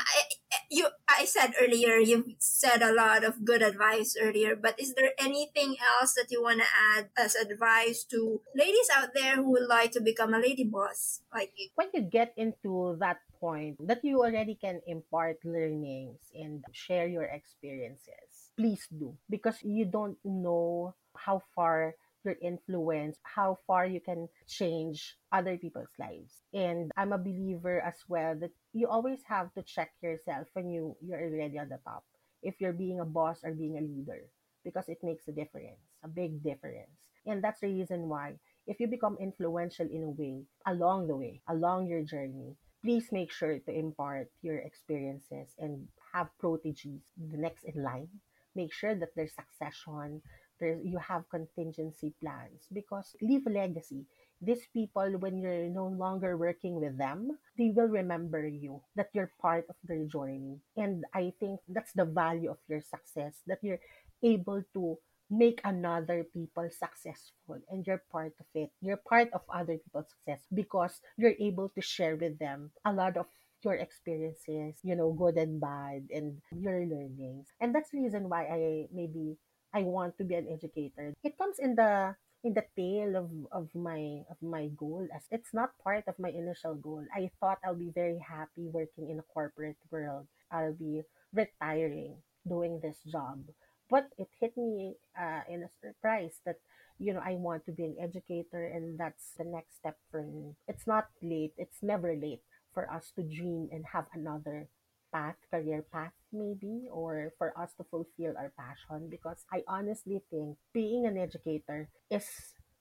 I, 1.19 1.25
said 1.25 1.53
earlier 1.61 1.97
you've 1.97 2.35
said 2.39 2.81
a 2.81 2.93
lot 2.93 3.23
of 3.23 3.45
good 3.45 3.61
advice 3.61 4.15
earlier 4.19 4.55
but 4.55 4.79
is 4.79 4.93
there 4.93 5.11
anything 5.17 5.75
else 5.79 6.13
that 6.15 6.31
you 6.31 6.41
want 6.41 6.59
to 6.59 6.67
add 6.69 7.09
as 7.17 7.35
advice 7.35 8.03
to 8.11 8.41
ladies 8.55 8.89
out 8.93 9.13
there 9.13 9.35
who 9.35 9.51
would 9.51 9.67
like 9.67 9.91
to 9.91 10.01
become 10.01 10.33
a 10.33 10.39
lady 10.39 10.63
boss 10.63 11.21
like 11.33 11.53
when 11.75 11.87
you 11.93 12.01
get 12.01 12.33
into 12.37 12.95
that 12.99 13.19
point 13.39 13.75
that 13.87 14.03
you 14.03 14.21
already 14.21 14.55
can 14.55 14.81
impart 14.87 15.37
learnings 15.43 16.19
and 16.35 16.63
share 16.71 17.07
your 17.07 17.23
experiences 17.25 18.51
please 18.57 18.87
do 18.91 19.15
because 19.29 19.57
you 19.63 19.85
don't 19.85 20.17
know 20.23 20.93
how 21.15 21.41
far 21.55 21.93
your 22.23 22.35
influence 22.41 23.17
how 23.23 23.57
far 23.67 23.85
you 23.85 23.99
can 23.99 24.27
change 24.47 25.17
other 25.31 25.57
people's 25.57 25.93
lives. 25.99 26.41
And 26.53 26.91
i'm 26.97 27.13
a 27.13 27.17
believer 27.17 27.81
as 27.81 27.97
well 28.07 28.35
that 28.39 28.51
you 28.73 28.87
always 28.87 29.21
have 29.27 29.53
to 29.53 29.63
check 29.63 29.91
yourself 30.01 30.47
when 30.53 30.69
you 30.69 30.95
you're 31.01 31.21
already 31.21 31.57
on 31.59 31.69
the 31.69 31.79
top 31.83 32.03
if 32.43 32.59
you're 32.59 32.73
being 32.73 32.99
a 32.99 33.05
boss 33.05 33.39
or 33.43 33.53
being 33.53 33.77
a 33.77 33.81
leader 33.81 34.29
because 34.63 34.87
it 34.89 34.97
makes 35.03 35.27
a 35.27 35.31
difference 35.31 35.81
a 36.03 36.07
big 36.07 36.41
difference. 36.43 36.97
And 37.25 37.43
that's 37.43 37.59
the 37.61 37.67
reason 37.67 38.09
why 38.09 38.35
if 38.67 38.79
you 38.79 38.87
become 38.87 39.17
influential 39.19 39.87
in 39.87 40.03
a 40.03 40.09
way 40.09 40.43
along 40.65 41.07
the 41.07 41.15
way 41.15 41.41
along 41.47 41.87
your 41.87 42.03
journey 42.03 42.55
please 42.83 43.11
make 43.11 43.31
sure 43.31 43.59
to 43.59 43.71
impart 43.71 44.27
your 44.41 44.57
experiences 44.57 45.53
and 45.59 45.87
have 46.13 46.29
proteges 46.39 47.01
the 47.17 47.37
next 47.37 47.63
in 47.63 47.83
line. 47.83 48.09
Make 48.55 48.73
sure 48.73 48.95
that 48.95 49.09
there's 49.15 49.33
succession 49.35 50.21
you 50.67 50.97
have 50.97 51.29
contingency 51.29 52.13
plans 52.21 52.67
because 52.73 53.15
leave 53.21 53.45
a 53.47 53.49
legacy 53.49 54.05
these 54.41 54.65
people 54.73 55.05
when 55.19 55.37
you're 55.37 55.69
no 55.69 55.87
longer 55.87 56.37
working 56.37 56.79
with 56.79 56.97
them 56.97 57.37
they 57.57 57.71
will 57.75 57.87
remember 57.87 58.47
you 58.47 58.81
that 58.95 59.09
you're 59.13 59.31
part 59.41 59.65
of 59.69 59.75
their 59.83 60.05
journey 60.05 60.57
and 60.77 61.05
i 61.13 61.31
think 61.39 61.59
that's 61.69 61.93
the 61.93 62.05
value 62.05 62.49
of 62.49 62.57
your 62.67 62.81
success 62.81 63.41
that 63.47 63.59
you're 63.61 63.81
able 64.23 64.61
to 64.73 64.97
make 65.31 65.61
another 65.63 66.25
people 66.33 66.67
successful 66.69 67.55
and 67.71 67.87
you're 67.87 68.03
part 68.11 68.33
of 68.39 68.45
it. 68.53 68.69
You're 68.81 68.99
part 68.99 69.29
of 69.31 69.41
other 69.47 69.77
people's 69.79 70.11
success 70.11 70.43
because 70.53 70.99
you're 71.17 71.39
able 71.39 71.69
to 71.69 71.81
share 71.81 72.17
with 72.17 72.37
them 72.37 72.71
a 72.85 72.91
lot 72.91 73.15
of 73.15 73.27
your 73.63 73.75
experiences, 73.75 74.75
you 74.83 74.95
know, 74.95 75.13
good 75.13 75.37
and 75.37 75.61
bad, 75.61 76.09
and 76.13 76.41
your 76.51 76.83
learnings. 76.85 77.47
And 77.61 77.73
that's 77.73 77.91
the 77.91 78.01
reason 78.01 78.27
why 78.27 78.45
I 78.45 78.87
maybe 78.91 79.37
I 79.73 79.83
want 79.83 80.17
to 80.17 80.23
be 80.23 80.35
an 80.35 80.47
educator. 80.51 81.13
It 81.23 81.37
comes 81.37 81.59
in 81.59 81.75
the 81.75 82.15
in 82.43 82.53
the 82.53 82.65
tail 82.75 83.15
of, 83.15 83.29
of 83.51 83.69
my 83.75 84.23
of 84.29 84.37
my 84.41 84.67
goal 84.75 85.07
as 85.13 85.23
it's 85.29 85.53
not 85.53 85.77
part 85.83 86.07
of 86.07 86.17
my 86.17 86.29
initial 86.29 86.75
goal. 86.75 87.05
I 87.13 87.29
thought 87.39 87.59
I'll 87.63 87.75
be 87.75 87.91
very 87.93 88.19
happy 88.19 88.67
working 88.67 89.09
in 89.09 89.19
a 89.19 89.29
corporate 89.33 89.77
world. 89.91 90.27
I'll 90.51 90.73
be 90.73 91.03
retiring 91.33 92.17
doing 92.47 92.79
this 92.81 92.97
job. 93.05 93.45
But 93.89 94.09
it 94.17 94.29
hit 94.39 94.57
me 94.57 94.95
uh, 95.19 95.41
in 95.47 95.63
a 95.63 95.69
surprise 95.81 96.39
that 96.45 96.57
you 96.97 97.13
know 97.13 97.21
I 97.23 97.35
want 97.35 97.65
to 97.65 97.71
be 97.71 97.85
an 97.85 97.97
educator 97.99 98.65
and 98.65 98.97
that's 98.97 99.33
the 99.37 99.43
next 99.45 99.77
step 99.77 99.97
for 100.09 100.23
me. 100.23 100.55
It's 100.67 100.87
not 100.87 101.09
late. 101.21 101.53
It's 101.57 101.83
never 101.83 102.15
late 102.15 102.41
for 102.73 102.89
us 102.89 103.11
to 103.15 103.21
dream 103.23 103.69
and 103.71 103.85
have 103.93 104.07
another 104.13 104.67
path, 105.11 105.35
career 105.51 105.83
path 105.91 106.13
maybe, 106.31 106.87
or 106.91 107.33
for 107.37 107.57
us 107.57 107.73
to 107.77 107.83
fulfill 107.83 108.33
our 108.37 108.51
passion 108.57 109.09
because 109.09 109.45
I 109.51 109.63
honestly 109.67 110.21
think 110.29 110.57
being 110.73 111.05
an 111.05 111.17
educator 111.17 111.89
is 112.09 112.25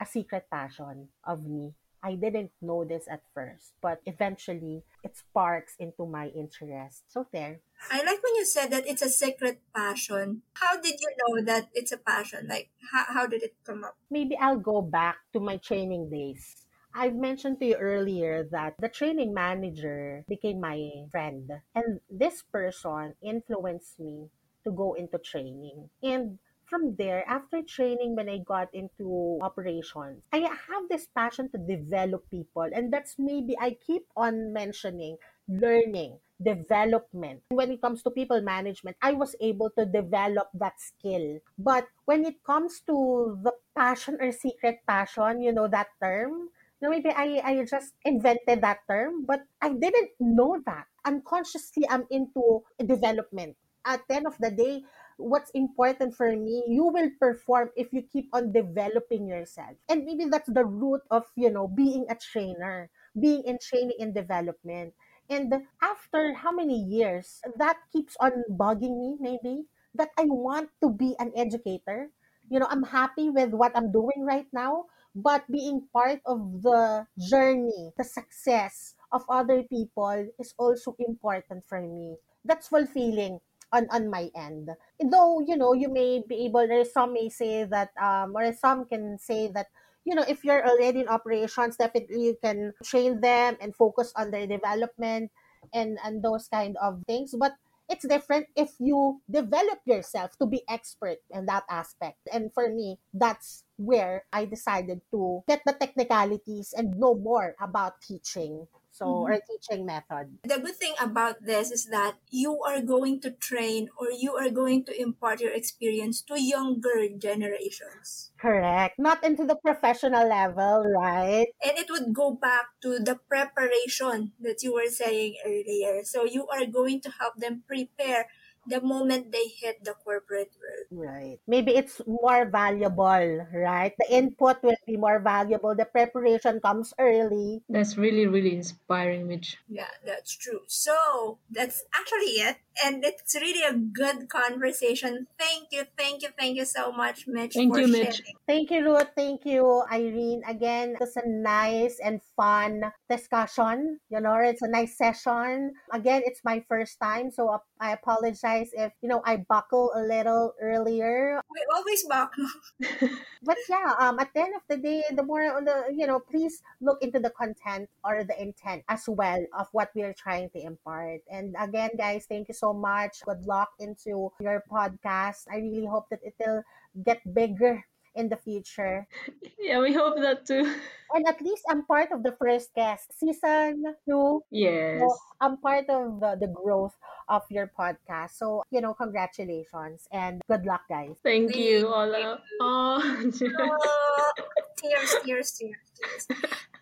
a 0.01 0.07
secret 0.07 0.47
passion 0.51 1.09
of 1.25 1.47
me. 1.47 1.75
I 2.03 2.15
didn't 2.15 2.51
know 2.63 2.85
this 2.85 3.05
at 3.11 3.21
first, 3.35 3.77
but 3.83 4.01
eventually 4.07 4.83
it 5.05 5.17
sparks 5.17 5.77
into 5.79 6.07
my 6.07 6.29
interest. 6.29 7.05
So 7.09 7.27
there. 7.31 7.61
I 7.91 7.99
like 7.99 8.23
when 8.23 8.35
you 8.37 8.47
said 8.47 8.71
that 8.73 8.87
it's 8.87 9.03
a 9.03 9.11
secret 9.11 9.61
passion. 9.75 10.43
How 10.55 10.81
did 10.81 10.97
you 10.97 11.11
know 11.21 11.45
that 11.45 11.69
it's 11.75 11.93
a 11.93 11.99
passion? 11.99 12.49
Like, 12.49 12.71
how, 12.91 13.05
how 13.09 13.27
did 13.27 13.43
it 13.43 13.55
come 13.65 13.85
up? 13.85 13.97
Maybe 14.11 14.37
I'll 14.41 14.59
go 14.59 14.81
back 14.81 15.17
to 15.35 15.41
my 15.41 15.59
training 15.59 16.09
days. 16.09 16.57
I've 16.95 17.15
mentioned 17.15 17.61
to 17.61 17.67
you 17.67 17.77
earlier 17.77 18.45
that 18.51 18.75
the 18.79 18.89
training 18.89 19.33
manager 19.33 20.25
became 20.29 20.61
my 20.61 21.07
friend. 21.11 21.51
And 21.75 22.01
this 22.11 22.43
person 22.43 23.15
influenced 23.23 24.01
me 24.01 24.29
to 24.65 24.71
go 24.71 24.95
into 24.95 25.19
training. 25.19 25.89
And 26.03 26.39
from 26.71 26.95
there, 26.95 27.27
after 27.27 27.63
training, 27.63 28.15
when 28.15 28.29
I 28.29 28.39
got 28.39 28.73
into 28.73 29.39
operations, 29.43 30.23
I 30.33 30.47
have 30.47 30.87
this 30.89 31.09
passion 31.15 31.51
to 31.51 31.59
develop 31.59 32.31
people. 32.31 32.71
And 32.71 32.93
that's 32.93 33.17
maybe 33.19 33.59
I 33.59 33.77
keep 33.85 34.07
on 34.17 34.53
mentioning 34.53 35.17
learning, 35.49 36.19
development. 36.41 37.43
When 37.51 37.73
it 37.73 37.83
comes 37.83 38.03
to 38.05 38.11
people 38.11 38.41
management, 38.41 38.97
I 39.03 39.13
was 39.13 39.35
able 39.41 39.71
to 39.79 39.85
develop 39.85 40.49
that 40.55 40.79
skill. 40.81 41.39
But 41.59 41.89
when 42.05 42.25
it 42.25 42.43
comes 42.47 42.81
to 42.87 43.39
the 43.43 43.53
passion 43.75 44.19
or 44.21 44.31
secret 44.31 44.79
passion, 44.87 45.43
you 45.43 45.53
know, 45.53 45.67
that 45.67 45.89
term, 46.01 46.51
no, 46.83 46.91
maybe 46.91 47.11
I, 47.11 47.41
I 47.45 47.65
just 47.65 47.93
invented 48.05 48.61
that 48.63 48.79
term, 48.89 49.25
but 49.27 49.41
I 49.61 49.71
didn't 49.73 50.11
know 50.21 50.61
that. 50.67 50.87
Unconsciously, 51.05 51.89
I'm 51.89 52.07
into 52.11 52.63
development. 52.85 53.57
At 53.87 54.01
the 54.09 54.17
end 54.17 54.27
of 54.27 54.37
the 54.39 54.51
day, 54.51 54.83
what's 55.17 55.51
important 55.51 56.15
for 56.15 56.37
me, 56.37 56.65
you 56.69 56.85
will 56.85 57.11
perform 57.19 57.71
if 57.77 57.93
you 57.93 58.03
keep 58.03 58.29
on 58.33 58.53
developing 58.53 59.27
yourself. 59.27 59.77
And 59.89 60.05
maybe 60.05 60.27
that's 60.27 60.49
the 60.53 60.65
root 60.65 61.01
of, 61.11 61.25
you 61.37 61.51
know, 61.51 61.67
being 61.69 62.07
a 62.09 62.17
trainer, 62.17 62.91
being 63.19 63.43
in 63.45 63.59
training 63.61 63.97
and 64.01 64.15
development. 64.15 64.93
And 65.29 65.53
after 65.83 66.35
how 66.35 66.53
many 66.53 66.77
years, 66.77 67.41
that 67.57 67.79
keeps 67.93 68.17
on 68.21 68.45
bugging 68.51 68.99
me, 68.99 69.17
maybe, 69.21 69.65
that 69.95 70.11
I 70.19 70.25
want 70.25 70.71
to 70.83 70.91
be 70.91 71.15
an 71.19 71.33
educator. 71.37 72.11
You 72.51 72.59
know, 72.59 72.67
I'm 72.69 72.83
happy 72.83 73.31
with 73.31 73.51
what 73.55 73.73
I'm 73.77 73.93
doing 73.93 74.25
right 74.27 74.47
now, 74.53 74.87
but 75.15 75.45
being 75.51 75.89
part 75.93 76.21
of 76.27 76.63
the 76.63 77.07
journey, 77.19 77.93
the 77.97 78.05
success 78.05 78.95
of 79.13 79.25
other 79.29 79.63
people 79.63 80.29
is 80.39 80.55
also 80.59 80.95
important 80.99 81.67
for 81.67 81.81
me. 81.81 82.17
That's 82.45 82.69
fulfilling 82.69 83.41
on 83.73 83.87
on 83.91 84.11
my 84.11 84.31
end. 84.35 84.71
Though 84.99 85.41
you 85.41 85.57
know, 85.57 85.73
you 85.75 85.89
may 85.89 86.23
be 86.27 86.47
able. 86.47 86.67
There 86.67 86.85
some 86.85 87.13
may 87.15 87.29
say 87.29 87.65
that, 87.65 87.91
um, 88.01 88.35
or 88.37 88.53
some 88.53 88.85
can 88.87 89.19
say 89.19 89.49
that 89.53 89.69
you 90.05 90.15
know, 90.15 90.25
if 90.27 90.45
you're 90.45 90.65
already 90.67 91.01
in 91.01 91.09
operations, 91.09 91.77
definitely 91.77 92.23
you 92.33 92.37
can 92.43 92.73
train 92.83 93.21
them 93.21 93.57
and 93.61 93.77
focus 93.77 94.13
on 94.17 94.31
their 94.31 94.47
development 94.47 95.31
and 95.75 95.99
and 96.05 96.23
those 96.23 96.49
kind 96.49 96.77
of 96.81 97.03
things. 97.07 97.35
But 97.39 97.55
it's 97.91 98.07
different 98.07 98.47
if 98.57 98.71
you 98.79 99.21
develop 99.31 99.81
yourself 99.85 100.39
to 100.39 100.47
be 100.47 100.63
expert 100.71 101.19
in 101.31 101.47
that 101.47 101.65
aspect. 101.69 102.19
And 102.33 102.55
for 102.55 102.71
me, 102.71 102.99
that's 103.13 103.65
where 103.77 104.25
I 104.33 104.47
decided 104.47 105.03
to 105.11 105.43
get 105.49 105.63
the 105.67 105.75
technicalities 105.75 106.73
and 106.77 106.97
know 106.97 107.15
more 107.15 107.57
about 107.61 108.01
teaching. 108.01 108.69
So, 108.91 109.07
mm-hmm. 109.07 109.33
or 109.33 109.39
teaching 109.47 109.87
method. 109.87 110.39
The 110.45 110.59
good 110.59 110.77
thing 110.77 110.95
about 111.01 111.43
this 111.45 111.71
is 111.71 111.87
that 111.87 112.19
you 112.31 112.61
are 112.63 112.83
going 112.83 113.21
to 113.23 113.31
train 113.31 113.89
or 113.99 114.11
you 114.11 114.35
are 114.35 114.51
going 114.51 114.85
to 114.87 115.01
impart 115.01 115.41
your 115.41 115.53
experience 115.53 116.23
to 116.23 116.41
younger 116.41 117.09
generations. 117.17 118.33
Correct. 118.37 118.99
Not 118.99 119.23
into 119.23 119.47
the 119.47 119.57
professional 119.57 120.29
level, 120.29 120.85
right? 120.91 121.47
And 121.63 121.79
it 121.79 121.91
would 121.91 122.13
go 122.13 122.33
back 122.35 122.75
to 122.83 122.99
the 122.99 123.19
preparation 123.29 124.33
that 124.41 124.63
you 124.63 124.75
were 124.75 124.91
saying 124.91 125.37
earlier. 125.47 126.03
So 126.05 126.25
you 126.25 126.49
are 126.49 126.67
going 126.67 127.01
to 127.03 127.11
help 127.11 127.37
them 127.37 127.63
prepare 127.67 128.27
the 128.67 128.81
moment 128.81 129.33
they 129.33 129.49
hit 129.61 129.85
the 129.85 129.95
corporate 130.05 130.53
world. 130.61 130.87
Right. 130.91 131.39
Maybe 131.47 131.77
it's 131.77 132.01
more 132.07 132.47
valuable, 132.47 133.47
right? 133.53 133.93
The 133.99 134.09
input 134.13 134.63
will 134.63 134.77
be 134.87 134.97
more 134.97 135.19
valuable. 135.19 135.75
The 135.75 135.87
preparation 135.87 136.61
comes 136.61 136.93
early. 136.99 137.63
That's 137.69 137.97
really, 137.97 138.27
really 138.27 138.57
inspiring, 138.57 139.27
Mitch. 139.27 139.57
Yeah, 139.69 139.91
that's 140.05 140.37
true. 140.37 140.61
So 140.67 141.39
that's 141.51 141.83
actually 141.95 142.43
it. 142.43 142.57
And 142.85 143.05
it's 143.05 143.35
really 143.35 143.65
a 143.65 143.77
good 143.77 144.29
conversation. 144.29 145.27
Thank 145.39 145.69
you, 145.73 145.85
thank 145.97 146.23
you, 146.23 146.29
thank 146.39 146.57
you 146.57 146.65
so 146.65 146.93
much, 146.93 147.27
Mitch. 147.27 147.55
Thank 147.55 147.77
you, 147.77 147.89
Mitch. 147.89 148.21
Sharing. 148.21 148.37
Thank 148.47 148.71
you, 148.71 148.85
Ruth. 148.85 149.11
Thank 149.15 149.45
you, 149.45 149.83
Irene. 149.91 150.43
Again, 150.49 150.97
it's 151.01 151.17
a 151.17 151.27
nice 151.27 152.01
and 152.03 152.21
fun 152.37 152.93
discussion. 153.09 154.01
You 154.09 154.21
know, 154.21 154.37
it's 154.41 154.63
a 154.63 154.69
nice 154.69 154.97
session. 154.97 155.73
Again, 155.93 156.23
it's 156.25 156.41
my 156.45 156.65
first 156.69 156.99
time, 157.01 157.31
so 157.31 157.61
I 157.81 157.93
apologize 157.93 158.71
if 158.73 158.93
you 159.03 159.09
know 159.09 159.23
I 159.25 159.45
buckle 159.49 159.93
a 159.95 160.03
little 160.03 160.55
earlier. 160.61 161.41
We 161.51 161.61
always 161.75 162.05
buckle. 162.09 162.49
but 163.43 163.57
yeah, 163.69 163.95
um, 163.99 164.19
at 164.19 164.33
the 164.35 164.41
end 164.41 164.55
of 164.57 164.63
the 164.69 164.79
day, 164.79 165.05
the 165.15 165.23
more 165.23 165.45
the 165.65 165.93
you 165.93 166.07
know, 166.07 166.21
please 166.21 166.63
look 166.81 167.03
into 167.03 167.21
the 167.21 167.31
content 167.31 167.89
or 168.05 168.25
the 168.25 168.41
intent 168.41 168.85
as 168.89 169.05
well 169.09 169.45
of 169.53 169.69
what 169.73 169.91
we 169.95 170.03
are 170.03 170.15
trying 170.15 170.51
to 170.51 170.61
impart. 170.61 171.21
And 171.31 171.55
again, 171.59 171.91
guys, 171.97 172.27
thank 172.29 172.49
you 172.49 172.55
so 172.55 172.70
much. 172.73 173.21
Good 173.25 173.47
luck 173.47 173.71
into 173.79 174.31
your 174.41 174.65
podcast. 174.71 175.47
I 175.51 175.59
really 175.59 175.87
hope 175.87 176.09
that 176.11 176.21
it'll 176.25 176.63
get 177.05 177.21
bigger 177.35 177.85
in 178.15 178.29
the 178.29 178.37
future. 178.37 179.07
Yeah, 179.61 179.79
we 179.81 179.93
hope 179.93 180.17
that 180.19 180.47
too. 180.47 180.67
And 181.15 181.27
at 181.29 181.43
least 181.43 181.63
I'm 181.69 181.85
part 181.87 182.11
of 182.13 182.23
the 182.23 182.33
first 182.39 182.73
guest, 182.75 183.13
season 183.19 183.83
two. 184.09 184.41
Yes. 184.51 185.01
So 185.01 185.17
I'm 185.41 185.59
part 185.59 185.91
of 185.91 186.21
the, 186.21 186.39
the 186.41 186.47
growth 186.47 186.95
of 187.29 187.43
your 187.51 187.71
podcast. 187.71 188.39
So, 188.39 188.63
you 188.71 188.81
know, 188.81 188.95
congratulations 188.95 190.07
and 190.13 190.41
good 190.49 190.65
luck, 190.65 190.83
guys. 190.89 191.19
Thank, 191.23 191.51
Thank 191.51 191.57
you, 191.57 191.89
Ola. 191.89 192.39
Oh. 192.61 193.03
oh, 193.59 194.33
tears, 194.79 195.15
tears, 195.25 195.51
tears, 195.53 195.87
tears. 195.99 196.27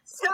So, 0.05 0.29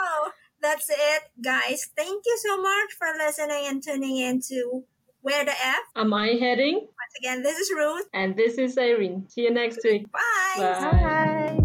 that's 0.60 0.90
it, 0.90 1.22
guys. 1.44 1.90
Thank 1.96 2.24
you 2.26 2.38
so 2.42 2.60
much 2.60 2.90
for 2.98 3.08
listening 3.18 3.66
and 3.68 3.82
tuning 3.82 4.16
in 4.16 4.40
to 4.48 4.84
where 5.24 5.42
the 5.44 5.52
F? 5.52 5.84
Am 5.96 6.12
I 6.12 6.28
heading? 6.38 6.74
Once 6.74 7.14
again, 7.18 7.42
this 7.42 7.58
is 7.58 7.70
Ruth. 7.70 8.06
And 8.12 8.36
this 8.36 8.58
is 8.58 8.76
Irene. 8.76 9.26
See 9.28 9.42
you 9.42 9.50
next 9.52 9.80
week. 9.82 10.12
Bye. 10.12 10.20
Bye. 10.58 10.90
Bye. 10.92 11.58